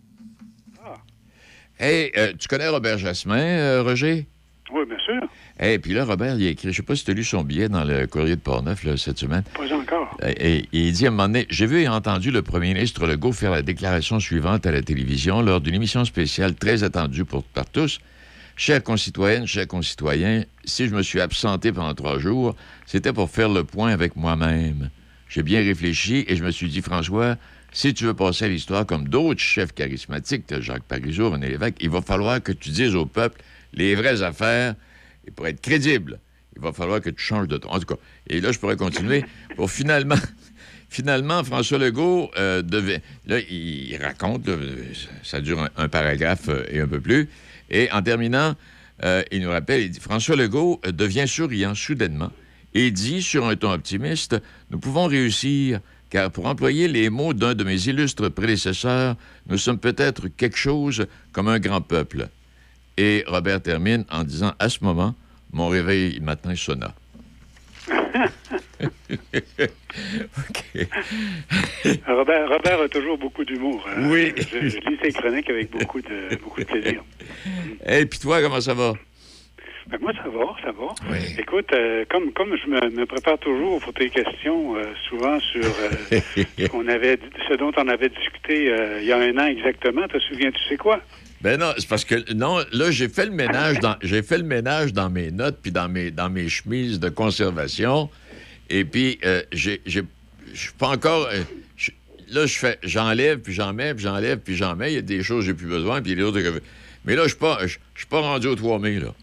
Hey, 1.83 2.11
euh, 2.15 2.33
tu 2.37 2.47
connais 2.47 2.67
Robert 2.67 2.99
Jasmin, 2.99 3.39
euh, 3.39 3.81
Roger? 3.81 4.27
Oui, 4.71 4.83
bien 4.87 4.99
sûr. 4.99 5.19
Et 5.59 5.79
puis 5.79 5.93
là, 5.93 6.05
Robert, 6.05 6.35
il 6.37 6.45
a 6.45 6.49
écrit, 6.51 6.71
je 6.71 6.77
sais 6.77 6.83
pas 6.83 6.95
si 6.95 7.03
tu 7.03 7.09
as 7.09 7.15
lu 7.15 7.23
son 7.23 7.43
billet 7.43 7.69
dans 7.69 7.83
le 7.83 8.05
courrier 8.05 8.35
de 8.35 8.39
Portneuf 8.39 8.83
là, 8.83 8.97
cette 8.97 9.17
semaine. 9.17 9.41
Pas 9.55 9.73
encore. 9.73 10.15
Et, 10.23 10.59
et 10.59 10.67
il 10.73 10.91
dit 10.91 11.05
à 11.05 11.07
un 11.07 11.11
moment 11.11 11.23
donné, 11.23 11.47
j'ai 11.49 11.65
vu 11.65 11.81
et 11.81 11.87
entendu 11.87 12.29
le 12.29 12.43
premier 12.43 12.75
ministre 12.75 13.07
Legault 13.07 13.31
faire 13.31 13.49
la 13.49 13.63
déclaration 13.63 14.19
suivante 14.19 14.67
à 14.67 14.71
la 14.71 14.83
télévision 14.83 15.41
lors 15.41 15.59
d'une 15.59 15.73
émission 15.73 16.05
spéciale 16.05 16.53
très 16.53 16.83
attendue 16.83 17.25
pour, 17.25 17.43
par 17.43 17.65
tous. 17.65 17.99
Chères 18.55 18.83
concitoyennes, 18.83 19.47
chers 19.47 19.67
concitoyens, 19.67 20.43
si 20.63 20.87
je 20.87 20.93
me 20.93 21.01
suis 21.01 21.19
absenté 21.19 21.71
pendant 21.71 21.95
trois 21.95 22.19
jours, 22.19 22.55
c'était 22.85 23.11
pour 23.11 23.31
faire 23.31 23.49
le 23.49 23.63
point 23.63 23.91
avec 23.91 24.15
moi-même. 24.15 24.91
J'ai 25.29 25.41
bien 25.41 25.61
réfléchi 25.61 26.25
et 26.27 26.35
je 26.35 26.43
me 26.43 26.51
suis 26.51 26.69
dit, 26.69 26.81
François, 26.81 27.37
si 27.71 27.93
tu 27.93 28.05
veux 28.05 28.13
passer 28.13 28.45
à 28.45 28.47
l'histoire 28.47 28.85
comme 28.85 29.07
d'autres 29.07 29.39
chefs 29.39 29.73
charismatiques, 29.73 30.59
Jacques 30.59 30.83
Parizeau, 30.83 31.31
René 31.31 31.49
Lévesque, 31.49 31.77
il 31.79 31.89
va 31.89 32.01
falloir 32.01 32.41
que 32.41 32.51
tu 32.51 32.69
dises 32.69 32.95
au 32.95 33.05
peuple 33.05 33.41
les 33.73 33.95
vraies 33.95 34.21
affaires 34.21 34.75
et 35.25 35.31
pour 35.31 35.47
être 35.47 35.61
crédible, 35.61 36.19
il 36.55 36.61
va 36.61 36.73
falloir 36.73 36.99
que 36.99 37.09
tu 37.09 37.23
changes 37.23 37.47
de 37.47 37.57
ton. 37.57 37.69
En 37.69 37.79
tout 37.79 37.85
cas, 37.85 38.01
et 38.27 38.41
là, 38.41 38.51
je 38.51 38.59
pourrais 38.59 38.77
continuer 38.77 39.23
pour 39.55 39.71
finalement. 39.71 40.15
Finalement, 40.89 41.41
François 41.45 41.77
Legault 41.77 42.29
euh, 42.37 42.61
devait. 42.61 43.01
Là, 43.25 43.39
il 43.39 43.95
raconte, 43.95 44.49
ça 45.23 45.39
dure 45.39 45.61
un, 45.61 45.69
un 45.77 45.87
paragraphe 45.87 46.49
euh, 46.49 46.65
et 46.69 46.81
un 46.81 46.87
peu 46.87 46.99
plus. 46.99 47.29
Et 47.69 47.89
en 47.93 48.01
terminant, 48.01 48.57
euh, 49.03 49.23
il 49.31 49.41
nous 49.41 49.49
rappelle, 49.49 49.81
il 49.81 49.89
dit 49.89 49.99
François 49.99 50.35
Legault 50.35 50.79
euh, 50.85 50.91
devient 50.91 51.27
souriant 51.27 51.73
soudainement 51.73 52.31
et 52.73 52.91
dit 52.91 53.21
sur 53.21 53.47
un 53.47 53.55
ton 53.55 53.71
optimiste 53.71 54.35
Nous 54.69 54.79
pouvons 54.79 55.07
réussir 55.07 55.79
car 56.11 56.29
pour 56.29 56.45
employer 56.45 56.87
les 56.87 57.09
mots 57.09 57.33
d'un 57.33 57.55
de 57.55 57.63
mes 57.63 57.87
illustres 57.87 58.29
prédécesseurs, 58.29 59.15
nous 59.47 59.57
sommes 59.57 59.79
peut-être 59.79 60.27
quelque 60.27 60.57
chose 60.57 61.07
comme 61.31 61.47
un 61.47 61.57
grand 61.59 61.81
peuple. 61.81 62.27
Et 62.97 63.23
Robert 63.27 63.61
termine 63.61 64.05
en 64.11 64.23
disant 64.23 64.53
À 64.59 64.69
ce 64.69 64.83
moment, 64.83 65.15
mon 65.51 65.69
réveil 65.69 66.19
matin 66.19 66.53
sonna. 66.55 66.93
OK. 70.37 70.87
Robert, 72.07 72.49
Robert 72.49 72.81
a 72.81 72.89
toujours 72.89 73.17
beaucoup 73.17 73.43
d'humour. 73.45 73.85
hein. 73.89 74.09
Oui. 74.09 74.33
Je, 74.37 74.69
je 74.69 74.77
lis 74.77 74.97
ses 75.01 75.11
chroniques 75.11 75.49
avec 75.49 75.71
beaucoup 75.71 76.01
de, 76.01 76.35
beaucoup 76.41 76.59
de 76.61 76.65
plaisir. 76.65 77.03
Et 77.87 78.05
puis 78.05 78.19
toi, 78.19 78.41
comment 78.41 78.61
ça 78.61 78.73
va? 78.73 78.93
Ben, 79.89 79.97
moi, 80.01 80.11
ça 80.13 80.29
va, 80.29 80.55
ça 80.63 80.71
va. 80.71 80.93
Écoute, 81.39 81.67
euh, 81.73 82.05
comme, 82.09 82.31
comme 82.33 82.55
je 82.55 82.69
me, 82.69 82.89
me 82.91 83.05
prépare 83.05 83.37
toujours 83.39 83.79
pour 83.81 83.93
tes 83.93 84.09
questions, 84.09 84.75
euh, 84.75 84.83
souvent 85.09 85.39
sur 85.39 85.63
euh, 85.65 86.19
ce, 86.57 86.67
qu'on 86.67 86.87
avait, 86.87 87.17
ce 87.49 87.55
dont 87.55 87.71
on 87.77 87.87
avait 87.87 88.09
discuté 88.09 88.71
il 89.01 89.05
y 89.07 89.11
a 89.11 89.17
un 89.17 89.37
an 89.37 89.47
exactement, 89.47 90.07
te 90.07 90.19
souviens-tu 90.19 90.59
sais 90.69 90.77
quoi? 90.77 91.01
Ben 91.41 91.59
non, 91.59 91.71
c'est 91.77 91.89
parce 91.89 92.05
que 92.05 92.31
non, 92.33 92.59
là 92.71 92.91
j'ai 92.91 93.09
fait 93.09 93.25
le 93.25 93.31
ménage 93.31 93.79
dans 93.79 93.95
j'ai 94.03 94.21
fait 94.21 94.37
le 94.37 94.43
ménage 94.43 94.93
dans 94.93 95.09
mes 95.09 95.31
notes 95.31 95.57
puis 95.61 95.71
dans 95.71 95.89
mes 95.89 96.11
dans 96.11 96.29
mes 96.29 96.47
chemises 96.49 96.99
de 96.99 97.09
conservation 97.09 98.09
et 98.69 98.85
puis 98.85 99.19
j'ai 99.51 99.81
j'ai 99.87 100.03
je 100.53 100.59
suis 100.59 100.73
pas 100.73 100.89
encore 100.89 101.27
là 102.29 102.45
je 102.45 102.57
fais 102.59 102.77
j'enlève 102.83 103.39
puis 103.39 103.53
j'en 103.53 103.73
mets 103.73 103.95
puis 103.95 104.03
j'enlève 104.03 104.37
puis 104.37 104.55
j'en 104.55 104.75
mets, 104.75 104.91
il 104.91 104.95
y 104.95 104.99
a 104.99 105.01
des 105.01 105.23
choses 105.23 105.39
que 105.43 105.47
j'ai 105.47 105.53
plus 105.55 105.65
besoin 105.67 105.99
puis 106.03 106.13
les 106.13 106.21
autres 106.21 106.39
que- 106.41 106.61
mais 107.05 107.15
là 107.15 107.23
je 107.23 107.29
suis 107.29 107.37
pas 107.39 107.57
je 107.65 107.77
je 107.95 107.99
suis 108.01 108.07
pas 108.07 108.21
rendu 108.21 108.45
au 108.45 108.55
3000 108.55 108.99
là. 108.99 109.13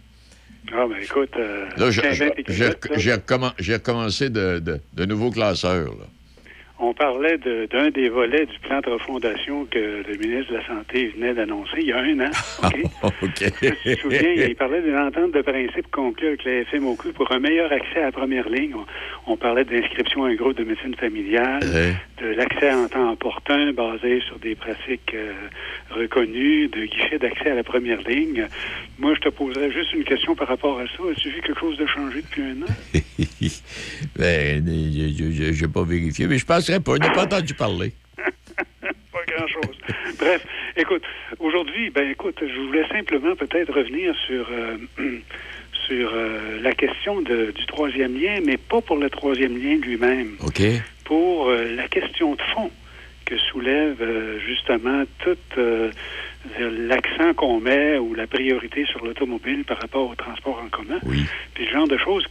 Ah, 0.73 0.87
ben 0.89 0.97
écoute, 1.03 1.31
euh, 1.39 1.67
Là 1.77 1.91
je- 1.91 2.01
je- 2.13 2.99
j'ai 2.99 3.13
recommen- 3.13 3.55
recommencé 3.73 4.29
de, 4.29 4.59
de, 4.59 4.79
de 4.95 5.05
nouveaux 5.07 5.31
classeurs 5.31 5.87
là. 5.99 6.07
On 6.81 6.95
parlait 6.95 7.39
de- 7.39 7.67
d'un 7.73 7.91
des 7.91 8.09
volets 8.09 8.47
du 8.47 8.57
plan 8.61 8.79
de 8.81 8.91
refondation 8.91 9.65
que 9.65 9.79
le 10.09 10.17
ministre 10.17 10.53
de 10.53 10.59
la 10.59 10.67
Santé 10.69 11.09
venait 11.17 11.35
d'annoncer 11.35 11.79
il 11.81 11.87
y 11.89 11.93
a 11.93 11.99
un 11.99 12.21
an. 12.21 12.31
Tu 13.35 13.51
te 13.51 13.97
souviens, 14.01 14.33
il 14.47 14.55
parlait 14.55 14.81
d'une 14.83 14.97
entente 14.97 15.33
de 15.33 15.43
principe 15.43 15.91
conclue 15.91 16.29
avec 16.29 16.45
la 16.45 16.65
FMOQ 16.67 17.13
pour 17.15 17.33
un 17.33 17.41
meilleur 17.41 17.73
accès 17.73 17.99
à 17.99 18.05
la 18.07 18.13
première 18.13 18.49
ligne. 18.49 18.75
On, 18.77 19.33
on 19.33 19.37
parlait 19.37 19.65
d'inscription 19.65 20.25
à 20.25 20.29
un 20.29 20.35
groupe 20.37 20.57
de 20.57 20.63
médecine 20.63 20.95
familiale, 20.95 21.61
de 22.23 22.27
l'accès 22.29 22.71
en 22.73 22.87
temps 22.87 23.11
opportun 23.13 23.73
basé 23.73 24.21
sur 24.29 24.39
des 24.39 24.55
pratiques 24.55 25.15
euh, 25.15 25.33
reconnues, 25.91 26.69
de 26.69 26.85
guichet 26.87 27.19
d'accès 27.19 27.51
à 27.51 27.55
la 27.55 27.65
première 27.65 28.01
ligne. 28.03 28.47
Moi, 28.99 29.15
je 29.15 29.21
te 29.21 29.29
poserais 29.29 29.71
juste 29.71 29.93
une 29.93 30.05
question 30.05 30.35
par 30.35 30.49
rapport 30.49 30.79
à 30.79 30.87
ça. 30.87 31.03
As-tu 31.11 31.31
vu 31.31 31.41
quelque 31.41 31.59
chose 31.61 31.77
de 31.79 31.87
changé 31.87 32.23
depuis 32.23 32.43
un 32.43 32.63
an? 32.63 33.01
ben 34.19 34.65
j'ai 34.67 35.53
j'ai 35.55 35.69
pas 35.69 35.85
vérifié 35.85 36.27
mais 36.27 36.39
je 36.39 36.47
penserais 36.47 36.81
pas, 36.81 36.95
je 37.01 37.09
n'ai 37.09 37.15
pas 37.15 37.25
entendu 37.25 37.55
parler. 37.55 37.93
Pas 39.13 39.25
grand-chose. 39.37 39.77
Bref, 40.19 40.47
écoute, 40.77 41.03
aujourd'hui, 41.41 41.91
ben 41.91 42.09
écoute, 42.11 42.37
je 42.41 42.61
voulais 42.67 42.87
simplement 42.89 43.35
peut-être 43.35 43.73
revenir 43.73 44.15
sur 44.27 44.47
euh, 44.51 44.77
sur 45.89 46.11
euh, 46.15 46.61
la 46.63 46.73
question 46.73 47.21
de- 47.23 47.51
du 47.53 47.67
troisième 47.67 48.21
lien, 48.21 48.41
mais 48.45 48.57
pas 48.59 48.81
pour 48.81 48.97
le 48.99 49.09
troisième 49.11 49.57
lien 49.61 49.77
lui-même, 49.77 50.37
OK. 50.41 50.61
pour 51.05 51.49
euh, 51.49 51.75
la 51.75 51.89
question 51.89 52.35
de 52.35 52.43
fond 52.55 52.71
que 53.29 53.37
soulève 53.37 54.01
euh, 54.01 54.41
justement 54.41 55.05
tout 55.19 55.37
euh, 55.59 55.91
l'accent 56.59 57.35
qu'on 57.35 57.61
met 57.61 57.99
ou 57.99 58.15
la 58.15 58.27
priorité 58.27 58.87
sur 58.87 59.05
l'automobile 59.05 59.65
par 59.65 59.79
rapport 59.79 60.09
au 60.09 60.15
transport 60.15 60.63
en 60.65 60.69
commun. 60.71 60.99
Oui. 61.05 61.27
Puis 61.53 61.67
le 61.67 61.71
genre 61.71 61.87
de 61.87 61.99
choses, 61.99 62.25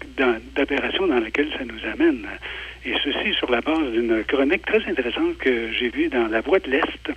d'aberrations 0.55 1.05
dans 1.05 1.19
lesquelles 1.19 1.51
ça 1.55 1.63
nous 1.65 1.79
amène. 1.93 2.25
Et 2.83 2.93
ceci 3.03 3.33
sur 3.35 3.51
la 3.51 3.61
base 3.61 3.91
d'une 3.91 4.23
chronique 4.23 4.65
très 4.65 4.83
intéressante 4.89 5.37
que 5.37 5.71
j'ai 5.71 5.89
vue 5.89 6.07
dans 6.07 6.27
La 6.27 6.41
Voix 6.41 6.59
de 6.59 6.71
l'Est 6.71 7.11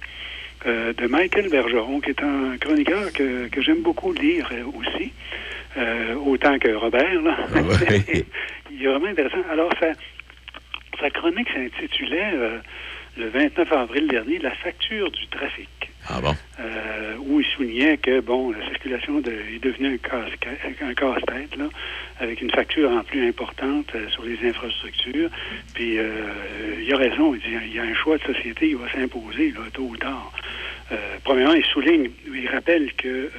euh, 0.67 0.93
de 0.93 1.07
Michael 1.07 1.49
Bergeron, 1.49 2.01
qui 2.01 2.11
est 2.11 2.23
un 2.23 2.59
chroniqueur 2.59 3.11
que, 3.15 3.49
que 3.49 3.63
j'aime 3.63 3.81
beaucoup 3.81 4.13
lire 4.13 4.51
aussi, 4.79 5.11
euh, 5.79 6.15
autant 6.17 6.59
que 6.59 6.69
Robert. 6.69 7.23
Là. 7.23 7.37
Il 8.71 8.83
est 8.83 8.87
vraiment 8.87 9.07
intéressant. 9.07 9.43
Alors, 9.51 9.73
sa, 9.81 9.93
sa 11.01 11.09
chronique 11.11 11.49
s'intitulait 11.55 12.33
euh, 12.35 12.59
le 13.17 13.29
29 13.29 13.73
avril 13.73 14.07
dernier 14.09 14.39
La 14.39 14.53
facture 14.53 15.11
du 15.11 15.27
trafic 15.29 15.69
Ah 16.09 16.21
bon? 16.21 16.35
euh, 16.61 17.15
où 17.21 17.41
il 17.41 17.47
soulignait 17.47 17.97
que 17.99 18.21
bon, 18.21 18.51
la 18.53 18.65
circulation 18.69 19.21
de- 19.21 19.31
est 19.31 19.63
devenue 19.63 19.95
un 19.95 19.99
casse 19.99 20.31
un 20.83 20.95
casse-tête 20.95 21.57
là, 21.57 21.69
avec 22.19 22.41
une 22.43 22.51
facture 22.51 22.91
en 22.91 23.03
plus 23.03 23.27
importante 23.29 23.87
euh, 23.95 24.09
sur 24.11 24.25
les 24.25 24.39
infrastructures. 24.49 25.31
Puis 25.75 25.99
euh, 25.99 26.33
il 26.83 26.93
a 26.93 26.97
raison, 26.97 27.35
il 27.35 27.41
dit 27.41 27.57
il 27.67 27.75
y 27.75 27.79
a 27.79 27.83
un 27.83 27.95
choix 27.95 28.19
de 28.19 28.23
société 28.25 28.69
qui 28.69 28.75
va 28.75 28.91
s'imposer 28.93 29.51
là, 29.53 29.61
tôt 29.73 29.83
ou 29.85 29.97
tard. 29.97 30.33
Euh, 30.93 30.97
premièrement, 31.25 31.55
il 31.55 31.65
souligne, 31.65 32.11
il 32.27 32.49
rappelle 32.49 32.93
que 32.95 33.09
euh, 33.09 33.31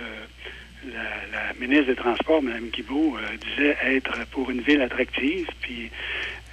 la, 0.87 1.01
la 1.31 1.53
ministre 1.59 1.87
des 1.87 1.95
Transports, 1.95 2.41
Mme 2.41 2.69
Guibault, 2.69 3.17
euh, 3.17 3.37
disait 3.37 3.77
être 3.83 4.13
pour 4.31 4.49
une 4.49 4.61
ville 4.61 4.81
attractive, 4.81 5.47
puis 5.61 5.91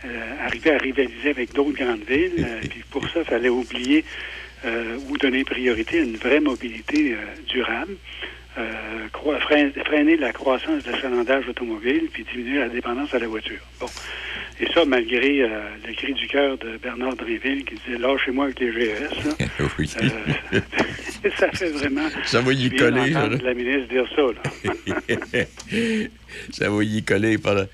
euh, 0.05 0.47
arriver 0.47 0.71
à 0.73 0.79
rivaliser 0.79 1.31
avec 1.31 1.53
d'autres 1.53 1.77
grandes 1.77 2.05
villes. 2.09 2.33
euh, 2.39 2.61
puis 2.69 2.83
pour 2.91 3.05
ça, 3.09 3.21
il 3.21 3.25
fallait 3.25 3.49
oublier 3.49 4.05
euh, 4.65 4.97
ou 5.09 5.17
donner 5.19 5.45
priorité 5.45 6.01
à 6.01 6.03
une 6.03 6.17
vraie 6.17 6.41
mobilité 6.41 7.17
durable, 7.49 7.97
euh, 8.59 9.09
freiner 9.85 10.17
la 10.17 10.33
croissance 10.33 10.85
de 10.85 10.91
l'achalandage 10.91 11.49
automobile, 11.49 12.09
puis 12.13 12.25
diminuer 12.33 12.59
la 12.59 12.69
dépendance 12.69 13.15
à 13.15 13.19
la 13.19 13.29
voiture. 13.29 13.61
Bon. 13.81 13.87
Et 14.61 14.67
ça, 14.73 14.85
malgré 14.85 15.43
euh, 15.43 15.49
le 15.87 15.93
cri 15.95 16.13
du 16.15 16.27
cœur 16.27 16.59
de 16.59 16.77
Bernard 16.79 17.15
Dréville 17.15 17.65
qui 17.65 17.77
disait 17.77 17.99
Lâchez-moi 17.99 18.47
avec 18.47 18.59
les 18.59 18.73
GES. 18.73 19.11
là. 19.25 19.47
oui. 19.79 19.89
Euh, 20.53 20.61
ça 21.37 21.49
fait 21.53 21.71
vraiment. 21.71 22.09
Ça 22.25 22.41
va 22.41 22.53
y 22.53 22.69
coller, 22.71 23.11
la 23.11 23.55
ministre 23.55 23.89
dire 23.89 24.09
ça. 24.17 24.23
Là. 24.23 25.45
ça 26.51 26.71
va 26.71 26.85
y 26.85 27.03
coller 27.03 27.39
pendant, 27.39 27.65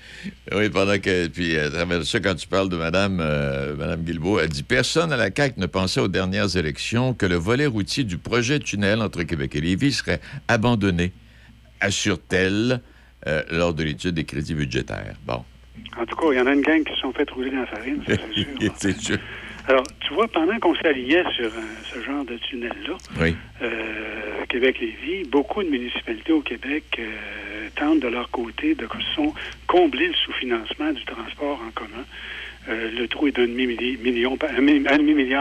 oui, 0.53 0.69
pendant 0.69 0.99
que. 0.99 1.27
Puis, 1.27 1.57
à 1.57 1.69
travers 1.69 2.03
ça, 2.03 2.19
quand 2.19 2.35
tu 2.35 2.47
parles 2.47 2.69
de 2.69 2.77
Mme, 2.77 3.19
euh, 3.21 3.75
Madame 3.75 4.01
Guilbeault, 4.01 4.39
elle 4.39 4.49
dit 4.49 4.63
Personne 4.63 5.11
à 5.11 5.17
la 5.17 5.29
CAQ 5.35 5.59
ne 5.59 5.65
pensait 5.65 5.99
aux 5.99 6.07
dernières 6.07 6.55
élections 6.57 7.13
que 7.13 7.25
le 7.25 7.35
volet 7.35 7.65
routier 7.65 8.03
du 8.03 8.17
projet 8.17 8.59
tunnel 8.59 9.01
entre 9.01 9.23
Québec 9.23 9.55
et 9.55 9.61
Lévis 9.61 9.93
serait 9.93 10.21
abandonné, 10.47 11.11
assure-t-elle, 11.81 12.81
euh, 13.27 13.43
lors 13.49 13.73
de 13.73 13.83
l'étude 13.83 14.15
des 14.15 14.25
crédits 14.25 14.53
budgétaires. 14.53 15.15
Bon. 15.25 15.43
En 15.97 16.05
tout 16.05 16.15
cas, 16.15 16.27
il 16.31 16.37
y 16.37 16.41
en 16.41 16.47
a 16.47 16.53
une 16.53 16.61
gang 16.61 16.83
qui 16.83 16.93
se 16.93 16.99
sont 16.99 17.11
fait 17.13 17.29
rouler 17.29 17.51
dans 17.51 17.61
la 17.61 17.67
farine, 17.67 18.01
c'est 18.05 18.33
sûr. 18.33 18.45
C'est 18.77 19.01
sûr. 19.01 19.17
Alors, 19.67 19.87
tu 20.01 20.13
vois, 20.13 20.27
pendant 20.27 20.57
qu'on 20.59 20.75
s'alignait 20.75 21.23
sur 21.35 21.45
euh, 21.47 21.61
ce 21.91 22.01
genre 22.03 22.23
de 22.23 22.37
tunnel-là, 22.37 22.97
Oui. 23.19 23.35
euh, 23.63 24.45
Québec-Lévis, 24.47 25.23
beaucoup 25.27 25.63
de 25.63 25.69
municipalités 25.69 26.33
au 26.33 26.41
Québec 26.41 26.83
euh, 26.99 27.67
tentent 27.75 27.99
de 27.99 28.07
leur 28.07 28.29
côté 28.29 28.75
de 28.75 28.87
sont 29.15 29.33
combler 29.67 30.07
le 30.07 30.13
sous-financement 30.13 30.91
du 30.91 31.03
transport 31.05 31.59
en 31.67 31.71
commun. 31.71 32.05
Euh, 32.69 32.91
le 32.91 33.07
trou 33.07 33.27
est 33.27 33.31
d'un 33.35 33.47
demi-milliard 33.47 34.37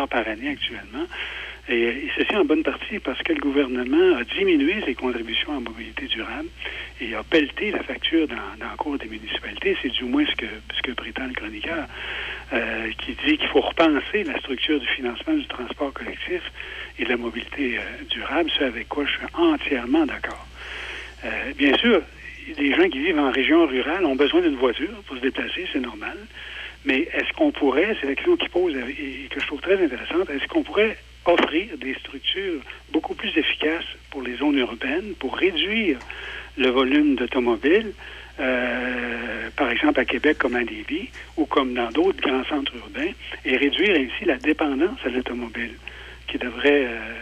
par 0.08 0.26
année 0.26 0.48
actuellement. 0.48 1.06
Et, 1.68 2.08
ceci 2.16 2.36
en 2.36 2.44
bonne 2.44 2.62
partie 2.62 2.98
parce 2.98 3.22
que 3.22 3.32
le 3.32 3.40
gouvernement 3.40 4.16
a 4.16 4.24
diminué 4.24 4.82
ses 4.84 4.94
contributions 4.94 5.52
en 5.52 5.60
mobilité 5.60 6.06
durable 6.06 6.48
et 7.00 7.14
a 7.14 7.22
pelleté 7.22 7.70
la 7.70 7.82
facture 7.82 8.28
dans, 8.28 8.34
dans 8.60 8.70
le 8.70 8.76
cours 8.76 8.98
des 8.98 9.06
municipalités. 9.06 9.76
C'est 9.82 9.90
du 9.90 10.04
moins 10.04 10.26
ce 10.26 10.36
que, 10.36 10.46
ce 10.76 10.82
que 10.82 10.92
prétend 10.92 11.26
le 11.26 11.32
chroniqueur, 11.32 11.86
euh, 12.52 12.90
qui 12.98 13.16
dit 13.26 13.38
qu'il 13.38 13.48
faut 13.48 13.62
repenser 13.62 14.24
la 14.24 14.38
structure 14.40 14.78
du 14.78 14.86
financement 14.86 15.34
du 15.34 15.46
transport 15.46 15.92
collectif 15.94 16.42
et 16.98 17.04
de 17.04 17.08
la 17.08 17.16
mobilité 17.16 17.78
euh, 17.78 17.82
durable, 18.10 18.50
ce 18.50 18.64
avec 18.64 18.88
quoi 18.88 19.06
je 19.06 19.12
suis 19.12 19.26
entièrement 19.32 20.04
d'accord. 20.04 20.46
Euh, 21.24 21.52
bien 21.56 21.76
sûr, 21.78 22.02
les 22.58 22.74
gens 22.74 22.88
qui 22.90 22.98
vivent 22.98 23.18
en 23.18 23.30
région 23.30 23.66
rurale 23.66 24.04
ont 24.04 24.16
besoin 24.16 24.42
d'une 24.42 24.56
voiture 24.56 25.02
pour 25.06 25.16
se 25.16 25.22
déplacer, 25.22 25.66
c'est 25.72 25.80
normal. 25.80 26.18
Mais 26.84 27.08
est-ce 27.14 27.32
qu'on 27.32 27.50
pourrait, 27.50 27.96
c'est 27.98 28.06
la 28.06 28.14
question 28.14 28.36
qui 28.36 28.50
pose 28.50 28.76
et 28.76 29.28
que 29.30 29.40
je 29.40 29.46
trouve 29.46 29.62
très 29.62 29.82
intéressante, 29.82 30.28
est-ce 30.28 30.46
qu'on 30.48 30.62
pourrait 30.62 30.98
offrir 31.26 31.76
des 31.78 31.94
structures 31.94 32.60
beaucoup 32.92 33.14
plus 33.14 33.36
efficaces 33.36 33.84
pour 34.10 34.22
les 34.22 34.36
zones 34.36 34.58
urbaines, 34.58 35.14
pour 35.18 35.36
réduire 35.36 35.98
le 36.56 36.68
volume 36.68 37.16
d'automobiles, 37.16 37.92
euh, 38.40 39.48
par 39.56 39.70
exemple 39.70 40.00
à 40.00 40.04
Québec 40.04 40.38
comme 40.38 40.56
à 40.56 40.62
Lévis, 40.62 41.08
ou 41.36 41.46
comme 41.46 41.74
dans 41.74 41.90
d'autres 41.90 42.20
grands 42.20 42.44
centres 42.44 42.74
urbains, 42.76 43.12
et 43.44 43.56
réduire 43.56 43.96
ainsi 43.96 44.24
la 44.24 44.36
dépendance 44.36 44.98
à 45.04 45.08
l'automobile, 45.08 45.74
qui 46.28 46.38
devrait 46.38 46.86
euh, 46.86 47.14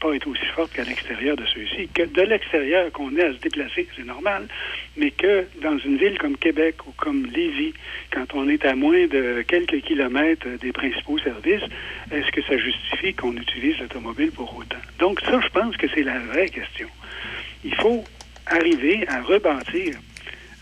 pas 0.00 0.14
être 0.14 0.26
aussi 0.26 0.44
forte 0.54 0.72
qu'à 0.72 0.84
l'extérieur 0.84 1.36
de 1.36 1.44
ceux-ci. 1.46 1.88
Que 1.88 2.02
de 2.02 2.22
l'extérieur 2.22 2.90
qu'on 2.92 3.14
ait 3.16 3.24
à 3.24 3.32
se 3.32 3.38
déplacer, 3.38 3.88
c'est 3.96 4.04
normal, 4.04 4.46
mais 4.96 5.10
que 5.10 5.46
dans 5.60 5.78
une 5.78 5.96
ville 5.96 6.18
comme 6.18 6.36
Québec 6.36 6.76
ou 6.86 6.92
comme 6.96 7.26
Lévis, 7.26 7.74
quand 8.10 8.34
on 8.34 8.48
est 8.48 8.64
à 8.64 8.74
moins 8.74 9.06
de 9.06 9.42
quelques 9.46 9.80
kilomètres 9.82 10.48
des 10.60 10.72
principaux 10.72 11.18
services, 11.18 11.64
est-ce 12.10 12.30
que 12.30 12.42
ça 12.42 12.56
justifie 12.56 13.14
qu'on 13.14 13.36
utilise 13.36 13.78
l'automobile 13.78 14.32
pour 14.32 14.56
autant? 14.56 14.76
Donc 14.98 15.20
ça, 15.20 15.40
je 15.40 15.48
pense 15.48 15.76
que 15.76 15.86
c'est 15.94 16.02
la 16.02 16.18
vraie 16.18 16.48
question. 16.48 16.88
Il 17.64 17.74
faut 17.76 18.04
arriver 18.46 19.06
à 19.08 19.22
rebâtir 19.22 19.94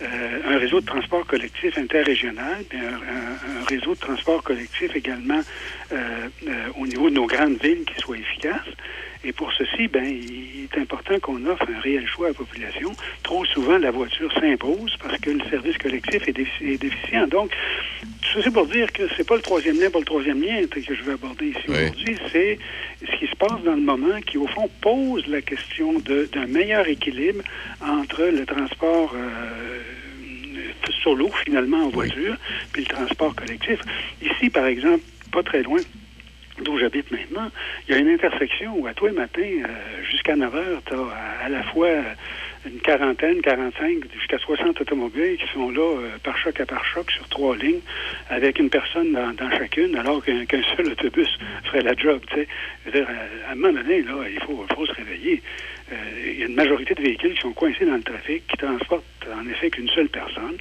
euh, 0.03 0.55
un 0.55 0.59
réseau 0.59 0.81
de 0.81 0.87
transport 0.87 1.25
collectif 1.27 1.79
interrégional, 1.79 2.65
un 2.73 3.65
réseau 3.67 3.95
de 3.95 4.01
transport 4.01 4.43
collectif 4.43 4.97
également 4.97 5.41
euh, 5.93 6.29
euh, 6.49 6.69
au 6.77 6.87
niveau 6.87 7.09
de 7.09 7.15
nos 7.15 7.27
grandes 7.27 7.63
villes 7.63 7.85
qui 7.85 8.01
soit 8.01 8.19
efficace. 8.19 8.67
Et 9.25 9.33
pour 9.33 9.53
ceci, 9.53 9.87
ben, 9.89 10.05
il 10.05 10.65
est 10.65 10.79
important 10.81 11.19
qu'on 11.21 11.45
offre 11.47 11.65
un 11.75 11.81
réel 11.81 12.07
choix 12.07 12.27
à 12.27 12.29
la 12.31 12.35
population. 12.35 12.97
Trop 13.23 13.45
souvent, 13.45 13.79
la 13.79 13.91
voiture 13.93 14.33
s'impose 14.33 14.97
parce 15.01 15.19
que 15.19 15.31
le 15.31 15.45
service 15.49 15.79
collectif 15.79 16.27
est, 16.27 16.33
défi- 16.37 16.73
est 16.75 16.79
déficient. 16.79 17.27
Donc, 17.29 17.53
tout 18.01 18.43
c'est 18.43 18.51
pour 18.53 18.67
dire 18.67 18.93
que 18.93 19.03
c'est 19.17 19.27
pas 19.27 19.37
le 19.37 19.43
troisième 19.43 19.79
lien, 19.79 19.91
pas 19.91 20.01
le 20.01 20.05
troisième 20.05 20.43
lien 20.43 20.67
que 20.67 20.81
je 20.81 21.03
vais 21.05 21.13
aborder 21.13 21.49
ici 21.51 21.61
Oui. 21.69 21.75
aujourd'hui. 21.75 22.17
C'est 22.33 22.59
ce 23.07 23.17
qui 23.19 23.27
se 23.29 23.37
passe 23.37 23.63
dans 23.65 23.75
le 23.75 23.83
moment 23.83 24.21
qui, 24.27 24.39
au 24.39 24.47
fond, 24.49 24.69
pose 24.81 25.25
la 25.29 25.41
question 25.41 26.01
d'un 26.01 26.47
meilleur 26.47 26.89
équilibre 26.89 27.43
entre 27.81 28.25
le 28.25 28.45
transport 28.45 29.15
euh, 29.15 29.79
sur 31.01 31.15
l'eau, 31.15 31.31
finalement, 31.45 31.85
en 31.85 31.89
voiture, 31.91 32.37
puis 32.73 32.83
le 32.83 32.89
transport 32.89 33.35
collectif. 33.37 33.79
Ici, 34.21 34.51
par 34.51 34.67
exemple, 34.67 35.03
pas 35.31 35.43
très 35.43 35.63
loin 35.63 35.79
d'où 36.63 36.79
j'habite 36.79 37.11
maintenant, 37.11 37.51
il 37.87 37.95
y 37.95 37.99
a 37.99 38.01
une 38.01 38.09
intersection 38.09 38.75
où 38.77 38.87
à 38.87 38.95
tous 38.95 39.07
les 39.07 39.13
matins, 39.13 39.43
euh, 39.43 40.05
jusqu'à 40.11 40.37
9 40.37 40.55
heures, 40.55 40.83
tu 40.87 40.95
as 40.95 40.99
à, 40.99 41.47
à 41.47 41.49
la 41.49 41.63
fois 41.65 41.89
euh, 41.89 42.03
une 42.67 42.81
quarantaine, 42.81 43.41
45, 43.41 44.05
jusqu'à 44.15 44.39
60 44.39 44.81
automobiles 44.81 45.37
qui 45.37 45.53
sont 45.53 45.71
là 45.71 45.81
euh, 45.81 46.09
par 46.23 46.37
choc 46.39 46.61
à 46.61 46.67
par 46.67 46.85
choc 46.85 47.11
sur 47.11 47.29
trois 47.29 47.57
lignes, 47.57 47.81
avec 48.31 48.59
une 48.59 48.71
personne 48.71 49.13
dans, 49.13 49.51
chacune, 49.51 49.97
alors 49.97 50.25
qu'un 50.25 50.63
seul 50.77 50.87
autobus 50.89 51.29
ferait 51.65 51.83
la 51.83 51.95
job. 51.95 52.21
tu 52.29 52.37
sais. 52.37 52.49
Je 52.85 52.91
veux 52.91 52.99
dire, 52.99 53.09
à, 53.49 53.53
un 53.53 53.55
moment 53.55 53.73
donné, 53.73 54.03
là, 54.03 54.13
il 54.33 54.41
faut, 54.41 54.65
faut 54.75 54.87
se 54.87 54.93
réveiller. 54.93 55.43
Euh, 55.93 55.97
il 56.25 56.41
y 56.41 56.43
a 56.43 56.47
une 56.47 56.55
majorité 56.55 56.95
de 56.95 57.03
véhicules 57.03 57.35
qui 57.35 57.41
sont 57.41 57.53
coincés 57.53 57.85
dans 57.85 57.97
le 57.97 58.03
trafic, 58.03 58.47
qui 58.47 58.57
transportent 58.57 59.05
en 59.35 59.47
effet 59.49 59.71
qu'une 59.71 59.89
seule 59.89 60.09
personne. 60.09 60.57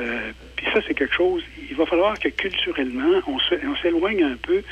Euh, 0.00 0.30
Puis 0.56 0.66
ça, 0.72 0.80
c'est 0.86 0.94
quelque 0.94 1.14
chose, 1.14 1.42
il 1.70 1.76
va 1.76 1.84
falloir 1.86 2.18
que 2.18 2.28
culturellement, 2.28 3.20
on 3.26 3.76
s'éloigne 3.76 4.24
un 4.24 4.36
peu 4.36 4.62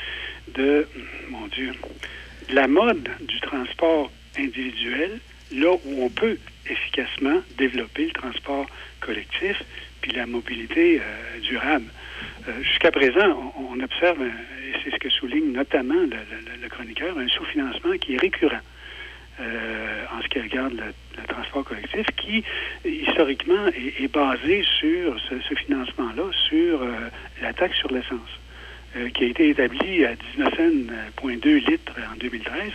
de, 0.49 0.87
mon 1.29 1.47
Dieu, 1.47 1.71
la 2.49 2.67
mode 2.67 3.09
du 3.21 3.39
transport 3.41 4.11
individuel, 4.37 5.19
là 5.51 5.73
où 5.85 6.03
on 6.03 6.09
peut 6.09 6.37
efficacement 6.69 7.41
développer 7.57 8.05
le 8.05 8.11
transport 8.11 8.67
collectif 8.99 9.61
puis 10.01 10.11
la 10.13 10.25
mobilité 10.25 10.99
euh, 10.99 11.39
durable. 11.41 11.85
Euh, 12.47 12.63
Jusqu'à 12.63 12.91
présent, 12.91 13.53
on, 13.57 13.79
observe, 13.79 14.21
euh, 14.21 14.27
et 14.27 14.73
c'est 14.83 14.91
ce 14.91 14.97
que 14.97 15.09
souligne 15.09 15.51
notamment 15.51 15.95
le, 15.95 16.69
chroniqueur, 16.69 17.17
un 17.17 17.27
sous-financement 17.27 17.97
qui 17.99 18.15
est 18.15 18.17
récurrent. 18.17 18.65
en 19.39 20.21
ce 20.21 20.27
qui 20.27 20.39
regarde 20.39 20.73
le, 20.73 21.23
transport 21.27 21.63
collectif, 21.63 22.05
qui 22.17 22.43
historiquement 22.85 23.67
est, 23.67 24.11
basé 24.11 24.63
sur 24.79 25.19
ce, 25.19 25.39
ce 25.41 25.55
financement-là, 25.55 26.23
sur 26.49 26.85
la 27.41 27.53
taxe 27.53 27.77
sur 27.77 27.91
l'essence, 27.91 28.29
euh, 28.95 29.09
qui 29.09 29.23
a 29.23 29.27
été 29.27 29.49
établie 29.49 30.05
à 30.05 30.13
19,2 30.37 31.69
litres 31.69 31.93
en 32.11 32.17
2013 32.17 32.71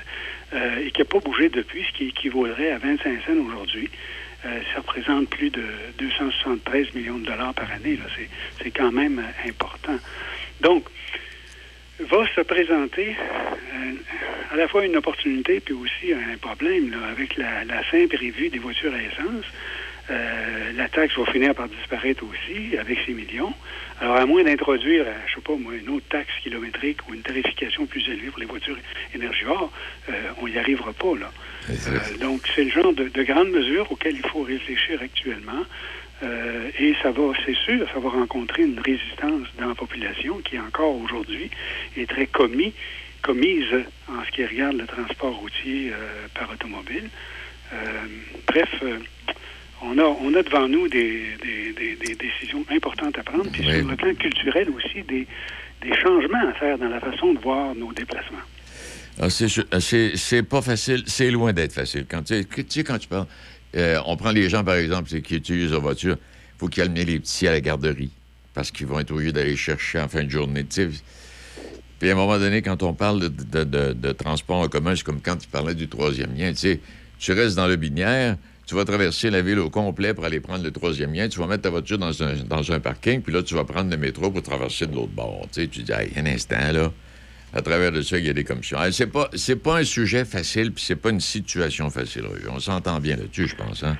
euh, 0.55 0.77
et 0.85 0.91
qui 0.91 1.01
n'a 1.01 1.05
pas 1.05 1.21
bougé 1.21 1.49
depuis, 1.49 1.85
ce 1.85 1.97
qui 1.97 2.09
équivaudrait 2.09 2.71
à 2.73 2.79
25 2.79 3.21
cents 3.27 3.47
aujourd'hui. 3.47 3.91
Euh, 4.45 4.61
ça 4.73 4.81
représente 4.81 5.29
plus 5.31 5.51
de 5.51 5.63
273 5.99 6.95
millions 6.95 7.19
de 7.19 7.27
dollars 7.27 7.55
par 7.55 7.71
année. 7.73 7.99
C'est 8.63 8.71
quand 8.71 8.93
même 8.93 9.19
euh, 9.19 9.49
important. 9.49 9.99
Donc, 10.61 10.87
va 11.99 12.27
se 12.35 12.43
présenter 12.43 13.17
euh, 13.17 13.93
à 14.53 14.57
la 14.57 14.69
fois 14.69 14.85
une 14.85 14.97
opportunité 14.97 15.61
puis 15.61 15.75
aussi 15.75 16.13
un 16.13 16.37
problème 16.37 16.91
là, 16.91 17.09
avec 17.11 17.37
la, 17.37 17.65
la 17.65 17.83
simple 17.91 18.17
revue 18.17 18.51
des 18.51 18.59
voitures 18.59 18.93
à 18.95 19.03
essence. 19.03 19.45
Euh, 20.09 20.73
la 20.77 20.89
taxe 20.89 21.17
va 21.19 21.27
finir 21.27 21.55
par 21.55 21.69
disparaître 21.69 22.23
aussi 22.25 22.77
avec 22.79 22.99
ces 23.05 23.13
millions. 23.13 23.53
Alors, 24.01 24.17
à 24.17 24.27
moins 24.27 24.45
d'introduire, 24.45 25.05
euh, 25.07 25.15
je 25.27 25.35
sais 25.35 25.41
pas 25.41 25.57
moi, 25.57 25.75
une 25.75 25.89
autre 25.89 26.07
taxe 26.09 26.33
kilométrique 26.43 26.99
ou 27.09 27.15
une 27.15 27.23
tarification 27.23 27.87
plus 27.87 28.07
élevée 28.09 28.31
pour 28.31 28.39
les 28.39 28.47
voitures 28.47 28.77
énergivores, 29.15 29.73
euh, 30.09 30.13
on 30.41 30.49
n'y 30.49 30.59
arrivera 30.59 30.93
pas, 30.93 31.17
là. 31.17 31.33
Euh, 31.69 32.17
donc, 32.21 32.43
c'est 32.55 32.65
le 32.65 32.71
genre 32.71 32.93
de, 32.93 33.09
de 33.09 33.23
grandes 33.25 33.51
mesures 33.51 33.91
auxquelles 33.91 34.17
il 34.17 34.29
faut 34.29 34.43
réfléchir 34.43 35.01
actuellement. 35.03 35.65
Euh, 36.23 36.71
et 36.79 36.95
ça 37.03 37.11
va, 37.11 37.33
c'est 37.45 37.57
sûr, 37.57 37.87
ça 37.93 37.99
va 37.99 38.09
rencontrer 38.09 38.63
une 38.63 38.81
résistance 38.81 39.49
dans 39.59 39.69
la 39.69 39.75
population 39.75 40.39
qui, 40.39 40.59
encore 40.59 40.97
aujourd'hui, 40.97 41.51
est 41.97 42.09
très 42.09 42.27
commis, 42.27 42.73
commise 43.23 43.67
en 44.09 44.25
ce 44.25 44.31
qui 44.31 44.45
regarde 44.47 44.77
le 44.77 44.87
transport 44.87 45.35
routier 45.35 45.91
euh, 45.93 46.29
par 46.35 46.51
automobile. 46.51 47.11
Euh, 47.73 48.07
bref, 48.47 48.83
on, 49.83 49.99
a, 49.99 50.03
on 50.03 50.35
a 50.35 50.43
devant 50.43 50.69
nous 50.69 50.89
des, 50.89 51.23
des- 51.43 51.73
des- 51.73 51.97
des 51.97 52.15
décisions 52.15 52.65
importantes 52.71 53.19
à 53.19 53.23
prendre, 53.23 53.51
puis 53.51 53.63
sur 53.63 53.89
le 53.89 53.97
plan 53.97 54.15
culturel 54.15 54.69
aussi, 54.71 55.03
des, 55.03 55.27
des 55.83 55.95
changements 56.03 56.49
à 56.49 56.53
faire 56.55 56.79
dans 56.79 56.89
la 56.89 57.01
façon 57.01 57.33
de 57.35 57.39
voir 57.41 57.75
nos 57.75 57.93
déplacements. 57.93 58.39
Ah, 59.21 59.31
c'est 59.31 59.49
sûr- 59.49 59.65
c'est 59.81 60.43
pas 60.43 60.61
facile, 60.63 61.03
c'est 61.07 61.31
loin 61.31 61.53
d'être 61.53 61.73
facile. 61.73 62.07
Quand, 62.09 62.23
tu 62.23 62.35
sais, 62.35 62.45
tu 62.45 62.65
sais, 62.69 62.85
quand 62.85 62.99
tu 62.99 63.09
parles, 63.09 63.27
euh, 63.77 63.99
on 64.07 64.17
prend 64.17 64.31
les 64.31 64.49
gens, 64.49 64.63
par 64.65 64.75
exemple, 64.77 65.09
qui 65.21 65.37
utilisent 65.37 65.71
leur 65.73 65.81
voiture, 65.81 66.17
il 66.19 66.59
faut 66.59 66.69
qu'ils 66.69 66.83
amenent 66.83 66.95
les 66.95 67.19
petits 67.19 67.47
à 67.49 67.53
la 67.53 67.61
garderie 67.61 68.11
parce 68.55 68.71
qu'ils 68.71 68.87
vont 68.87 68.99
être 69.01 69.11
obligés 69.11 69.33
d'aller 69.33 69.57
chercher 69.57 70.01
en 70.01 70.09
fin 70.09 70.25
de 70.25 70.31
journée. 70.31 70.65
tu 70.65 70.91
sais. 70.91 71.03
Puis 71.99 72.11
à 72.11 72.13
un 72.13 72.17
moment 72.17 72.39
donné, 72.39 72.61
quand 72.63 72.83
on 72.83 72.93
parle 72.93 73.21
de, 73.21 73.29
de- 73.29 73.65
de- 73.65 73.93
de 73.95 74.13
transport 74.13 74.57
en 74.59 74.69
commun, 74.69 74.95
c'est 74.95 75.03
comme 75.05 75.21
quand 75.23 75.37
tu 75.37 75.49
parlais 75.49 75.75
du 75.75 75.89
troisième 75.89 76.35
lien. 76.37 76.51
Tu 76.53 76.57
sais, 76.59 76.81
tu 77.19 77.33
restes 77.33 77.57
dans 77.57 77.67
le 77.67 77.77
binière, 77.77 78.37
tu 78.67 78.75
vas 78.75 78.85
traverser 78.85 79.31
la 79.31 79.43
ville 79.43 79.61
au 79.61 79.71
complet 79.71 80.13
pour 80.13 80.25
aller 80.25 80.41
prendre 80.41 80.65
le 80.65 80.73
troisième 80.73 81.15
lien, 81.15 81.29
tu 81.29 81.39
vas 81.39 81.47
mettre 81.47 81.63
ta 81.63 81.71
voiture 81.71 81.99
dans 81.99 82.23
un, 82.23 82.35
dans 82.45 82.73
un 82.73 82.81
parking, 82.81 83.23
puis 83.23 83.33
là, 83.33 83.43
tu 83.43 83.55
vas 83.55 83.65
prendre 83.65 83.91
le 83.91 83.97
métro 83.97 84.31
pour 84.31 84.43
traverser 84.43 84.87
de 84.87 84.95
l'autre 84.95 85.13
bord. 85.13 85.47
Tu 85.53 85.67
dis, 85.67 85.93
Hey, 85.93 86.11
un 86.17 86.27
instant, 86.27 86.73
là. 86.73 86.93
À 87.55 87.63
travers 87.63 87.93
de 87.93 88.03
ça, 88.03 88.19
il 88.19 88.27
y 88.27 88.29
a 88.29 88.33
des 88.33 88.45
commissions. 88.45 88.77
C'est 88.91 89.07
pas, 89.07 89.31
pas 89.63 89.77
un 89.79 89.85
sujet 89.85 90.25
facile, 90.25 90.73
puis 90.73 90.85
c'est 90.85 90.97
pas 90.97 91.11
une 91.11 91.21
situation 91.21 91.89
facile. 91.91 92.25
On 92.51 92.59
s'entend 92.59 92.99
bien 92.99 93.17
là-dessus, 93.17 93.47
je 93.47 93.57
pense. 93.57 93.85
Hein? 93.85 93.97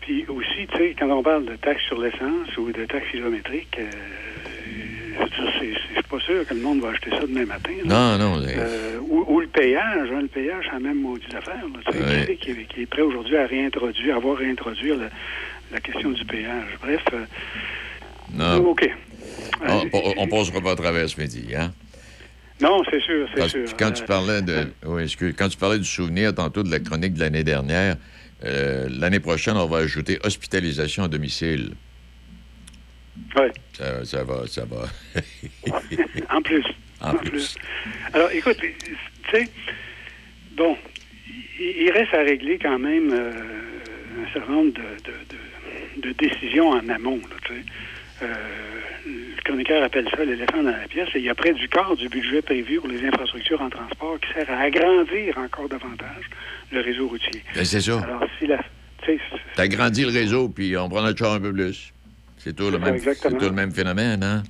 Puis 0.00 0.24
aussi, 0.28 0.66
tu 0.72 0.78
sais, 0.78 0.96
quand 0.98 1.10
on 1.10 1.22
parle 1.22 1.44
de 1.44 1.56
taxes 1.56 1.84
sur 1.84 2.00
l'essence 2.00 2.56
ou 2.56 2.72
de 2.72 2.84
taxes 2.86 3.10
kilométriques, 3.12 3.78
euh, 3.78 3.90
c'est- 5.60 6.02
pas 6.08 6.20
sûr 6.20 6.46
que 6.46 6.54
le 6.54 6.60
monde 6.60 6.80
va 6.80 6.90
acheter 6.90 7.10
ça 7.10 7.20
demain 7.22 7.46
matin. 7.46 7.72
là. 7.84 8.16
Non, 8.18 8.18
non. 8.36 8.46
Euh, 8.46 8.98
ou, 9.08 9.24
ou 9.26 9.40
le 9.40 9.46
payage, 9.48 10.08
hein, 10.12 10.20
le 10.22 10.28
payage, 10.28 10.64
c'est 10.66 10.72
la 10.74 10.80
même 10.80 11.00
maudite 11.00 11.34
affaire. 11.34 11.64
Ouais. 11.92 12.36
qui, 12.40 12.54
qui 12.66 12.80
est- 12.82 12.86
prêt 12.86 13.02
aujourd'hui 13.02 13.36
à 13.36 13.46
réintroduire, 13.46 14.16
à 14.16 14.18
voir 14.20 14.36
réintroduire 14.38 14.96
la 15.72 15.80
question 15.80 16.10
du 16.10 16.24
payage. 16.24 16.68
Bref, 16.82 17.02
euh, 17.12 17.24
non. 18.34 18.68
OK. 18.70 18.88
On, 19.66 19.88
on, 19.92 20.14
on 20.18 20.28
passera 20.28 20.60
pas 20.60 20.72
à 20.72 20.76
travers 20.76 21.08
ce 21.08 21.20
midi, 21.20 21.46
hein? 21.56 21.72
Non, 22.60 22.82
c'est 22.88 23.00
sûr, 23.02 23.26
c'est 23.34 23.48
sûr. 23.48 23.64
quand 23.76 23.90
tu 23.90 24.02
Euh, 24.02 24.06
parlais 24.06 24.42
de. 24.42 24.68
Oui, 24.86 25.02
excuse, 25.02 25.34
quand 25.36 25.48
tu 25.48 25.56
parlais 25.58 25.78
du 25.78 25.84
souvenir 25.84 26.34
tantôt 26.34 26.62
de 26.62 26.70
la 26.70 26.78
chronique 26.78 27.14
de 27.14 27.20
l'année 27.20 27.42
dernière, 27.44 27.96
euh, 28.44 28.88
l'année 28.90 29.18
prochaine, 29.20 29.56
on 29.56 29.66
va 29.66 29.78
ajouter 29.78 30.18
hospitalisation 30.22 31.02
à 31.04 31.08
domicile. 31.08 31.72
Ouais. 33.36 33.52
Ça, 33.72 34.04
ça 34.04 34.24
va, 34.24 34.46
ça 34.46 34.64
va. 34.64 34.86
en 36.30 36.42
plus. 36.42 36.64
En 37.00 37.14
plus. 37.14 37.56
Alors, 38.12 38.30
écoute, 38.32 38.58
tu 38.60 38.96
sais, 39.30 39.48
bon, 40.56 40.76
il, 41.58 41.90
reste 41.92 42.14
à 42.14 42.22
régler 42.22 42.58
quand 42.58 42.78
même 42.78 43.12
euh, 43.12 43.32
un 44.26 44.32
certain 44.32 44.52
nombre 44.52 44.72
de, 44.72 44.80
de- 44.80 46.02
de- 46.02 46.08
de 46.08 46.12
décisions 46.12 46.70
en 46.70 46.88
amont, 46.88 47.18
là, 47.18 47.36
tu 47.44 47.54
sais. 47.54 47.60
Euh, 48.22 48.26
le 49.06 49.42
chroniqueur 49.44 49.82
appelle 49.82 50.08
ça 50.16 50.24
l'éléphant 50.24 50.62
dans 50.62 50.70
la 50.70 50.88
pièce. 50.88 51.08
Et 51.14 51.18
il 51.18 51.24
y 51.24 51.28
a 51.28 51.34
près 51.34 51.52
du 51.52 51.68
quart 51.68 51.94
du 51.96 52.08
budget 52.08 52.40
prévu 52.42 52.78
pour 52.80 52.88
les 52.88 53.04
infrastructures 53.04 53.60
en 53.60 53.68
transport 53.70 54.18
qui 54.20 54.32
sert 54.32 54.50
à 54.50 54.60
agrandir 54.60 55.36
encore 55.38 55.68
davantage 55.68 56.24
le 56.72 56.80
réseau 56.80 57.08
routier. 57.08 57.42
Ben, 57.54 57.64
c'est 57.64 57.80
ça. 57.80 58.00
Alors, 58.00 58.24
si 58.38 58.46
la... 58.46 58.58
T'agrandis 59.54 60.02
le 60.02 60.08
réseau, 60.10 60.48
puis 60.48 60.76
on 60.78 60.88
prend 60.88 61.02
notre 61.02 61.18
char 61.18 61.34
un 61.34 61.40
peu 61.40 61.52
plus. 61.52 61.92
C'est 62.44 62.54
tout, 62.54 62.70
le 62.70 62.78
même- 62.78 62.94
exactement. 62.94 63.38
c'est 63.38 63.44
tout 63.46 63.50
le 63.50 63.56
même 63.56 63.72
phénomène, 63.72 64.22
hein? 64.22 64.42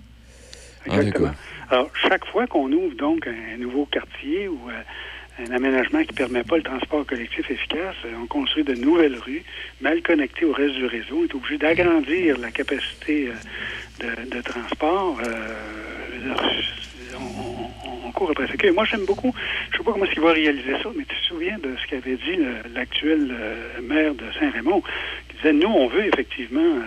Exactement. 0.87 1.31
Alors, 1.71 1.89
chaque 2.09 2.27
fois 2.27 2.47
qu'on 2.49 2.71
ouvre 2.73 2.97
donc 2.97 3.27
un 3.29 3.57
nouveau 3.57 3.87
quartier 3.87 4.49
ou 4.49 4.59
euh, 4.69 5.47
un 5.47 5.53
aménagement 5.55 6.03
qui 6.03 6.11
ne 6.13 6.17
permet 6.17 6.43
pas 6.43 6.57
le 6.57 6.65
transport 6.65 7.07
collectif 7.07 7.49
efficace, 7.49 7.95
euh, 8.05 8.13
on 8.21 8.27
construit 8.27 8.65
de 8.65 8.75
nouvelles 8.75 9.17
rues 9.17 9.45
mal 9.81 10.03
connectées 10.03 10.45
au 10.45 10.53
reste 10.53 10.75
du 10.75 10.87
réseau. 10.87 11.21
On 11.21 11.25
est 11.25 11.35
obligé 11.35 11.57
d'agrandir 11.57 12.37
la 12.39 12.51
capacité 12.51 13.29
euh, 13.29 14.05
de, 14.27 14.37
de 14.37 14.43
transport. 14.43 15.19
Euh, 15.25 16.35
on, 17.17 18.11
court 18.13 18.31
après 18.31 18.47
ça. 18.47 18.73
Moi, 18.73 18.85
j'aime 18.85 19.07
beaucoup, 19.07 19.33
je 19.71 19.75
ne 19.75 19.79
sais 19.79 19.85
pas 19.85 19.93
comment 19.93 20.05
est-ce 20.05 20.15
qu'il 20.15 20.23
va 20.23 20.33
réaliser 20.33 20.73
ça, 20.83 20.89
mais 20.97 21.05
tu 21.05 21.17
te 21.17 21.27
souviens 21.27 21.59
de 21.59 21.75
ce 21.83 21.87
qu'avait 21.89 22.15
dit 22.17 22.39
l'actuel 22.75 23.35
maire 23.83 24.15
de 24.15 24.25
Saint-Raymond, 24.39 24.83
qui 25.29 25.37
disait, 25.37 25.53
nous, 25.53 25.69
on 25.69 25.89
veut 25.89 26.07
effectivement 26.07 26.79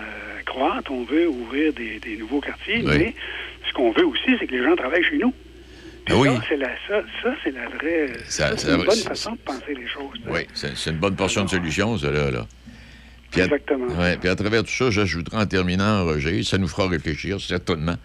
croître, 0.48 0.92
on 0.92 1.04
veut 1.06 1.28
ouvrir 1.28 1.74
des, 1.74 2.00
des 2.00 2.18
nouveaux 2.18 2.42
quartiers, 2.42 2.78
Oui. 2.84 2.98
mais 2.98 3.16
ce 3.68 3.74
qu'on 3.74 3.92
veut 3.92 4.06
aussi, 4.06 4.32
c'est 4.40 4.48
que 4.48 4.52
les 4.56 4.64
gens 4.64 4.76
travaillent 4.76 5.04
chez 5.04 5.18
nous. 5.18 5.34
Ah 6.10 6.16
oui. 6.16 6.30
ça, 6.30 6.42
c'est 6.48 6.58
la, 6.58 6.70
ça, 6.88 7.02
ça, 7.22 7.36
c'est 7.44 7.52
la 7.52 7.68
vraie. 7.68 8.08
Ça- 8.28 8.50
ça, 8.52 8.58
c'est 8.58 8.72
une 8.76 8.86
bonne 8.86 8.96
façon 8.98 9.32
de 9.34 9.38
penser 9.40 9.74
les 9.76 9.88
choses. 9.88 10.18
Oui, 10.28 10.48
c'est 10.54 10.76
c'est 10.78 10.90
une 10.92 10.98
bonne 11.00 11.16
portion 11.16 11.44
de 11.44 11.50
solution, 11.50 11.98
ça, 11.98 12.10
là. 12.10 12.32
là. 12.32 12.48
Puis 13.30 13.42
à, 13.42 13.46
Exactement. 13.46 13.88
ouais, 14.00 14.16
puis 14.18 14.30
à 14.30 14.36
travers 14.36 14.64
tout 14.64 14.72
ça, 14.72 14.90
j'ajouterai 14.90 15.36
en 15.38 15.46
terminant, 15.46 16.06
Roger, 16.06 16.44
ça 16.44 16.58
nous 16.58 16.70
fera 16.70 16.88
réfléchir, 16.88 17.42
certainement, 17.42 17.98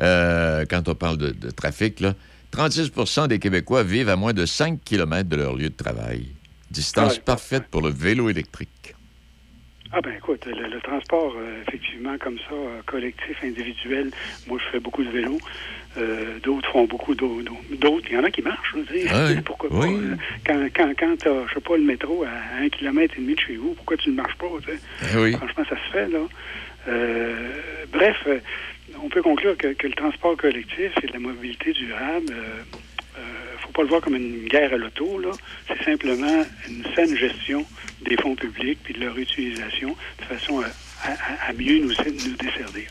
euh, 0.00 0.64
quand 0.70 0.88
on 0.88 0.94
parle 0.94 1.16
de, 1.18 1.30
de 1.30 1.50
trafic, 1.50 1.98
là, 1.98 2.14
36% 2.52 3.26
des 3.26 3.40
Québécois 3.40 3.82
vivent 3.82 4.08
à 4.08 4.16
moins 4.16 4.32
de 4.32 4.46
5 4.46 4.78
km 4.84 5.28
de 5.28 5.36
leur 5.36 5.56
lieu 5.56 5.70
de 5.70 5.74
travail. 5.76 6.26
Distance 6.70 7.14
Ouais. 7.16 7.22
parfaite 7.24 7.64
pour 7.68 7.82
le 7.82 7.90
vélo 7.90 8.30
électrique. 8.30 8.68
Ah 9.92 10.00
ben 10.00 10.14
écoute, 10.16 10.46
le, 10.46 10.68
le 10.68 10.80
transport, 10.82 11.34
euh, 11.36 11.62
effectivement, 11.66 12.16
comme 12.18 12.38
ça, 12.38 12.52
euh, 12.54 12.80
collectif, 12.86 13.36
individuel, 13.42 14.12
moi 14.46 14.56
je 14.62 14.70
fais 14.70 14.78
beaucoup 14.78 15.02
de 15.02 15.10
vélo. 15.10 15.40
Euh, 15.96 16.38
d'autres 16.44 16.70
font 16.70 16.84
beaucoup 16.84 17.16
d'au- 17.16 17.42
d'au- 17.42 17.60
d'autres. 17.76 18.06
Il 18.08 18.14
y 18.14 18.18
en 18.18 18.22
a 18.22 18.30
qui 18.30 18.40
marchent, 18.40 18.70
je 18.72 18.78
veux 18.78 18.84
dire. 18.84 19.12
Ouais. 19.12 19.42
Pourquoi 19.44 19.68
Oui. 19.72 19.88
pas? 19.88 19.92
euh, 19.92 20.16
Quand, 20.46 20.68
quand, 20.76 20.92
quand 20.96 21.16
t'as, 21.18 21.46
je 21.48 21.54
sais 21.54 21.60
pas, 21.60 21.76
le 21.76 21.82
métro 21.82 22.22
à 22.22 22.62
un 22.62 22.68
kilomètre 22.68 23.14
et 23.18 23.20
demi 23.20 23.34
de 23.34 23.40
chez 23.40 23.56
vous, 23.56 23.74
pourquoi 23.74 23.96
tu 23.96 24.10
ne 24.10 24.14
marches 24.14 24.36
pas? 24.36 24.46
tu 24.64 24.70
sais? 24.70 24.78
Eh 25.12 25.18
oui. 25.18 25.32
Franchement, 25.36 25.64
ça 25.68 25.76
se 25.76 25.90
fait, 25.92 26.08
là. 26.08 26.20
Euh, 26.86 27.50
bref, 27.92 28.16
euh, 28.28 28.38
on 29.02 29.08
peut 29.08 29.22
conclure 29.22 29.56
que, 29.56 29.72
que 29.72 29.88
le 29.88 29.94
transport 29.94 30.36
collectif 30.36 30.92
et 31.02 31.06
la 31.08 31.18
mobilité 31.18 31.72
durable, 31.72 32.32
faut 33.70 33.76
pas 33.76 33.82
le 33.82 33.88
voir 33.88 34.00
comme 34.00 34.16
une 34.16 34.46
guerre 34.48 34.72
à 34.72 34.76
l'auto, 34.76 35.18
là. 35.20 35.30
C'est 35.68 35.82
simplement 35.84 36.44
une 36.68 36.84
saine 36.94 37.16
gestion 37.16 37.64
des 38.02 38.16
fonds 38.16 38.34
publics 38.34 38.78
puis 38.82 38.94
de 38.94 39.00
leur 39.00 39.16
utilisation 39.16 39.94
de 40.18 40.24
façon 40.24 40.60
à, 40.60 40.66
à- 41.08 41.48
à 41.48 41.52
mieux 41.52 41.78
nous, 41.78 41.88
nous 41.88 42.36
desservir. 42.36 42.90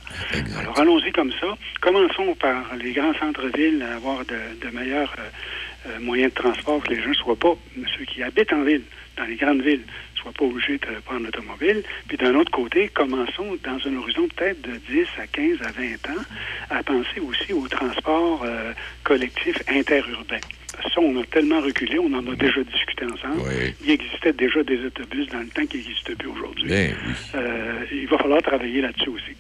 Alors 0.60 0.80
allons-y 0.80 1.12
comme 1.12 1.32
ça. 1.34 1.58
Commençons 1.82 2.34
par 2.36 2.76
les 2.76 2.92
grands 2.94 3.14
centres-villes 3.16 3.82
à 3.84 3.96
avoir 3.96 4.24
de, 4.26 4.36
de 4.62 4.70
meilleurs 4.76 5.14
euh, 5.20 5.90
euh, 5.92 6.00
moyens 6.00 6.32
de 6.34 6.36
transport, 6.36 6.82
que 6.84 6.94
les 6.94 7.02
gens 7.02 7.10
ne 7.10 7.14
soient 7.16 7.36
pas, 7.40 7.56
ceux 7.98 8.06
qui 8.06 8.22
habitent 8.24 8.54
en 8.54 8.64
ville, 8.64 8.84
dans 9.18 9.24
les 9.26 9.36
grandes 9.36 9.62
villes, 9.62 9.82
ne 10.16 10.20
soient 10.22 10.32
pas 10.34 10.46
obligés 10.46 10.78
de 10.78 11.00
prendre 11.06 11.24
l'automobile. 11.26 11.84
Puis 12.08 12.18
d'un 12.18 12.36
autre 12.36 12.52
côté, 12.52 12.90
commençons 12.90 13.58
dans 13.64 13.78
un 13.88 13.96
horizon 13.98 14.28
peut-être 14.36 14.62
de 14.62 14.78
10 14.90 15.08
à 15.22 15.28
15 15.28 15.58
à 15.66 15.72
20 15.72 16.10
ans 16.16 16.24
à 16.70 16.84
penser 16.84 17.20
aussi 17.22 17.54
au 17.54 17.68
transport 17.68 18.44
euh, 18.46 18.74
collectif 19.04 19.56
interurbain. 19.70 20.40
Ça, 20.84 21.02
on 21.02 21.20
a 21.22 21.26
tellement 21.26 21.62
reculé, 21.62 22.00
on 22.00 22.14
en 22.14 22.26
a 22.32 22.36
déjà 22.36 22.64
discuté 22.64 23.06
ensemble. 23.06 23.42
Il 23.84 23.92
existait 23.92 24.34
déjà 24.34 24.64
des 24.64 24.86
autobus 24.86 25.28
dans 25.28 25.40
le 25.40 25.48
temps 25.48 25.66
qui 25.66 25.78
n'existent 25.78 26.14
plus 26.18 26.28
aujourd'hui. 26.30 26.72
Oui. 26.72 26.90
Euh, 27.36 27.86
il 27.92 28.08
va 28.08 28.18
falloir 28.18 28.42
travailler 28.42 28.82
là-dessus 28.82 29.10
aussi. 29.10 29.32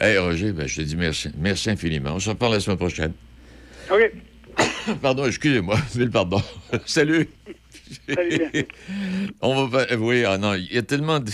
Hey, 0.00 0.16
Roger, 0.18 0.52
ben, 0.52 0.66
je 0.66 0.76
te 0.76 0.80
dis 0.82 0.96
merci. 0.96 1.30
Merci 1.38 1.70
infiniment. 1.70 2.12
On 2.14 2.18
se 2.20 2.30
reparle 2.30 2.54
la 2.54 2.60
semaine 2.60 2.78
prochaine. 2.78 3.12
OK. 3.90 4.12
Pardon, 5.02 5.26
excusez-moi. 5.26 5.76
Mille 5.96 6.10
pardon. 6.10 6.42
Salut. 6.86 7.28
Salut. 8.08 8.40
On 9.40 9.66
va 9.66 9.86
pas. 9.86 9.96
Oui, 9.96 10.24
ah 10.24 10.38
non, 10.38 10.54
il 10.54 10.72
y 10.72 10.78
a 10.78 10.82
tellement 10.82 11.20
de. 11.20 11.30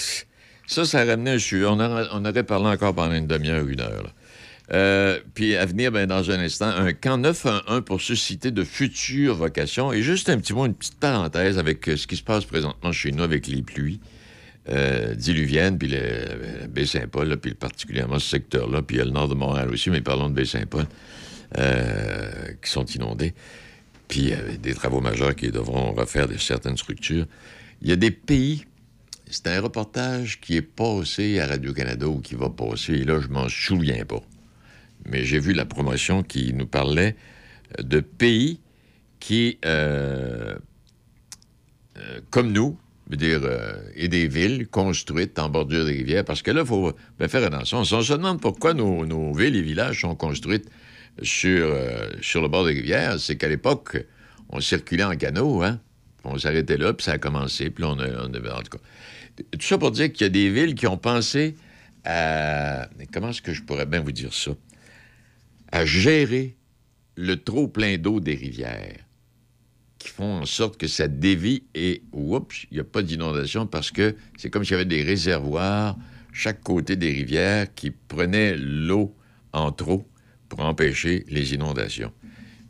Ça, 0.66 0.84
ça 0.84 1.00
a 1.00 1.04
ramené 1.04 1.32
un 1.32 1.38
sujet. 1.38 1.64
On, 1.66 1.78
aurait- 1.78 2.08
on 2.12 2.24
aurait 2.24 2.42
parlé 2.42 2.66
encore 2.66 2.94
pendant 2.94 3.14
une 3.14 3.26
demi-heure, 3.26 3.66
une 3.66 3.80
heure. 3.80 4.02
là. 4.02 4.10
Euh, 4.72 5.20
puis 5.34 5.54
à 5.54 5.64
venir, 5.64 5.92
ben, 5.92 6.06
dans 6.06 6.30
un 6.30 6.40
instant, 6.40 6.66
un 6.68 6.92
camp 6.92 7.18
911 7.18 7.84
pour 7.84 8.00
susciter 8.00 8.50
de 8.50 8.64
futures 8.64 9.34
vocations. 9.34 9.92
Et 9.92 10.02
juste 10.02 10.28
un 10.28 10.38
petit 10.38 10.52
mot, 10.52 10.66
une 10.66 10.74
petite 10.74 10.98
parenthèse 10.98 11.58
avec 11.58 11.88
euh, 11.88 11.96
ce 11.96 12.06
qui 12.06 12.16
se 12.16 12.22
passe 12.22 12.44
présentement 12.44 12.92
chez 12.92 13.12
nous 13.12 13.22
avec 13.22 13.46
les 13.46 13.62
pluies 13.62 14.00
euh, 14.68 15.14
diluviennes, 15.14 15.78
puis 15.78 15.88
le 15.88 16.66
Baie-Saint-Paul, 16.66 17.36
puis 17.36 17.54
particulièrement 17.54 18.18
ce 18.18 18.30
secteur-là, 18.30 18.82
puis 18.82 18.96
le 18.96 19.04
nord 19.04 19.28
de 19.28 19.34
Montréal 19.34 19.70
aussi, 19.70 19.90
mais 19.90 20.00
parlons 20.00 20.28
de 20.28 20.34
Baie-Saint-Paul, 20.34 20.86
euh, 21.58 22.52
qui 22.60 22.70
sont 22.70 22.84
inondés 22.86 23.34
puis 24.08 24.32
euh, 24.32 24.56
des 24.60 24.74
travaux 24.74 25.00
majeurs 25.00 25.34
qui 25.34 25.50
devront 25.50 25.92
refaire 25.92 26.28
de 26.28 26.36
certaines 26.36 26.76
structures. 26.76 27.26
Il 27.82 27.88
y 27.88 27.92
a 27.92 27.96
des 27.96 28.10
pays, 28.10 28.64
c'est 29.28 29.48
un 29.48 29.60
reportage 29.60 30.40
qui 30.40 30.56
est 30.56 30.62
passé 30.62 31.40
à 31.40 31.46
Radio-Canada 31.46 32.06
ou 32.06 32.20
qui 32.20 32.34
va 32.34 32.50
passer, 32.50 32.94
et 32.94 33.04
là, 33.04 33.20
je 33.20 33.28
m'en 33.28 33.48
souviens 33.48 34.04
pas. 34.04 34.22
Mais 35.08 35.24
j'ai 35.24 35.38
vu 35.38 35.52
la 35.52 35.64
promotion 35.64 36.22
qui 36.22 36.52
nous 36.52 36.66
parlait 36.66 37.16
de 37.78 38.00
pays 38.00 38.60
qui, 39.20 39.58
euh, 39.64 40.56
euh, 41.98 42.20
comme 42.30 42.52
nous, 42.52 42.78
dire, 43.08 43.40
euh, 43.44 43.72
et 43.94 44.08
des 44.08 44.26
villes 44.26 44.66
construites 44.68 45.38
en 45.38 45.48
bordure 45.48 45.84
des 45.84 45.92
rivières, 45.92 46.24
parce 46.24 46.42
que 46.42 46.50
là, 46.50 46.62
il 46.62 46.66
faut 46.66 46.92
bien 47.18 47.28
faire 47.28 47.44
attention. 47.44 47.78
On 47.78 47.84
se 47.84 48.12
demande 48.12 48.40
pourquoi 48.40 48.74
nos, 48.74 49.32
villes 49.32 49.56
et 49.56 49.62
villages 49.62 50.00
sont 50.00 50.14
construites 50.14 50.68
sur, 51.22 51.74
sur 52.20 52.42
le 52.42 52.48
bord 52.48 52.66
des 52.66 52.74
rivières, 52.74 53.18
c'est 53.18 53.36
qu'à 53.36 53.48
l'époque, 53.48 53.96
on 54.50 54.60
circulait 54.60 55.04
en 55.04 55.16
canot, 55.16 55.62
hein? 55.62 55.80
On 56.24 56.38
s'arrêtait 56.38 56.76
là, 56.76 56.92
puis 56.92 57.04
ça 57.04 57.12
a 57.12 57.18
commencé, 57.18 57.70
puis 57.70 57.84
on, 57.84 57.96
on 57.96 58.34
avait... 58.34 58.50
En 58.50 58.60
tout 58.60 58.76
cas, 58.76 58.84
tout 59.52 59.66
ça 59.66 59.78
pour 59.78 59.92
dire 59.92 60.12
qu'il 60.12 60.24
y 60.24 60.26
a 60.26 60.28
des 60.30 60.50
villes 60.50 60.74
qui 60.74 60.88
ont 60.88 60.98
pensé 60.98 61.54
à... 62.04 62.88
Comment 63.12 63.30
est-ce 63.30 63.42
que 63.42 63.52
je 63.52 63.62
pourrais 63.62 63.86
bien 63.86 64.00
vous 64.00 64.12
dire 64.12 64.34
ça? 64.34 64.52
À 65.76 65.84
gérer 65.84 66.56
le 67.16 67.36
trop 67.36 67.68
plein 67.68 67.98
d'eau 67.98 68.18
des 68.18 68.34
rivières 68.34 69.04
qui 69.98 70.08
font 70.08 70.40
en 70.40 70.46
sorte 70.46 70.78
que 70.78 70.86
ça 70.86 71.06
dévie 71.06 71.64
et, 71.74 72.02
oups, 72.12 72.64
il 72.70 72.76
n'y 72.76 72.80
a 72.80 72.84
pas 72.84 73.02
d'inondation 73.02 73.66
parce 73.66 73.90
que 73.90 74.16
c'est 74.38 74.48
comme 74.48 74.64
s'il 74.64 74.72
y 74.72 74.74
avait 74.76 74.86
des 74.86 75.02
réservoirs 75.02 75.98
chaque 76.32 76.62
côté 76.62 76.96
des 76.96 77.10
rivières 77.12 77.74
qui 77.74 77.90
prenaient 77.90 78.56
l'eau 78.56 79.14
en 79.52 79.70
trop 79.70 80.08
pour 80.48 80.60
empêcher 80.60 81.26
les 81.28 81.52
inondations. 81.52 82.12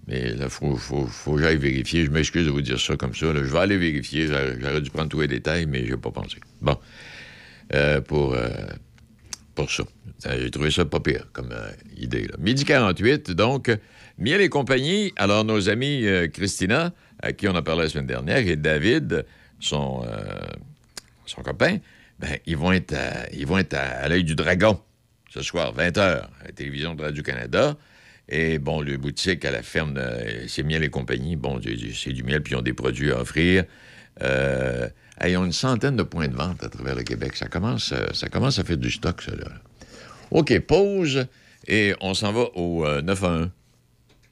Mais 0.08 0.34
là, 0.34 0.46
il 0.46 0.50
faut, 0.50 0.74
faut, 0.74 1.06
faut 1.06 1.36
que 1.36 1.42
j'aille 1.42 1.58
vérifier. 1.58 2.04
Je 2.06 2.10
m'excuse 2.10 2.46
de 2.46 2.50
vous 2.50 2.60
dire 2.60 2.80
ça 2.80 2.96
comme 2.96 3.14
ça. 3.14 3.32
Je 3.32 3.38
vais 3.38 3.58
aller 3.58 3.78
vérifier. 3.78 4.26
J'aurais 4.26 4.58
j'aurais 4.58 4.80
dû 4.80 4.90
prendre 4.90 5.10
tous 5.10 5.20
les 5.20 5.28
détails, 5.28 5.66
mais 5.66 5.86
je 5.86 5.92
n'ai 5.92 6.00
pas 6.00 6.10
pensé. 6.10 6.38
Bon. 6.60 6.76
Euh, 7.72 8.00
pour, 8.00 8.34
euh, 8.34 8.48
pour 9.56 9.72
ça. 9.72 9.82
J'ai 10.38 10.50
trouvé 10.50 10.70
ça 10.70 10.84
pas 10.84 11.00
pire 11.00 11.26
comme 11.32 11.50
euh, 11.50 11.70
idée. 11.96 12.28
Midi 12.38 12.64
48, 12.64 13.32
donc, 13.32 13.70
Miel 14.18 14.40
et 14.40 14.48
compagnie. 14.48 15.12
Alors, 15.16 15.44
nos 15.44 15.68
amis 15.68 16.06
euh, 16.06 16.28
Christina, 16.28 16.92
à 17.20 17.32
qui 17.32 17.48
on 17.48 17.54
a 17.56 17.62
parlé 17.62 17.84
la 17.84 17.88
semaine 17.88 18.06
dernière, 18.06 18.38
et 18.38 18.54
David, 18.54 19.24
son, 19.58 20.04
euh, 20.06 20.24
son 21.24 21.42
copain, 21.42 21.78
ben, 22.20 22.38
ils 22.46 22.56
vont 22.56 22.72
être 22.72 22.92
à, 22.92 23.28
ils 23.32 23.46
vont 23.46 23.58
être 23.58 23.74
à, 23.74 24.08
l'œil 24.08 24.24
du 24.24 24.36
dragon 24.36 24.78
ce 25.30 25.42
soir, 25.42 25.74
20h, 25.74 25.98
à 26.00 26.28
la 26.44 26.52
télévision 26.54 26.94
de 26.94 27.02
Radio-Canada. 27.02 27.76
Et 28.28 28.58
bon, 28.58 28.80
le 28.80 28.96
boutique 28.96 29.44
à 29.44 29.50
la 29.50 29.62
ferme, 29.62 30.00
c'est 30.48 30.62
Miel 30.64 30.82
et 30.82 30.88
compagnie. 30.88 31.36
Bon, 31.36 31.60
c'est 31.62 32.12
du- 32.12 32.22
miel, 32.24 32.42
puis 32.42 32.54
ils 32.54 32.56
ont 32.56 32.62
des 32.62 32.72
produits 32.72 33.12
à 33.12 33.20
offrir. 33.20 33.64
Ils 35.24 35.36
ont 35.36 35.44
une 35.44 35.52
centaine 35.52 35.96
de 35.96 36.02
points 36.02 36.28
de 36.28 36.36
vente 36.36 36.62
à 36.62 36.68
travers 36.68 36.94
le 36.94 37.02
Québec. 37.02 37.36
Ça 37.36 37.48
commence, 37.48 37.92
euh, 37.92 38.06
ça 38.12 38.28
commence 38.28 38.58
à 38.58 38.64
faire 38.64 38.76
du 38.76 38.90
stock, 38.90 39.22
ça. 39.22 39.32
OK, 40.30 40.58
pause, 40.60 41.26
et 41.66 41.94
on 42.00 42.14
s'en 42.14 42.32
va 42.32 42.46
au 42.54 42.84
euh, 42.84 43.00
911. 43.02 43.48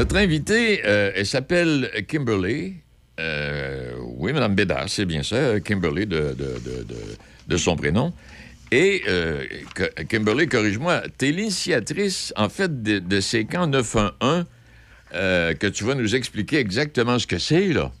Notre 0.00 0.16
invitée, 0.16 0.80
euh, 0.86 1.12
elle 1.14 1.26
s'appelle 1.26 1.90
Kimberly. 2.08 2.76
Euh, 3.20 3.92
oui, 4.16 4.32
Madame 4.32 4.54
Bédard, 4.54 4.88
c'est 4.88 5.04
bien 5.04 5.22
ça, 5.22 5.60
Kimberly 5.60 6.06
de, 6.06 6.16
de- 6.16 6.58
de- 6.58 6.84
de- 6.84 7.16
de 7.46 7.56
son 7.58 7.76
prénom. 7.76 8.10
Et 8.72 9.02
euh, 9.06 9.44
Kimberly, 10.08 10.48
corrige-moi, 10.48 11.02
tu 11.18 11.28
es 11.28 11.32
l'initiatrice, 11.32 12.32
en 12.38 12.48
fait, 12.48 12.82
de, 12.82 13.20
ces 13.20 13.44
camps 13.44 13.66
911 13.66 14.46
euh, 15.12 15.52
que 15.52 15.66
tu 15.66 15.84
vas 15.84 15.94
nous 15.94 16.14
expliquer 16.16 16.56
exactement 16.60 17.18
ce 17.18 17.26
que 17.26 17.36
c'est, 17.36 17.66
là. 17.66 17.92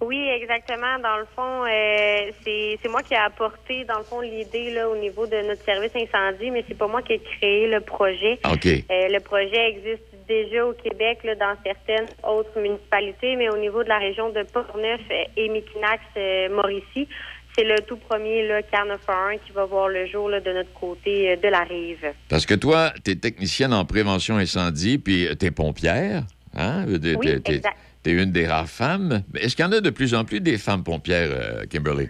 Oui, 0.00 0.18
exactement. 0.18 0.98
Dans 1.00 1.16
le 1.18 1.26
fond, 1.36 1.62
euh, 1.64 2.32
c'est 2.44 2.76
c'est 2.82 2.88
moi 2.88 3.04
qui 3.04 3.14
ai 3.14 3.18
apporté, 3.18 3.84
dans 3.84 3.98
le 3.98 4.04
fond, 4.04 4.20
l'idée 4.20 4.72
là 4.72 4.88
au 4.88 4.96
niveau 4.96 5.28
de 5.28 5.36
notre 5.46 5.64
service 5.64 5.92
incendie, 5.94 6.50
mais 6.50 6.64
c'est 6.66 6.76
pas 6.76 6.88
moi 6.88 7.02
qui 7.02 7.12
ai 7.12 7.20
créé 7.20 7.68
le 7.70 7.80
projet. 7.80 8.40
OK. 8.52 8.66
Euh, 8.66 8.80
le 8.90 9.20
projet 9.20 9.68
existe 9.70 10.02
déjà 10.28 10.66
au 10.66 10.72
Québec, 10.72 11.18
là, 11.24 11.34
dans 11.34 11.54
certaines 11.64 12.06
autres 12.22 12.58
municipalités, 12.60 13.36
mais 13.36 13.48
au 13.50 13.56
niveau 13.58 13.82
de 13.82 13.88
la 13.88 13.98
région 13.98 14.30
de 14.30 14.42
Portneuf 14.42 15.00
euh, 15.10 15.24
et 15.36 15.48
Miquinax, 15.48 16.02
euh, 16.16 16.48
Mauricie, 16.50 17.08
c'est 17.56 17.64
le 17.64 17.76
tout 17.86 17.96
premier 17.96 18.46
là, 18.48 18.62
CAN 18.62 18.86
911 18.86 19.40
qui 19.46 19.52
va 19.52 19.64
voir 19.66 19.88
le 19.88 20.06
jour 20.06 20.28
là, 20.28 20.40
de 20.40 20.52
notre 20.52 20.72
côté 20.72 21.30
euh, 21.32 21.36
de 21.36 21.48
la 21.48 21.60
rive. 21.64 22.06
Parce 22.28 22.46
que 22.46 22.54
toi, 22.54 22.92
tu 23.04 23.10
es 23.12 23.16
technicienne 23.16 23.72
en 23.74 23.84
prévention 23.84 24.36
incendie, 24.36 24.98
puis 24.98 25.28
tu 25.38 25.46
es 25.46 25.50
pompière. 25.50 26.22
Hein? 26.56 26.84
T'es- 27.00 27.14
Oui, 27.16 27.28
exact. 27.28 27.76
t'es 28.02 28.12
une 28.12 28.32
des 28.32 28.46
rares 28.46 28.68
femmes. 28.68 29.22
Est-ce 29.34 29.56
qu'il 29.56 29.64
y 29.64 29.68
en 29.68 29.72
a 29.72 29.80
de 29.80 29.90
plus 29.90 30.14
en 30.14 30.24
plus 30.24 30.40
des 30.40 30.58
femmes 30.58 30.84
pompières, 30.84 31.30
Kimberly? 31.70 32.08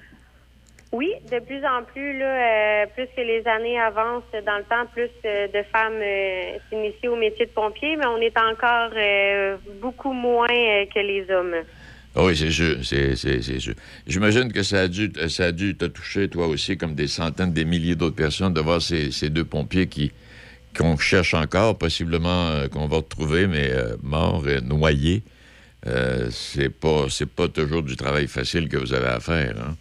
Oui, 0.92 1.10
de 1.30 1.38
plus 1.38 1.64
en 1.64 1.84
plus, 1.84 2.18
là, 2.18 2.82
euh, 2.82 2.86
plus 2.94 3.06
que 3.16 3.22
les 3.22 3.42
années 3.48 3.80
avancent 3.80 4.24
dans 4.44 4.58
le 4.58 4.64
temps, 4.64 4.84
plus 4.92 5.08
euh, 5.24 5.48
de 5.48 5.62
femmes 5.72 5.94
euh, 6.02 6.58
s'initient 6.68 7.08
au 7.08 7.16
métier 7.16 7.46
de 7.46 7.50
pompier, 7.50 7.96
mais 7.96 8.04
on 8.04 8.18
est 8.18 8.36
encore 8.36 8.90
beaucoup 9.80 10.12
moins 10.12 10.46
que 10.48 10.98
les 10.98 11.24
hommes. 11.30 11.54
Ah 12.14 12.24
oui, 12.24 12.36
c'est 12.36 12.50
sûr. 12.50 12.76
C'est, 12.84 13.16
sûr. 13.16 13.74
J'imagine 14.06 14.52
que 14.52 14.62
ça 14.62 14.80
a, 14.80 14.88
dû, 14.88 15.10
ça 15.30 15.46
a 15.46 15.52
dû 15.52 15.74
te 15.74 15.86
toucher, 15.86 16.28
toi 16.28 16.46
aussi, 16.46 16.76
comme 16.76 16.94
des 16.94 17.06
centaines, 17.06 17.54
des 17.54 17.64
milliers 17.64 17.94
d'autres 17.94 18.16
personnes, 18.16 18.52
de 18.52 18.60
voir 18.60 18.82
ces, 18.82 19.30
deux 19.30 19.46
pompiers 19.46 19.86
qui 19.86 20.12
qu'on 20.76 20.96
cherche 20.98 21.32
encore, 21.34 21.76
possiblement 21.76 22.66
qu'on 22.70 22.86
va 22.86 22.96
retrouver, 22.98 23.46
mais 23.46 23.70
morts, 24.02 24.44
noyés. 24.62 25.22
C'est 26.30 26.68
pas 26.68 27.06
pas 27.34 27.48
toujours 27.48 27.82
du 27.82 27.96
travail 27.96 28.26
facile 28.26 28.68
que 28.68 28.76
vous 28.76 28.92
avez 28.92 29.08
à 29.08 29.20
faire. 29.20 29.54
Hein? 29.58 29.74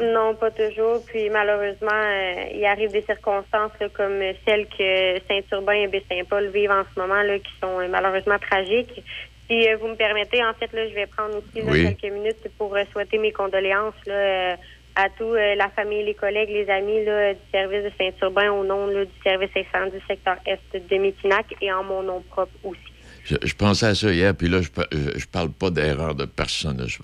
Non, 0.00 0.34
pas 0.34 0.50
toujours. 0.50 1.04
Puis 1.06 1.28
malheureusement, 1.30 1.88
euh, 1.92 2.44
il 2.54 2.64
arrive 2.64 2.92
des 2.92 3.02
circonstances 3.02 3.72
là, 3.80 3.88
comme 3.88 4.20
celles 4.46 4.66
que 4.66 5.18
Saint-Urbain 5.28 5.72
et 5.72 5.86
Baie-Saint-Paul 5.88 6.48
vivent 6.48 6.70
en 6.70 6.84
ce 6.94 7.00
moment, 7.00 7.22
là, 7.22 7.38
qui 7.38 7.52
sont 7.60 7.80
euh, 7.80 7.88
malheureusement 7.88 8.38
tragiques. 8.38 9.02
Si 9.48 9.68
euh, 9.68 9.76
vous 9.76 9.88
me 9.88 9.96
permettez, 9.96 10.44
en 10.44 10.54
fait, 10.54 10.72
là, 10.72 10.88
je 10.88 10.94
vais 10.94 11.06
prendre 11.06 11.36
aussi 11.38 11.64
là, 11.64 11.72
Oui. 11.72 11.96
quelques 11.96 12.12
minutes 12.12 12.48
pour 12.58 12.76
souhaiter 12.92 13.18
mes 13.18 13.32
condoléances 13.32 13.94
là, 14.06 14.56
à 14.98 15.06
euh, 15.20 15.54
la 15.54 15.68
famille, 15.68 16.04
les 16.04 16.14
collègues, 16.14 16.50
les 16.50 16.68
amis 16.68 17.04
là, 17.04 17.32
du 17.32 17.40
service 17.52 17.84
de 17.84 17.92
Saint-Urbain 17.96 18.50
au 18.50 18.64
nom 18.64 18.88
là, 18.88 19.04
du 19.04 19.12
service 19.22 19.50
incendie 19.54 20.02
secteur 20.08 20.36
Est 20.44 20.60
de 20.74 20.96
Métinac 20.96 21.46
et 21.60 21.72
en 21.72 21.84
mon 21.84 22.02
nom 22.02 22.20
propre 22.28 22.52
aussi. 22.64 22.80
Je, 23.28 23.36
je 23.42 23.54
pensais 23.54 23.86
à 23.86 23.94
ça 23.94 24.10
hier, 24.10 24.34
puis 24.34 24.48
là, 24.48 24.62
je, 24.62 24.68
je, 24.90 25.18
je 25.18 25.26
parle 25.26 25.50
pas 25.50 25.68
d'erreur 25.70 26.14
de 26.14 26.24
personne. 26.24 26.82
Je, 26.86 26.98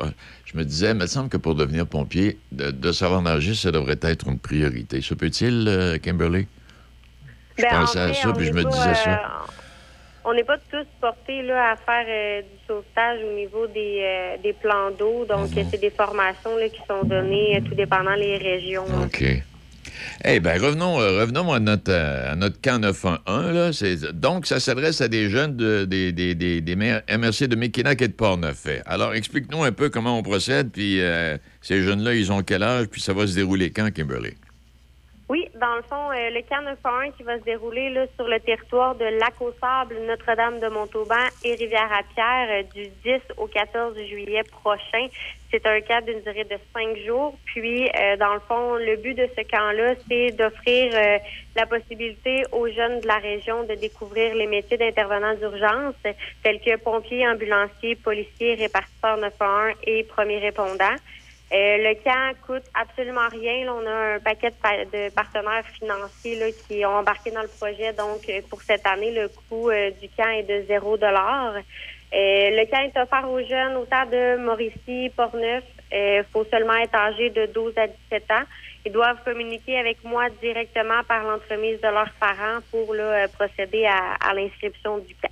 je 0.46 0.56
me 0.56 0.64
disais, 0.64 0.90
il 0.92 0.94
me 0.96 1.06
semble 1.06 1.28
que 1.28 1.36
pour 1.36 1.54
devenir 1.54 1.86
pompier, 1.86 2.38
de, 2.50 2.70
de 2.70 2.92
savoir 2.92 3.20
nager, 3.20 3.54
ça 3.54 3.70
devrait 3.70 3.98
être 4.00 4.26
une 4.28 4.38
priorité. 4.38 5.02
Se 5.02 5.12
peut-il, 5.14 5.66
euh, 5.68 5.98
Kimberly? 5.98 6.46
Je 7.58 7.62
Ben, 7.64 7.76
en 7.76 7.80
pensais 7.82 7.98
à 8.00 8.14
ça, 8.14 8.30
on 8.30 8.32
puis 8.32 8.46
je 8.46 8.52
me 8.52 8.62
pas, 8.62 8.70
disais 8.70 8.94
ça. 8.94 9.12
euh, 9.12 9.50
on 10.24 10.32
n'est 10.32 10.44
pas 10.44 10.56
tous 10.70 10.86
portés 11.00 11.42
là, 11.42 11.72
à 11.72 11.76
faire 11.76 12.06
euh, 12.08 12.40
du 12.40 12.58
sauvetage 12.66 13.20
au 13.30 13.34
niveau 13.36 13.66
des, 13.66 14.00
euh, 14.02 14.42
des 14.42 14.54
plans 14.54 14.90
d'eau. 14.98 15.26
Donc, 15.28 15.50
euh, 15.58 15.62
c'est 15.70 15.80
des 15.80 15.90
formations 15.90 16.56
là, 16.56 16.68
qui 16.70 16.80
sont 16.88 17.04
données, 17.04 17.62
tout 17.68 17.74
dépendant 17.74 18.14
les 18.14 18.38
régions. 18.38 18.86
là. 18.86 19.04
Eh 20.24 20.40
bien, 20.40 20.54
revenons, 20.60 21.00
euh, 21.00 21.20
revenons 21.20 21.52
à 21.52 21.60
notre, 21.60 21.90
euh, 21.92 22.32
à 22.32 22.36
notre 22.36 22.60
camp 22.60 22.78
911. 22.80 23.52
Là. 23.82 24.12
Donc, 24.12 24.46
ça 24.46 24.60
s'adresse 24.60 25.00
à 25.00 25.08
des 25.08 25.28
jeunes 25.30 25.56
de, 25.56 25.84
des, 25.84 26.12
des, 26.12 26.34
des, 26.34 26.60
des 26.60 26.76
maires- 26.76 27.02
MRC 27.08 27.46
de 27.48 27.56
et 28.02 28.08
de. 28.08 28.82
Alors, 28.86 29.14
explique-nous 29.14 29.64
un 29.64 29.72
peu 29.72 29.88
comment 29.90 30.18
on 30.18 30.22
procède, 30.22 30.70
puis 30.70 31.00
euh, 31.00 31.36
ces 31.60 31.82
jeunes-là, 31.82 32.14
ils 32.14 32.30
ont 32.32 32.42
quel 32.42 32.62
âge, 32.62 32.86
puis 32.86 33.00
ça 33.00 33.12
va 33.12 33.26
se 33.26 33.34
dérouler 33.34 33.70
quand, 33.70 33.90
Kimberly? 33.92 34.34
Oui, 35.26 35.48
dans 35.58 35.76
le 35.76 35.82
fond, 35.82 36.10
euh, 36.10 36.28
le 36.28 36.42
camp 36.42 36.60
911 36.60 37.14
qui 37.16 37.22
va 37.22 37.38
se 37.38 37.44
dérouler 37.44 37.88
là, 37.88 38.04
sur 38.14 38.28
le 38.28 38.38
territoire 38.40 38.94
de 38.94 39.06
Lac-au-Sable, 39.06 39.96
Notre-Dame 40.06 40.60
de 40.60 40.68
Montauban 40.68 41.24
et 41.42 41.54
Rivière-à-Pierre 41.54 42.48
euh, 42.50 42.62
du 42.74 42.88
10 43.02 43.20
au 43.38 43.46
14 43.46 43.96
juillet 44.06 44.42
prochain. 44.50 45.08
C'est 45.50 45.64
un 45.66 45.80
camp 45.80 46.04
d'une 46.04 46.20
durée 46.20 46.44
de 46.44 46.58
cinq 46.74 46.98
jours. 47.06 47.38
Puis, 47.46 47.88
euh, 47.88 48.16
dans 48.18 48.34
le 48.34 48.40
fond, 48.40 48.74
le 48.74 48.96
but 48.96 49.14
de 49.14 49.26
ce 49.34 49.42
camp-là, 49.48 49.94
c'est 50.06 50.32
d'offrir 50.32 50.92
euh, 50.94 51.18
la 51.56 51.64
possibilité 51.64 52.42
aux 52.52 52.68
jeunes 52.68 53.00
de 53.00 53.06
la 53.06 53.16
région 53.16 53.62
de 53.62 53.74
découvrir 53.76 54.34
les 54.34 54.46
métiers 54.46 54.76
d'intervenants 54.76 55.36
d'urgence, 55.36 55.94
tels 56.42 56.60
que 56.60 56.76
pompiers, 56.76 57.26
ambulanciers, 57.26 57.94
policiers, 57.94 58.56
répartiteurs 58.56 59.16
911 59.16 59.74
et 59.84 60.02
premiers 60.02 60.40
répondants. 60.40 60.96
Euh, 61.52 61.76
le 61.76 61.94
camp 62.02 62.32
coûte 62.46 62.64
absolument 62.74 63.28
rien. 63.30 63.66
Là, 63.66 63.74
on 63.74 63.86
a 63.86 64.14
un 64.16 64.18
paquet 64.20 64.50
de, 64.50 64.54
pa- 64.56 64.84
de 64.86 65.10
partenaires 65.14 65.64
financiers 65.78 66.36
là, 66.36 66.46
qui 66.66 66.84
ont 66.84 66.96
embarqué 66.96 67.30
dans 67.30 67.42
le 67.42 67.48
projet. 67.48 67.92
Donc, 67.92 68.28
euh, 68.28 68.40
pour 68.48 68.62
cette 68.62 68.86
année, 68.86 69.12
le 69.12 69.28
coût 69.28 69.70
euh, 69.70 69.90
du 70.00 70.08
camp 70.16 70.30
est 70.30 70.42
de 70.42 70.64
zéro 70.66 70.96
dollar. 70.96 71.54
Euh, 71.56 71.60
le 72.12 72.64
camp 72.70 72.80
est 72.82 72.98
offert 73.00 73.30
aux 73.30 73.42
jeunes 73.42 73.76
autant 73.76 74.06
de 74.06 74.36
Mauricie, 74.36 75.12
Portneuf. 75.14 75.64
Il 75.92 76.24
faut 76.32 76.44
seulement 76.50 76.74
être 76.76 76.94
âgé 76.96 77.30
de 77.30 77.46
12 77.46 77.74
à 77.78 77.86
17 77.86 78.30
ans. 78.32 78.42
Ils 78.86 78.90
doivent 78.92 79.22
communiquer 79.24 79.78
avec 79.78 80.02
moi 80.02 80.28
directement 80.42 81.02
par 81.06 81.22
l'entremise 81.24 81.80
de 81.80 81.88
leurs 81.88 82.12
parents 82.18 82.58
pour 82.70 82.94
là, 82.94 83.28
procéder 83.28 83.84
à 83.86 84.34
l'inscription 84.34 84.98
du 84.98 85.14
camp. 85.14 85.30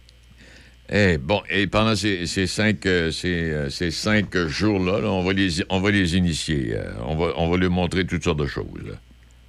Eh, 0.94 1.16
bon, 1.16 1.40
et 1.48 1.66
pendant 1.68 1.96
ces, 1.96 2.26
cinq, 2.26 2.84
euh, 2.84 3.10
euh, 3.24 3.68
ces 3.70 3.90
cinq 3.90 4.36
jours-là, 4.36 5.00
là, 5.00 5.08
on, 5.08 5.22
va 5.22 5.32
les, 5.32 5.48
on 5.70 5.80
va 5.80 5.90
les 5.90 6.18
initier. 6.18 6.74
euh, 6.74 6.82
on, 7.06 7.16
va, 7.16 7.32
on 7.36 7.48
va 7.48 7.56
leur 7.56 7.70
montrer 7.70 8.04
toutes 8.04 8.22
sortes 8.22 8.40
de 8.40 8.46
choses. 8.46 8.98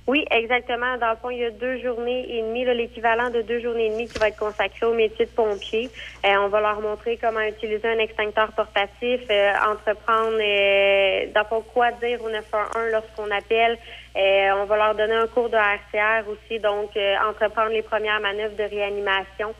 Oui, 0.07 0.25
exactement. 0.31 0.97
Dans 0.99 1.11
le 1.11 1.17
fond, 1.17 1.29
il 1.31 1.39
y 1.39 1.45
a 1.45 1.51
deux 1.51 1.81
journées 1.81 2.25
et 2.29 2.41
demie, 2.43 2.63
l'équivalent 2.63 3.29
de 3.29 3.41
deux 3.41 3.59
journées 3.59 3.87
et 3.87 3.89
demie 3.89 4.07
qui 4.07 4.19
va 4.19 4.29
être 4.29 4.37
consacré 4.37 4.85
au 4.85 4.93
métier 4.93 5.25
de 5.25 5.31
pompier. 5.31 5.89
On 6.23 6.47
va 6.47 6.61
leur 6.61 6.79
montrer 6.79 7.17
comment 7.21 7.41
utiliser 7.41 7.87
un 7.89 7.99
extincteur 7.99 8.51
portatif, 8.53 9.21
entreprendre, 9.67 10.39
euh, 10.39 11.25
dans 11.35 11.61
quoi 11.73 11.91
dire 11.91 12.23
au 12.23 12.29
911 12.29 12.91
lorsqu'on 12.91 13.31
appelle. 13.31 13.77
On 14.15 14.65
va 14.65 14.77
leur 14.77 14.95
donner 14.95 15.15
un 15.15 15.27
cours 15.27 15.49
de 15.49 15.57
RCR 15.57 16.29
aussi, 16.29 16.59
donc 16.59 16.91
entreprendre 17.27 17.71
les 17.71 17.81
premières 17.81 18.21
manœuvres 18.21 18.55
de 18.55 18.63
réanimation. 18.63 19.53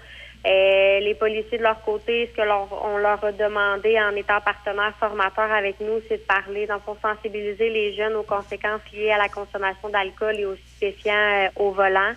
Euh, 0.46 1.00
les 1.00 1.16
policiers 1.16 1.58
de 1.58 1.64
leur 1.64 1.82
côté, 1.84 2.28
ce 2.28 2.36
que 2.36 2.46
leur, 2.46 2.68
on 2.84 2.98
leur 2.98 3.24
a 3.24 3.32
demandé 3.32 3.98
en 4.00 4.14
étant 4.16 4.42
partenaire 4.42 4.94
formateur 5.00 5.50
avec 5.50 5.80
nous, 5.80 6.02
c'est 6.10 6.18
de 6.18 6.24
parler, 6.24 6.68
donc 6.68 6.82
pour 6.82 6.98
sensibiliser 7.02 7.70
les 7.70 7.94
jeunes 7.96 8.16
aux 8.16 8.24
conséquences 8.24 8.82
liées 8.92 9.12
à 9.12 9.18
la 9.18 9.30
consommation 9.30 9.88
d'alcool 9.88 10.36
et 10.38 10.46
aux 10.46 10.56
stupéfiants 10.56 11.14
euh, 11.14 11.48
au 11.56 11.72
volant. 11.72 12.14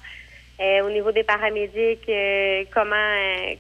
Euh, 0.59 0.87
au 0.87 0.91
niveau 0.91 1.13
des 1.13 1.23
paramédics, 1.23 2.09
euh, 2.09 2.65
comment, 2.73 2.97
euh, 2.97 3.55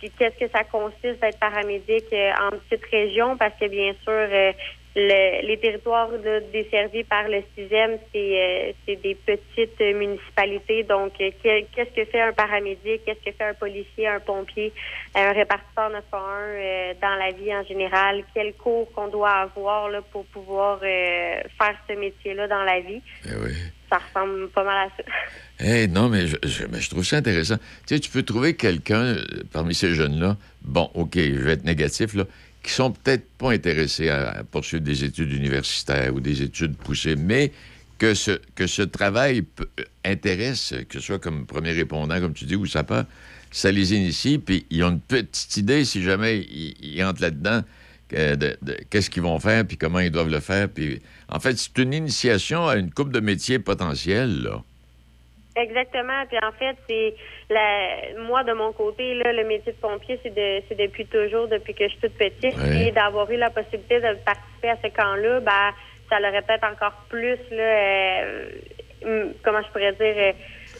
qu'est-ce 0.00 0.38
que 0.38 0.50
ça 0.50 0.64
consiste 0.64 1.20
d'être 1.20 1.38
paramédic 1.38 2.06
en 2.40 2.56
petite 2.56 2.86
région, 2.90 3.36
parce 3.36 3.52
que 3.60 3.66
bien 3.66 3.92
sûr, 4.02 4.54
le- 4.98 5.46
les 5.46 5.58
territoires 5.58 6.10
là, 6.10 6.40
desservis 6.52 7.04
par 7.04 7.28
le 7.28 7.42
sixième, 7.56 7.98
c'est 8.12 8.74
euh, 8.88 8.94
des 9.02 9.14
petites 9.14 9.80
euh, 9.80 9.94
municipalités. 9.98 10.82
Donc, 10.82 11.12
euh, 11.20 11.30
qu'est-ce 11.42 11.94
que 11.94 12.04
fait 12.04 12.20
un 12.20 12.32
paramédic, 12.32 13.04
qu'est-ce 13.04 13.24
que 13.30 13.36
fait 13.36 13.44
un 13.44 13.54
policier, 13.54 14.08
un 14.08 14.20
pompier, 14.20 14.72
un 15.14 15.32
répartiteur 15.32 15.90
911 15.90 16.22
euh, 16.22 16.92
dans 17.00 17.14
la 17.16 17.30
vie 17.30 17.54
en 17.54 17.64
général, 17.64 18.24
quel 18.34 18.52
cours 18.54 18.90
qu'on 18.92 19.08
doit 19.08 19.30
avoir 19.30 19.88
là, 19.88 20.02
pour 20.12 20.24
pouvoir 20.26 20.80
euh, 20.82 21.40
faire 21.56 21.76
ce 21.88 21.94
métier-là 21.94 22.48
dans 22.48 22.64
la 22.64 22.80
vie? 22.80 23.00
Ça 23.90 23.98
ressemble 23.98 24.48
pas 24.50 24.64
mal 24.64 24.88
à 24.88 24.90
ça. 24.96 25.02
Eh, 25.64 25.86
non, 25.88 26.08
mais 26.10 26.26
je, 26.26 26.36
je- 26.44 26.66
mais 26.66 26.78
je 26.80 26.90
trouve 26.90 27.04
ça 27.04 27.16
intéressant. 27.16 27.56
Tu 27.86 27.94
sais, 27.94 28.00
tu 28.00 28.10
peux 28.10 28.22
trouver 28.22 28.54
quelqu'un 28.54 29.14
euh, 29.16 29.24
parmi 29.52 29.74
ces 29.74 29.94
jeunes-là, 29.94 30.36
bon, 30.62 30.90
OK, 30.94 31.14
je 31.16 31.40
vais 31.42 31.52
être 31.52 31.64
négatif, 31.64 32.12
là, 32.14 32.24
qui 32.68 32.74
sont 32.74 32.90
peut-être 32.92 33.26
pas 33.38 33.52
intéressés 33.52 34.10
à, 34.10 34.44
poursuivre 34.50 34.84
des 34.84 35.02
études 35.02 35.32
universitaires 35.32 36.14
ou 36.14 36.20
des 36.20 36.42
études 36.42 36.76
poussées, 36.76 37.16
mais 37.16 37.50
que 37.96 38.12
ce, 38.12 38.32
que 38.54 38.66
ce 38.66 38.82
travail 38.82 39.42
euh, 39.60 39.84
intéresse, 40.04 40.74
que 40.86 41.00
ce 41.00 41.06
soit 41.06 41.18
comme 41.18 41.46
premier 41.46 41.72
répondant, 41.72 42.20
comme 42.20 42.34
tu 42.34 42.44
dis, 42.44 42.56
ou 42.56 42.66
ça 42.66 42.84
peut, 42.84 43.04
ça 43.50 43.72
les 43.72 43.94
initie, 43.94 44.38
puis 44.38 44.66
ils 44.68 44.84
ont 44.84 44.90
une 44.90 45.00
petite 45.00 45.56
idée, 45.56 45.86
si 45.86 46.02
jamais 46.02 46.40
ils, 46.40 47.02
entrent 47.04 47.22
là-dedans, 47.22 47.62
de- 48.10 48.58
qu'est-ce 48.90 49.08
qu'ils 49.08 49.22
vont 49.22 49.38
faire, 49.40 49.66
puis 49.66 49.78
comment 49.78 50.00
ils 50.00 50.10
doivent 50.10 50.30
le 50.30 50.40
faire. 50.40 50.68
Puis, 50.68 51.00
en 51.30 51.40
fait, 51.40 51.56
c'est 51.56 51.78
une 51.78 51.94
initiation 51.94 52.68
à 52.68 52.76
une 52.76 52.90
coupe 52.92 53.12
de 53.12 53.20
métiers 53.20 53.58
potentiels, 53.58 54.42
là. 54.42 54.62
Exactement. 55.60 56.24
Puis 56.28 56.38
en 56.42 56.52
fait, 56.52 56.76
c'est 56.88 57.14
la 57.50 58.20
moi 58.22 58.44
de 58.44 58.52
mon 58.52 58.72
côté 58.72 59.14
là, 59.14 59.32
le 59.32 59.44
métier 59.44 59.72
de 59.72 59.78
pompier, 59.78 60.18
c'est 60.22 60.34
de 60.34 60.62
c'est 60.68 60.76
depuis 60.78 61.06
toujours, 61.06 61.48
depuis 61.48 61.74
que 61.74 61.84
je 61.84 61.90
suis 61.90 62.00
toute 62.00 62.16
petite, 62.18 62.56
Ouais. 62.58 62.88
et 62.88 62.90
d'avoir 62.92 63.30
eu 63.30 63.36
la 63.36 63.50
possibilité 63.50 64.00
de 64.00 64.14
participer 64.24 64.70
à 64.70 64.76
ce 64.82 64.88
camp-là, 64.88 65.40
ben 65.40 65.74
ça 66.08 66.20
l'aurait 66.20 66.42
peut-être 66.42 66.64
encore 66.70 66.94
plus 67.08 67.38
là, 67.50 67.62
euh, 67.62 68.48
hum, 69.04 69.32
comment 69.42 69.62
je 69.62 69.68
pourrais 69.68 69.92
dire, 69.92 70.14
euh, 70.16 70.32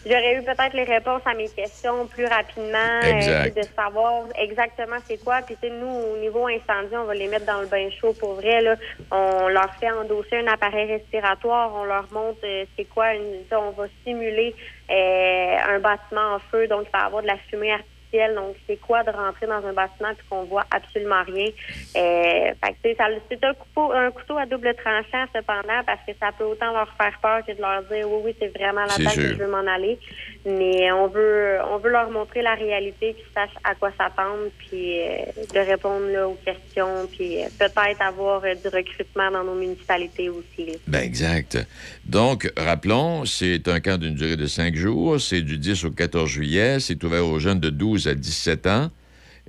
j'aurais 0.06 0.34
eu 0.36 0.42
peut-être 0.42 0.74
les 0.74 0.84
réponses 0.84 1.22
à 1.24 1.34
mes 1.34 1.48
questions 1.48 2.06
plus 2.06 2.26
rapidement, 2.26 3.00
euh, 3.04 3.50
de 3.50 3.62
savoir 3.76 4.24
exactement 4.36 4.96
c'est 5.08 5.22
quoi. 5.22 5.42
Puis 5.42 5.56
tu 5.62 5.68
sais, 5.68 5.74
nous, 5.74 5.88
au 5.88 6.16
niveau 6.18 6.46
incendie, 6.46 6.96
on 6.96 7.04
va 7.04 7.14
les 7.14 7.28
mettre 7.28 7.46
dans 7.46 7.60
le 7.60 7.66
bain 7.66 7.88
chaud 8.00 8.14
pour 8.14 8.34
vrai. 8.34 8.60
Là. 8.60 8.76
On 9.10 9.48
leur 9.48 9.74
fait 9.80 9.90
endosser 9.90 10.36
un 10.36 10.46
appareil 10.46 10.86
respiratoire, 10.92 11.72
on 11.74 11.84
leur 11.84 12.06
montre 12.12 12.40
euh, 12.44 12.64
c'est 12.76 12.84
quoi, 12.84 13.14
une, 13.14 13.44
on 13.52 13.70
va 13.70 13.86
simuler 14.04 14.54
euh, 14.90 15.56
un 15.68 15.78
bâtiment 15.80 16.34
en 16.34 16.38
feu, 16.50 16.66
donc 16.68 16.86
il 16.86 16.98
va 16.98 17.06
avoir 17.06 17.22
de 17.22 17.28
la 17.28 17.36
fumée 17.50 17.72
artificielle. 17.72 17.97
Donc, 18.12 18.56
c'est 18.66 18.76
quoi 18.76 19.02
de 19.02 19.10
rentrer 19.10 19.46
dans 19.46 19.64
un 19.66 19.72
bâtiment 19.72 20.14
puis 20.16 20.26
qu'on 20.28 20.44
voit 20.44 20.64
absolument 20.70 21.22
rien? 21.26 21.48
Euh, 21.96 22.52
fait 22.64 22.72
que, 22.82 22.96
c'est 23.30 23.44
un 23.44 23.54
couteau, 23.54 23.92
un 23.92 24.10
couteau 24.10 24.38
à 24.38 24.46
double 24.46 24.74
tranchant, 24.74 25.26
cependant, 25.34 25.82
parce 25.86 26.00
que 26.06 26.12
ça 26.18 26.30
peut 26.36 26.44
autant 26.44 26.72
leur 26.72 26.88
faire 26.96 27.18
peur 27.20 27.44
que 27.46 27.52
de 27.52 27.60
leur 27.60 27.82
dire 27.82 28.10
oui, 28.10 28.20
oui, 28.24 28.36
c'est 28.38 28.48
vraiment 28.56 28.86
que 28.86 29.10
sûr. 29.10 29.22
je 29.22 29.34
veux 29.34 29.48
m'en 29.48 29.66
aller. 29.66 29.98
Mais 30.46 30.90
on 30.92 31.08
veut 31.08 31.58
on 31.70 31.78
veut 31.78 31.90
leur 31.90 32.10
montrer 32.10 32.42
la 32.42 32.54
réalité, 32.54 33.14
qu'ils 33.14 33.32
sachent 33.34 33.58
à 33.64 33.74
quoi 33.74 33.90
s'attendre, 33.98 34.50
puis 34.58 35.00
euh, 35.00 35.24
de 35.54 35.58
répondre 35.58 36.06
là, 36.06 36.28
aux 36.28 36.38
questions, 36.44 37.06
puis 37.10 37.42
euh, 37.42 37.48
peut-être 37.58 38.00
avoir 38.00 38.42
euh, 38.44 38.54
du 38.54 38.68
recrutement 38.68 39.30
dans 39.30 39.44
nos 39.44 39.54
municipalités 39.54 40.28
aussi. 40.28 40.66
là. 40.66 40.72
Ben 40.86 41.02
exact. 41.02 41.58
Donc, 42.04 42.50
rappelons, 42.56 43.24
c'est 43.24 43.68
un 43.68 43.80
camp 43.80 43.98
d'une 43.98 44.14
durée 44.14 44.36
de 44.36 44.46
cinq 44.46 44.74
jours. 44.74 45.20
C'est 45.20 45.42
du 45.42 45.58
10 45.58 45.84
au 45.84 45.90
14 45.90 46.28
juillet. 46.28 46.80
C'est 46.80 47.02
ouvert 47.04 47.26
aux 47.26 47.38
jeunes 47.38 47.60
de 47.60 47.70
12 47.70 47.97
à 48.06 48.14
17 48.14 48.66
ans. 48.66 48.90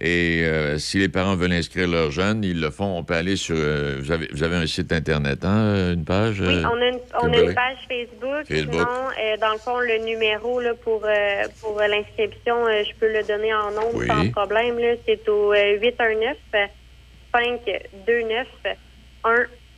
Et 0.01 0.43
euh, 0.45 0.77
si 0.77 0.97
les 0.97 1.09
parents 1.09 1.35
veulent 1.35 1.51
inscrire 1.51 1.85
leurs 1.89 2.09
jeunes, 2.11 2.41
ils 2.45 2.61
le 2.61 2.69
font. 2.69 2.97
On 2.97 3.03
peut 3.03 3.15
aller 3.15 3.35
sur... 3.35 3.57
euh, 3.57 3.97
vous, 3.99 4.11
avez, 4.13 4.29
vous 4.31 4.43
avez 4.43 4.55
un 4.55 4.65
site 4.65 4.93
Internet, 4.93 5.43
hein, 5.43 5.91
une 5.93 6.05
page? 6.05 6.39
Oui, 6.39 6.47
euh, 6.55 6.63
on 6.71 6.81
a 6.81 6.87
une, 6.87 6.99
on 7.21 7.33
a 7.33 7.37
une 7.41 7.53
page 7.53 7.77
Facebook. 7.89 8.45
Facebook. 8.47 8.73
Sinon, 8.75 8.87
euh, 8.87 9.37
dans 9.41 9.51
le 9.51 9.57
fond, 9.59 9.77
le 9.79 9.97
numéro 10.05 10.61
là, 10.61 10.73
pour, 10.73 11.05
pour 11.59 11.79
l'inscription, 11.81 12.55
je 12.69 12.95
peux 12.97 13.11
le 13.11 13.23
donner 13.27 13.53
en 13.53 13.71
nombre 13.71 13.95
Oui. 13.95 14.07
sans 14.07 14.29
problème. 14.31 14.79
là. 14.79 14.93
C'est 15.05 15.27
au 15.27 15.51
euh, 15.53 15.77
819 15.81 16.37
529 17.33 18.47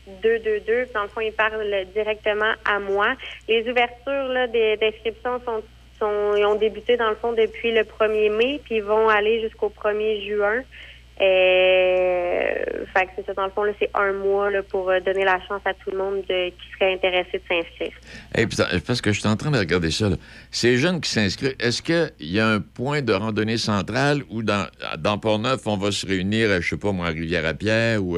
1222. 0.07 0.87
Dans 0.93 1.01
le 1.03 1.07
fond, 1.09 1.21
il 1.21 1.31
parle 1.33 1.63
directement 1.95 2.53
à 2.65 2.79
moi. 2.79 3.15
Les 3.47 3.61
ouvertures 3.69 4.27
là, 4.33 4.45
des- 4.47 4.77
d'inscription 4.77 5.41
sont, 5.45 5.63
ils 6.37 6.45
ont 6.45 6.55
débuté, 6.55 6.97
dans 6.97 7.09
le 7.09 7.15
fond, 7.15 7.33
depuis 7.33 7.71
le 7.71 7.81
1er 7.83 8.29
mai, 8.35 8.61
puis 8.63 8.75
ils 8.77 8.83
vont 8.83 9.07
aller 9.09 9.41
jusqu'au 9.41 9.69
1er 9.69 10.27
juin. 10.27 10.61
Euh, 11.21 12.85
fait 12.93 13.05
que 13.05 13.11
c'est 13.15 13.25
ça, 13.27 13.33
dans 13.33 13.45
le 13.45 13.51
fond, 13.51 13.63
là, 13.63 13.73
c'est 13.79 13.89
un 13.93 14.11
mois 14.13 14.49
là, 14.49 14.63
pour 14.63 14.89
euh, 14.89 14.99
donner 15.01 15.23
la 15.23 15.39
chance 15.47 15.61
à 15.65 15.73
tout 15.73 15.91
le 15.91 15.97
monde 15.97 16.23
de- 16.27 16.49
qui 16.49 16.71
serait 16.73 16.93
intéressé 16.93 17.33
de 17.33 17.41
s'inscrire. 17.47 17.91
Hey, 18.33 18.47
putain, 18.47 18.65
parce 18.85 19.01
que 19.01 19.11
je 19.11 19.19
suis 19.19 19.29
en 19.29 19.35
train 19.35 19.51
de 19.51 19.57
regarder 19.59 19.91
ça. 19.91 20.09
Ces 20.49 20.77
jeunes 20.77 20.99
qui 20.99 21.09
s'inscrivent, 21.11 21.55
est-ce 21.59 21.81
qu'il 21.81 22.11
y 22.21 22.39
a 22.39 22.47
un 22.47 22.59
point 22.59 23.01
de 23.01 23.13
randonnée 23.13 23.57
centrale 23.57 24.23
où 24.29 24.41
dans, 24.41 24.67
dans 24.97 25.17
Port-Neuf, 25.19 25.61
on 25.67 25.77
va 25.77 25.91
se 25.91 26.05
réunir, 26.07 26.49
euh, 26.49 26.59
je 26.61 26.69
sais 26.69 26.77
pas 26.77 26.91
moi, 26.91 27.07
à 27.07 27.09
Rivière-à-Pierre 27.09 28.03
ou... 28.03 28.17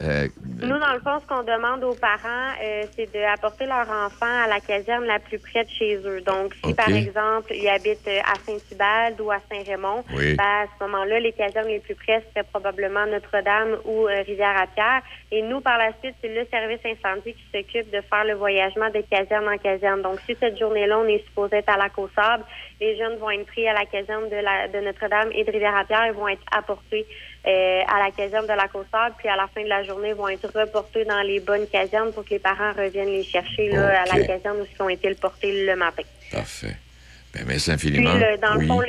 euh, 0.00 0.26
Nous, 0.62 0.78
dans 0.78 0.92
le 0.94 1.00
fond, 1.00 1.20
ce 1.20 1.26
qu'on 1.26 1.42
demande 1.42 1.84
aux 1.84 1.94
parents, 1.94 2.52
euh, 2.62 2.84
c'est 2.96 3.12
d'apporter 3.12 3.66
leur 3.66 3.88
enfant 3.90 4.42
à 4.44 4.48
la 4.48 4.60
caserne 4.60 5.04
la 5.04 5.18
plus 5.18 5.38
près 5.38 5.64
de 5.64 5.70
chez 5.70 5.96
eux. 6.04 6.20
Donc, 6.22 6.54
si 6.64 6.72
par 6.74 6.88
exemple, 6.88 7.52
ils 7.54 7.68
habitent 7.68 8.08
euh, 8.08 8.20
à 8.24 8.34
Saint-Hubald 8.46 9.20
ou 9.20 9.30
à 9.30 9.38
Saint-Raymond, 9.50 10.04
Oui. 10.14 10.34
ben, 10.34 10.44
à 10.44 10.66
ce 10.66 10.84
moment-là, 10.84 11.20
les 11.20 11.32
casernes 11.32 11.68
les 11.68 11.80
plus 11.80 11.94
près 11.94 12.22
seraient 12.30 12.44
probablement 12.44 13.06
Notre-Dame 13.06 13.76
ou 13.84 14.08
euh, 14.08 14.22
Rivière-à-Pierre. 14.22 15.02
Et 15.30 15.42
nous, 15.42 15.60
par 15.60 15.78
la 15.78 15.92
suite, 16.02 16.14
c'est 16.22 16.28
le 16.34 16.46
service 16.50 16.80
incendie 16.84 17.34
qui 17.34 17.44
s'occupe 17.52 17.90
de 17.90 18.00
faire 18.00 18.24
le 18.24 18.34
voyagement 18.34 18.88
de 18.90 19.02
caserne 19.10 19.48
en 19.48 19.58
caserne. 19.58 20.02
Donc, 20.02 20.20
si 20.26 20.36
cette 20.40 20.58
journée-là, 20.58 20.98
on 20.98 21.06
est 21.06 21.24
supposé 21.26 21.56
être 21.56 21.68
à 21.68 21.76
la 21.76 21.88
Sable, 22.14 22.44
les 22.80 22.96
jeunes 22.96 23.16
vont 23.18 23.30
être 23.30 23.46
pris 23.46 23.68
à 23.68 23.74
la 23.74 23.84
caserne 23.84 24.28
de, 24.28 24.36
la, 24.36 24.68
de 24.68 24.80
Notre-Dame 24.80 25.30
et 25.32 25.44
de 25.44 25.50
Rivière-à-Pierre 25.52 26.04
et 26.04 26.10
vont 26.12 26.28
être 26.28 26.42
apportés 26.50 27.06
à 27.44 27.98
la 27.98 28.10
caserne 28.16 28.44
de 28.46 28.52
la 28.52 28.68
Sable. 28.72 29.14
Puis, 29.18 29.28
à 29.28 29.36
la 29.36 29.48
fin 29.52 29.62
de 29.62 29.68
la 29.68 29.82
journée, 29.84 30.12
vont 30.12 30.28
être 30.28 30.48
reportés 30.54 31.04
dans 31.04 31.22
les 31.22 31.40
bonnes 31.40 31.66
casernes 31.66 32.12
pour 32.12 32.24
que 32.24 32.30
les 32.30 32.38
parents 32.38 32.72
reviennent 32.72 33.08
les 33.08 33.24
chercher 33.24 33.70
là, 33.70 34.02
à 34.02 34.06
la 34.16 34.24
caserne 34.24 34.58
où 34.60 34.64
ils 34.64 34.82
ont 34.82 34.88
été 34.88 35.12
portés 35.14 35.66
le 35.66 35.74
matin. 35.76 36.02
Parfait. 36.30 36.76
Ben, 37.34 37.44
merci 37.46 37.70
Puis, 37.76 37.88
infiniment. 37.88 38.14
le- 38.14 38.36
dans 38.38 38.56
oui. 38.56 38.62
le 38.62 38.66
fond, 38.68 38.80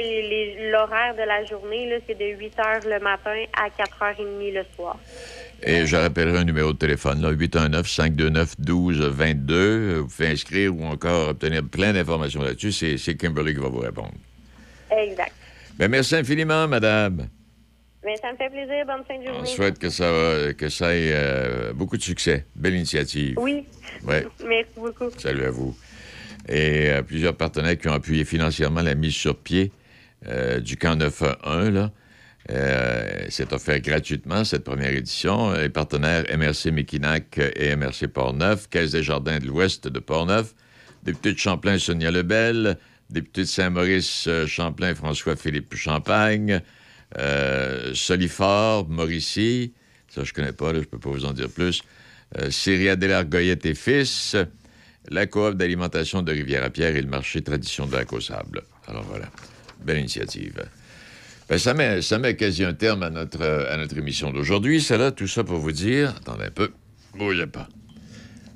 l'horaire 0.72 1.16
de 1.16 1.24
la 1.26 1.44
journée, 1.46 1.90
là, 1.90 1.96
c'est 2.06 2.18
de 2.18 2.26
8 2.26 2.60
heures 2.60 2.82
le 2.86 3.00
matin 3.00 3.36
à 3.54 3.70
4h30 3.70 4.52
le 4.54 4.64
soir. 4.76 4.98
Et 5.66 5.86
je 5.86 5.96
rappellerai 5.96 6.40
un 6.40 6.44
numéro 6.44 6.74
de 6.74 6.78
téléphone, 6.78 7.22
là, 7.22 7.32
819-529-1222. 7.32 10.00
Vous 10.00 10.08
pouvez 10.08 10.28
inscrire 10.28 10.76
ou 10.76 10.84
encore 10.86 11.30
obtenir 11.30 11.64
plein 11.64 11.94
d'informations 11.94 12.42
là-dessus. 12.42 12.74
C'est 12.74 12.98
c'est 12.98 13.16
Kimberly 13.16 13.54
qui 13.54 13.62
va 13.62 13.70
vous 13.70 13.80
répondre. 13.80 14.12
Exact. 14.92 15.32
Ben, 15.78 15.90
merci 15.90 16.16
infiniment, 16.16 16.68
madame. 16.68 17.28
Mais 18.06 18.16
ça 18.18 18.32
me 18.32 18.38
fait 18.38 18.50
plaisir. 18.50 18.86
Bonne 18.86 19.04
fin 19.08 19.18
de 19.20 19.24
journée. 19.24 19.40
On 19.42 19.46
souhaite 19.46 19.80
que 19.80 19.90
ça, 19.90 20.12
va- 20.12 20.54
que 20.54 20.70
ça 20.70 20.94
ait 20.96 21.12
euh, 21.14 21.74
beaucoup 21.74 21.98
de 21.98 22.02
succès. 22.02 22.46
Belle 22.56 22.76
initiative. 22.76 23.36
Oui. 23.38 23.66
Ouais. 24.04 24.28
Merci 24.48 24.72
beaucoup. 24.78 25.10
Salut 25.18 25.46
à 25.46 25.52
vous. 25.52 25.76
Et 26.50 26.90
euh, 26.90 27.02
plusieurs 27.02 27.36
partenaires 27.36 27.78
qui 27.78 27.88
ont 27.88 27.94
appuyé 27.94 28.26
financièrement 28.26 28.82
la 28.82 28.96
mise 28.96 29.14
sur 29.14 29.38
pied 29.38 29.72
euh, 30.28 30.60
du 30.60 30.76
camp 30.76 30.98
9-1. 31.00 31.70
Là. 31.70 31.92
Euh, 32.52 33.26
c'est 33.30 33.54
offert 33.54 33.80
gratuitement, 33.80 34.44
cette 34.44 34.66
première 34.66 34.92
édition. 34.92 35.54
Les 35.54 35.70
partenaires 35.70 36.26
MRC 36.38 36.72
Méquinac 36.72 37.40
et 37.56 37.74
MRC 37.78 38.08
Portneuf, 38.08 38.70
Caisse 38.70 38.92
des 38.92 39.04
Jardins 39.04 39.40
de 39.40 39.46
l'Ouest 39.48 39.88
de 39.88 40.00
Portneuf, 40.00 40.54
député 41.04 41.32
de 41.32 41.38
Champlain 41.38 41.78
Sonia 41.78 42.12
Lebel, 42.12 42.78
député 43.10 43.42
de 43.42 43.48
Saint-Maurice 43.48 44.28
Champlain 44.46 44.94
François-Philippe 44.94 45.74
Champagne, 45.76 46.62
euh, 47.18 47.94
Solifort, 47.94 48.88
Mauricie, 48.90 49.74
ça 50.10 50.24
je 50.24 50.34
connais 50.34 50.54
pas, 50.54 50.74
là, 50.74 50.80
je 50.82 50.88
peux 50.88 51.00
pas 51.00 51.10
vous 51.10 51.26
en 51.26 51.34
dire 51.34 51.50
plus, 51.50 51.84
euh, 52.40 52.50
Syria 52.50 52.96
et 53.00 53.76
Fils, 53.76 54.36
la 55.10 55.26
coop 55.28 55.56
d'alimentation 55.56 56.22
de 56.22 56.32
Rivière-à-Pierre 56.32 56.96
et 56.96 57.02
le 57.02 57.10
marché 57.10 57.42
tradition 57.42 57.86
de 57.86 57.96
la 57.96 58.06
Sable. 58.20 58.64
Alors 58.88 59.04
voilà, 59.04 59.30
belle 59.84 60.00
initiative. 60.00 60.64
Ben, 61.50 61.58
ça, 61.58 61.74
met, 61.74 62.02
ça 62.02 62.20
met 62.20 62.36
quasi 62.36 62.64
un 62.64 62.74
terme 62.74 63.04
à 63.04 63.10
notre, 63.10 63.44
à 63.44 63.78
notre 63.78 63.98
émission 63.98 64.32
d'aujourd'hui. 64.32 64.82
C'est 64.82 64.98
là, 64.98 65.12
tout 65.12 65.28
ça 65.28 65.44
pour 65.44 65.58
vous 65.58 65.74
dire. 65.74 66.10
Attendez 66.18 66.46
un 66.46 66.52
peu. 66.52 66.72
Bougez 67.18 67.48
pas. 67.48 67.68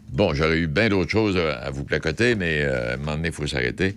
Bon, 0.10 0.34
j'aurais 0.34 0.60
eu 0.60 0.68
bien 0.68 0.88
d'autres 0.88 1.12
choses 1.12 1.38
à, 1.38 1.60
à 1.60 1.70
vous 1.70 1.84
placoter, 1.84 2.36
mais 2.36 2.62
euh, 2.62 2.92
à 2.92 2.94
un 2.94 2.98
moment 2.98 3.18
donné, 3.18 3.28
il 3.28 3.34
faut 3.34 3.46
s'arrêter. 3.46 3.96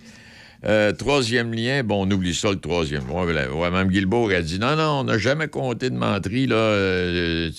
Euh, 0.63 0.91
troisième 0.91 1.53
lien, 1.53 1.83
bon, 1.83 2.05
on 2.05 2.11
oublie 2.11 2.35
ça, 2.35 2.51
le 2.51 2.59
troisième. 2.59 3.09
Ouais, 3.09 3.25
ben, 3.33 3.49
ouais, 3.49 3.71
Mme 3.71 3.87
Guilbeault 3.89 4.29
a 4.29 4.41
dit 4.41 4.59
non, 4.59 4.75
non, 4.75 4.99
on 4.99 5.03
n'a 5.05 5.17
jamais 5.17 5.47
compté 5.47 5.89
de 5.89 5.95
menterie, 5.95 6.45
là. 6.45 6.55
euh, 6.55 7.49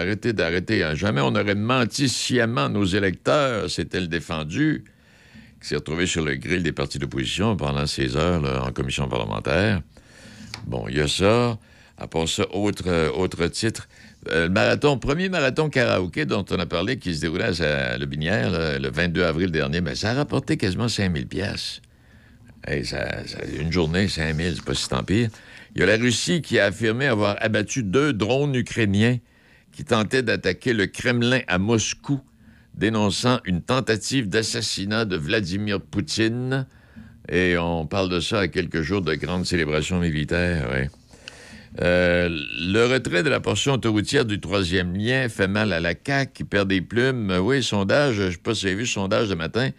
arrêtez 0.00 0.32
d'arrêter. 0.32 0.84
hein. 0.84 0.94
Jamais 0.94 1.20
on 1.20 1.34
aurait 1.34 1.56
menti 1.56 2.08
sciemment 2.08 2.66
à 2.66 2.68
nos 2.68 2.84
électeurs, 2.84 3.68
s'est-elle 3.68 4.08
défendue, 4.08 4.84
qui 5.60 5.66
s'est 5.68 5.74
retrouvée 5.74 6.06
sur 6.06 6.24
le 6.24 6.36
grill 6.36 6.62
des 6.62 6.70
partis 6.70 7.00
d'opposition 7.00 7.56
pendant 7.56 7.86
ces 7.86 8.16
heures 8.16 8.40
là, 8.40 8.62
en 8.64 8.70
commission 8.70 9.08
parlementaire. 9.08 9.80
Bon, 10.66 10.84
il 10.88 10.96
y 10.96 11.00
a 11.00 11.08
ça. 11.08 11.58
À 12.00 12.06
part 12.06 12.28
ça, 12.28 12.44
autre, 12.54 12.84
euh, 12.86 13.48
titre. 13.48 13.88
Le 14.30 14.48
marathon, 14.48 14.96
premier 14.98 15.28
marathon 15.28 15.68
karaoké 15.68 16.24
dont 16.26 16.44
on 16.50 16.58
a 16.60 16.66
parlé, 16.66 16.98
qui 17.00 17.12
se 17.16 17.20
déroulait 17.22 17.46
à 17.46 17.54
sa- 17.54 17.98
Le 17.98 18.06
Binière 18.06 18.50
là, 18.52 18.78
le 18.78 18.88
22 18.88 19.24
avril 19.24 19.50
dernier, 19.50 19.80
ben, 19.80 19.96
ça 19.96 20.10
a 20.10 20.14
rapporté 20.14 20.56
quasiment 20.56 20.86
5000 20.86 21.26
pièces. 21.26 21.80
Hey, 22.70 22.84
une 23.58 23.72
journée, 23.72 24.08
5000, 24.08 24.56
c'est 24.56 24.64
pas 24.64 24.74
si 24.74 24.90
tant 24.90 25.02
pire. 25.02 25.30
Il 25.74 25.80
y 25.80 25.82
a 25.82 25.86
la 25.86 25.96
Russie 25.96 26.42
qui 26.42 26.58
a 26.58 26.66
affirmé 26.66 27.06
avoir 27.06 27.36
abattu 27.40 27.82
deux 27.82 28.12
drones 28.12 28.54
ukrainiens 28.54 29.16
qui 29.72 29.84
tentaient 29.84 30.22
d'attaquer 30.22 30.74
le 30.74 30.86
Kremlin 30.86 31.40
à 31.46 31.56
Moscou, 31.56 32.20
dénonçant 32.74 33.40
une 33.46 33.62
tentative 33.62 34.28
d'assassinat 34.28 35.06
de 35.06 35.16
Vladimir 35.16 35.80
Poutine. 35.80 36.66
Et 37.30 37.56
on 37.56 37.86
parle 37.86 38.10
de 38.10 38.20
ça 38.20 38.40
à 38.40 38.48
quelques 38.48 38.82
jours 38.82 39.00
de 39.00 39.14
grandes 39.14 39.46
célébrations 39.46 40.00
militaires. 40.00 40.68
Euh, 41.80 42.28
le 42.28 42.84
retrait 42.84 43.22
de 43.22 43.30
la 43.30 43.40
portion 43.40 43.72
autoroutière 43.72 44.26
du 44.26 44.40
troisième 44.40 44.94
lien 44.94 45.30
fait 45.30 45.48
mal 45.48 45.72
à 45.72 45.80
la 45.80 45.94
CAQ 45.94 46.32
qui 46.34 46.44
perd 46.44 46.68
des 46.68 46.82
plumes. 46.82 47.34
Oui, 47.40 47.62
sondage, 47.62 48.16
je 48.16 48.22
ne 48.24 48.30
sais 48.32 48.36
pas 48.36 48.54
si 48.54 48.60
vous 48.60 48.66
avez 48.66 48.74
vu 48.74 48.82
le 48.82 48.88
sondage 48.88 49.30
de 49.30 49.34
matin, 49.34 49.70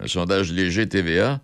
un 0.00 0.06
sondage 0.06 0.50
léger 0.54 0.88
TVA 0.88 1.42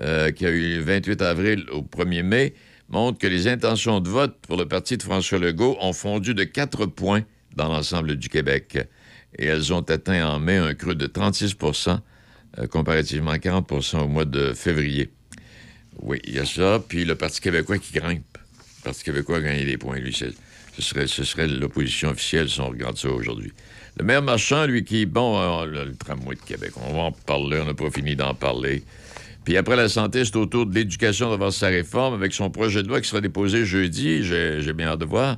euh, 0.00 0.30
qui 0.30 0.46
a 0.46 0.50
eu 0.50 0.76
le 0.76 0.82
28 0.82 1.22
avril 1.22 1.66
au 1.72 1.82
1er 1.82 2.22
mai, 2.22 2.54
montre 2.88 3.18
que 3.18 3.26
les 3.26 3.48
intentions 3.48 4.00
de 4.00 4.08
vote 4.08 4.36
pour 4.42 4.56
le 4.56 4.66
parti 4.66 4.96
de 4.96 5.02
François 5.02 5.38
Legault 5.38 5.76
ont 5.80 5.92
fondu 5.92 6.34
de 6.34 6.44
4 6.44 6.86
points 6.86 7.22
dans 7.56 7.68
l'ensemble 7.68 8.16
du 8.16 8.28
Québec. 8.28 8.78
Et 9.38 9.46
elles 9.46 9.72
ont 9.72 9.80
atteint 9.82 10.26
en 10.28 10.38
mai 10.38 10.56
un 10.56 10.74
creux 10.74 10.94
de 10.94 11.06
36% 11.06 11.98
euh, 12.58 12.66
comparativement 12.66 13.30
à 13.30 13.38
40% 13.38 14.00
au 14.02 14.08
mois 14.08 14.24
de 14.26 14.52
février. 14.52 15.10
Oui, 16.00 16.20
il 16.24 16.34
y 16.34 16.38
a 16.38 16.44
ça. 16.46 16.82
Puis 16.86 17.04
le 17.04 17.14
Parti 17.14 17.40
québécois 17.40 17.78
qui 17.78 17.92
grimpe. 17.98 18.24
Le 18.78 18.84
Parti 18.84 19.04
québécois 19.04 19.38
a 19.38 19.40
gagné 19.40 19.64
des 19.64 19.78
points, 19.78 19.98
lui. 19.98 20.12
c'est- 20.14 20.34
Ce 20.74 20.80
serait, 20.80 21.06
ce 21.06 21.22
serait 21.22 21.48
l'opposition 21.48 22.08
officielle 22.08 22.48
si 22.48 22.58
on 22.62 22.68
regarde 22.70 22.96
ça 22.96 23.10
aujourd'hui. 23.10 23.52
Le 23.98 24.04
maire 24.06 24.22
marchand, 24.22 24.64
lui, 24.64 24.84
qui, 24.84 25.04
bon, 25.04 25.38
euh, 25.38 25.66
le, 25.66 25.84
le 25.84 25.94
tramway 25.96 26.34
de 26.34 26.40
Québec, 26.40 26.70
on 26.76 26.94
va 26.94 26.98
en 27.02 27.12
parler, 27.12 27.60
on 27.60 27.66
n'a 27.66 27.74
pas 27.74 27.90
fini 27.90 28.16
d'en 28.16 28.32
parler. 28.34 28.82
Puis 29.44 29.56
après 29.56 29.74
la 29.74 29.88
santé, 29.88 30.24
c'est 30.24 30.36
au 30.36 30.46
tour 30.46 30.66
de 30.66 30.74
l'éducation 30.74 31.30
d'avoir 31.30 31.52
sa 31.52 31.66
réforme 31.66 32.14
avec 32.14 32.32
son 32.32 32.50
projet 32.50 32.82
de 32.82 32.88
loi 32.88 33.00
qui 33.00 33.08
sera 33.08 33.20
déposé 33.20 33.64
jeudi. 33.64 34.22
J'ai 34.22 34.60
j'ai 34.60 34.72
bien 34.72 34.88
hâte 34.88 35.00
de 35.00 35.04
voir. 35.04 35.36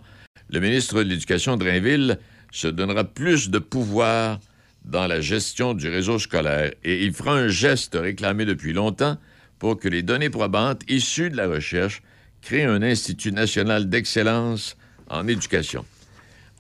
Le 0.50 0.60
ministre 0.60 1.02
de 1.02 1.08
l'Éducation, 1.08 1.56
Drainville, 1.56 2.18
se 2.52 2.68
donnera 2.68 3.04
plus 3.04 3.48
de 3.48 3.58
pouvoir 3.58 4.38
dans 4.84 5.06
la 5.06 5.22
gestion 5.22 5.72
du 5.72 5.88
réseau 5.88 6.18
scolaire 6.18 6.72
et 6.84 7.04
il 7.04 7.14
fera 7.14 7.32
un 7.32 7.48
geste 7.48 7.96
réclamé 7.98 8.44
depuis 8.44 8.74
longtemps 8.74 9.16
pour 9.58 9.78
que 9.78 9.88
les 9.88 10.02
données 10.02 10.28
probantes 10.28 10.82
issues 10.88 11.30
de 11.30 11.36
la 11.38 11.48
recherche 11.48 12.02
créent 12.42 12.66
un 12.66 12.82
Institut 12.82 13.32
national 13.32 13.88
d'excellence 13.88 14.76
en 15.08 15.26
éducation. 15.26 15.86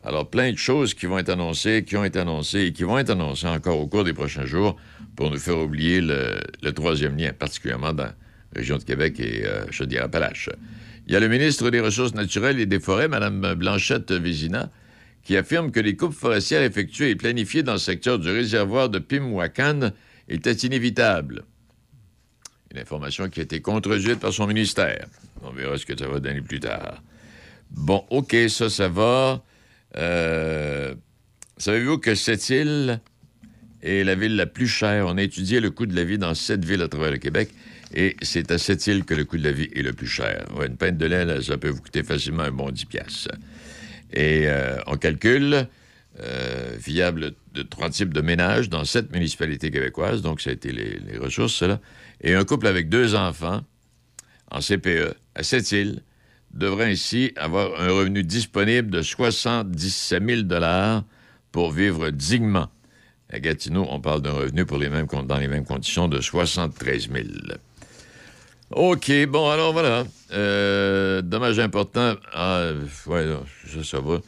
Alors, 0.02 0.28
plein 0.28 0.52
de 0.52 0.56
choses 0.56 0.94
qui 0.94 1.06
vont 1.06 1.18
être 1.18 1.30
annoncées, 1.30 1.84
qui 1.86 1.96
ont 1.96 2.04
été 2.04 2.18
annoncées 2.18 2.66
et 2.66 2.72
qui 2.72 2.84
vont 2.84 2.98
être 2.98 3.10
annoncées 3.10 3.46
encore 3.46 3.78
au 3.78 3.86
cours 3.86 4.04
des 4.04 4.14
prochains 4.14 4.46
jours 4.46 4.76
pour 5.16 5.30
nous 5.30 5.38
faire 5.38 5.58
oublier 5.58 6.00
le, 6.00 6.72
troisième 6.72 7.16
lien, 7.16 7.32
particulièrement 7.32 7.92
dans 7.92 8.04
la 8.04 8.14
région 8.54 8.78
de 8.78 8.84
Québec 8.84 9.20
et 9.20 9.46
euh, 9.46 9.64
Chaudière-Appalaches. 9.70 10.50
Il 11.06 11.12
y 11.12 11.16
a 11.16 11.20
le 11.20 11.28
ministre 11.28 11.70
des 11.70 11.80
Ressources 11.80 12.14
naturelles 12.14 12.60
et 12.60 12.66
des 12.66 12.80
Forêts, 12.80 13.08
Mme 13.08 13.54
Blanchette 13.54 14.10
Vézina, 14.12 14.70
qui 15.22 15.36
affirme 15.36 15.70
que 15.70 15.80
les 15.80 15.96
coupes 15.96 16.14
forestières 16.14 16.62
effectuées 16.62 17.10
et 17.10 17.16
planifiées 17.16 17.62
dans 17.62 17.72
le 17.72 17.78
secteur 17.78 18.18
du 18.18 18.30
réservoir 18.30 18.88
de 18.88 18.98
Pimouacan 18.98 19.90
étaient 20.28 20.52
inévitables. 20.52 21.44
Une 22.72 22.80
information 22.80 23.28
qui 23.28 23.40
a 23.40 23.42
été 23.44 23.60
contredite 23.60 24.20
par 24.20 24.32
son 24.32 24.46
ministère. 24.46 25.06
On 25.42 25.50
verra 25.50 25.78
ce 25.78 25.86
que 25.86 25.96
ça 25.96 26.08
va 26.08 26.20
donner 26.20 26.40
plus 26.40 26.60
tard. 26.60 27.02
Bon, 27.70 28.04
OK, 28.10 28.34
ça, 28.48 28.68
ça 28.68 28.88
va. 28.88 29.42
Euh, 29.96 30.94
Savez-vous 31.56 31.98
que 31.98 32.14
cette 32.14 32.48
île 32.50 33.00
est 33.84 34.04
la 34.04 34.14
ville 34.14 34.36
la 34.36 34.46
plus 34.46 34.66
chère? 34.66 35.06
On 35.06 35.16
a 35.16 35.22
étudié 35.22 35.60
le 35.60 35.70
coût 35.70 35.86
de 35.86 35.94
la 35.94 36.04
vie 36.04 36.18
dans 36.18 36.34
sept 36.34 36.64
villes 36.64 36.82
à 36.82 36.88
travers 36.88 37.10
le 37.10 37.18
Québec 37.18 37.50
et 37.94 38.16
c'est 38.22 38.50
à 38.50 38.58
cette 38.58 38.86
île 38.86 39.04
que 39.04 39.14
le 39.14 39.24
coût 39.24 39.36
de 39.36 39.44
la 39.44 39.52
vie 39.52 39.68
est 39.74 39.82
le 39.82 39.92
plus 39.92 40.06
cher. 40.06 40.46
Une 40.64 40.76
pinte 40.76 40.98
de 40.98 41.06
lait, 41.06 41.42
ça 41.42 41.56
peut 41.56 41.68
vous 41.68 41.80
coûter 41.80 42.02
facilement 42.02 42.42
un 42.42 42.50
bon 42.50 42.70
10 42.70 42.86
piastres. 42.86 43.30
Et 44.12 44.44
euh, 44.46 44.78
on 44.86 44.96
calcule, 44.96 45.68
euh, 46.20 46.76
viable 46.78 47.34
de 47.54 47.62
trois 47.62 47.90
types 47.90 48.12
de 48.12 48.20
ménages 48.20 48.68
dans 48.68 48.84
sept 48.84 49.12
municipalités 49.12 49.70
québécoises, 49.70 50.22
donc 50.22 50.40
ça 50.40 50.50
a 50.50 50.52
été 50.52 50.72
les, 50.72 50.98
les 50.98 51.18
ressources, 51.18 51.62
là. 51.62 51.80
Et 52.20 52.34
un 52.34 52.44
couple 52.44 52.66
avec 52.66 52.88
deux 52.88 53.14
enfants 53.14 53.62
en 54.50 54.60
CPE 54.60 55.14
à 55.34 55.42
cette 55.42 55.70
île 55.72 56.02
devrait 56.52 56.90
ainsi 56.90 57.32
avoir 57.36 57.80
un 57.80 57.90
revenu 57.90 58.22
disponible 58.22 58.90
de 58.90 59.02
77 59.02 60.22
000 60.24 60.42
pour 61.52 61.72
vivre 61.72 62.10
dignement. 62.10 62.70
À 63.34 63.40
Gatineau, 63.40 63.84
on 63.90 64.00
parle 64.00 64.22
d'un 64.22 64.30
revenu 64.30 64.64
dans 64.64 65.38
les 65.38 65.48
mêmes 65.48 65.64
conditions 65.64 66.06
de 66.06 66.20
73 66.20 67.08
000. 67.12 67.24
OK, 68.70 69.10
bon, 69.26 69.50
alors 69.50 69.72
voilà. 69.72 70.04
Euh, 70.32 71.20
dommage 71.20 71.58
important. 71.58 72.14
Ah, 72.32 72.70
ouais, 73.08 73.26
ça, 73.66 73.82
ça 73.82 73.98
va. 73.98 74.20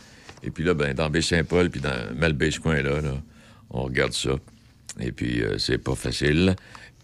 Et 0.43 0.51
puis 0.51 0.65
là, 0.65 0.75
ben, 0.75 0.93
dans 0.93 1.09
Baie-Saint-Paul, 1.09 1.71
puis 1.71 1.81
dans 1.81 1.95
Malbaie, 2.17 2.51
ce 2.51 2.59
coin-là, 2.59 3.01
là, 3.01 3.13
on 3.71 3.85
regarde 3.85 4.13
ça. 4.13 4.33
Et 4.99 5.13
puis, 5.13 5.41
euh, 5.41 5.57
c'est 5.59 5.79
pas 5.79 5.95
facile. 5.95 6.57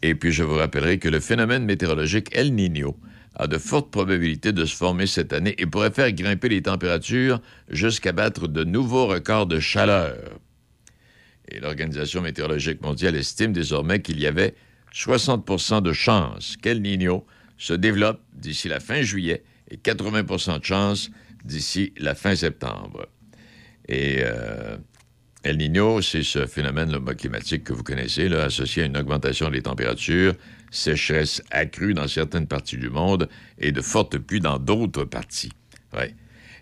Et 0.03 0.17
puis, 0.17 0.33
je 0.33 0.43
vous 0.43 0.57
rappellerai 0.57 0.99
que 0.99 1.09
le 1.09 1.21
phénomène 1.21 1.65
météorologique 1.65 2.31
El 2.33 2.53
Niño 2.53 2.97
a 3.37 3.47
de 3.47 3.59
fortes 3.59 3.93
probabilités 3.93 4.51
de 4.51 4.65
se 4.65 4.75
former 4.75 5.07
cette 5.07 5.33
année 5.33 5.55
et 5.57 5.67
pourrait 5.67 5.93
faire 5.93 6.11
grimper 6.11 6.49
les 6.49 6.63
températures 6.63 7.41
jusqu'à 7.71 8.11
battre 8.11 8.49
de 8.49 8.65
nouveaux 8.65 9.07
records 9.07 9.47
de 9.47 9.61
chaleur. 9.61 10.17
L'Organisation 11.61 12.23
météorologique 12.23 12.83
mondiale 12.83 13.17
estime 13.17 13.53
désormais 13.53 14.01
qu'il 14.01 14.21
y 14.21 14.27
avait 14.27 14.55
60% 14.95 15.83
de 15.83 15.93
chances 15.93 16.57
qu'El 16.57 16.83
Niño 16.83 17.27
se 17.57 17.73
développe 17.73 18.21
d'ici 18.33 18.69
la 18.69 18.81
fin 18.81 19.03
juillet 19.03 19.43
et 19.71 19.77
80% 19.77 20.61
de 20.61 20.65
chances 20.65 21.11
d'ici 21.45 21.93
la 21.97 22.15
fin 22.15 22.35
septembre. 22.35 23.07
Et 23.89 24.19
euh, 24.21 24.77
El 25.43 25.59
Niño, 25.59 26.03
c'est 26.03 26.23
ce 26.23 26.47
phénomène 26.47 26.99
climatique 27.17 27.65
que 27.65 27.73
vous 27.73 27.83
connaissez, 27.83 28.33
associé 28.35 28.85
à 28.85 28.87
une 28.87 28.97
augmentation 28.97 29.51
des 29.51 29.63
températures, 29.63 30.35
sécheresse 30.71 31.43
accrue 31.51 31.95
dans 31.95 32.09
certaines 32.09 32.47
parties 32.47 32.77
du 32.77 32.91
monde 32.91 33.29
et 33.59 33.73
de 33.73 33.81
fortes 33.81 34.19
pluies 34.19 34.41
dans 34.41 34.59
d'autres 34.59 35.05
parties. 35.05 35.53
Ouais. 35.95 36.15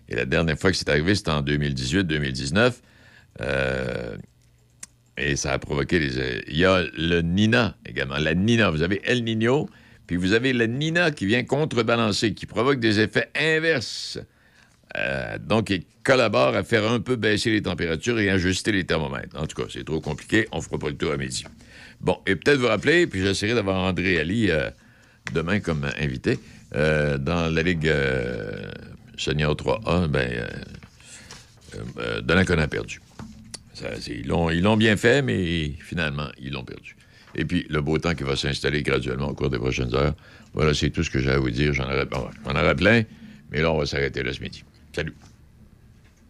Et 0.09 0.15
la 0.15 0.25
dernière 0.25 0.57
fois 0.57 0.71
que 0.71 0.77
c'est 0.77 0.89
arrivé, 0.89 1.15
c'était 1.15 1.31
en 1.31 1.41
2018-2019. 1.41 2.73
Euh, 3.39 4.17
et 5.21 5.35
ça 5.35 5.53
a 5.53 5.59
provoqué 5.59 5.99
des... 5.99 6.43
Il 6.47 6.57
y 6.57 6.65
a 6.65 6.83
le 6.97 7.21
Nina 7.21 7.75
également. 7.85 8.17
La 8.17 8.33
Nina, 8.33 8.69
vous 8.69 8.81
avez 8.81 9.01
El 9.03 9.23
Niño, 9.23 9.69
puis 10.07 10.15
vous 10.15 10.33
avez 10.33 10.51
la 10.51 10.67
Nina 10.67 11.11
qui 11.11 11.25
vient 11.25 11.43
contrebalancer, 11.43 12.33
qui 12.33 12.45
provoque 12.45 12.79
des 12.79 12.99
effets 12.99 13.29
inverses. 13.35 14.19
Euh, 14.97 15.37
donc, 15.37 15.69
il 15.69 15.83
collabore 16.03 16.55
à 16.55 16.63
faire 16.63 16.89
un 16.89 16.99
peu 16.99 17.15
baisser 17.15 17.51
les 17.51 17.61
températures 17.61 18.19
et 18.19 18.29
ajuster 18.29 18.71
les 18.71 18.83
thermomètres. 18.83 19.39
En 19.39 19.45
tout 19.45 19.61
cas, 19.61 19.69
c'est 19.71 19.85
trop 19.85 20.01
compliqué. 20.01 20.47
On 20.51 20.61
fera 20.61 20.79
pas 20.79 20.89
le 20.89 20.97
tour 20.97 21.11
à 21.11 21.17
midi. 21.17 21.45
Bon, 22.01 22.17
et 22.25 22.35
peut-être 22.35 22.57
vous 22.57 22.67
rappeler, 22.67 23.05
puis 23.05 23.21
j'essaierai 23.21 23.53
d'avoir 23.53 23.77
André 23.77 24.19
Ali 24.19 24.49
euh, 24.49 24.69
demain 25.33 25.59
comme 25.59 25.87
invité, 25.99 26.39
euh, 26.73 27.17
dans 27.19 27.53
la 27.53 27.61
Ligue 27.61 27.93
Senior 29.17 29.55
3A, 29.55 30.07
ben, 30.07 30.47
Delan 32.23 32.43
qu'on 32.43 32.57
a 32.57 32.67
perdu. 32.67 32.99
Ils 34.07 34.27
l'ont 34.27 34.77
bien 34.77 34.97
fait, 34.97 35.21
mais 35.21 35.73
finalement, 35.79 36.27
ils 36.39 36.51
l'ont 36.51 36.63
perdu. 36.63 36.95
Et 37.35 37.45
puis, 37.45 37.65
le 37.69 37.81
beau 37.81 37.97
temps 37.97 38.13
qui 38.13 38.23
va 38.23 38.35
s'installer 38.35 38.83
graduellement 38.83 39.29
au 39.29 39.33
cours 39.33 39.49
des 39.49 39.57
prochaines 39.57 39.93
heures. 39.95 40.13
Voilà, 40.53 40.73
c'est 40.73 40.89
tout 40.89 41.03
ce 41.03 41.09
que 41.09 41.19
j'ai 41.19 41.31
à 41.31 41.39
vous 41.39 41.49
dire. 41.49 41.73
J'en 41.73 41.85
aurais, 41.85 42.75
plein, 42.75 43.03
mais 43.51 43.61
là, 43.61 43.71
on 43.71 43.77
va 43.77 43.85
s'arrêter 43.85 44.21
là 44.23 44.33
ce 44.33 44.41
midi. 44.41 44.63
Salut. 44.93 45.13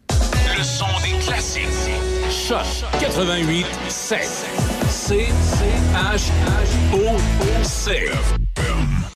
Le 0.10 0.64
son 0.64 0.86
des 1.02 1.18
classiques. 1.26 1.64
Choc 2.30 2.66
88 3.00 3.66
7. 3.90 4.20
C 4.90 5.28
H 5.96 6.30
H 6.30 6.94
O 6.94 7.16
O 7.16 7.64
C. 7.64 8.12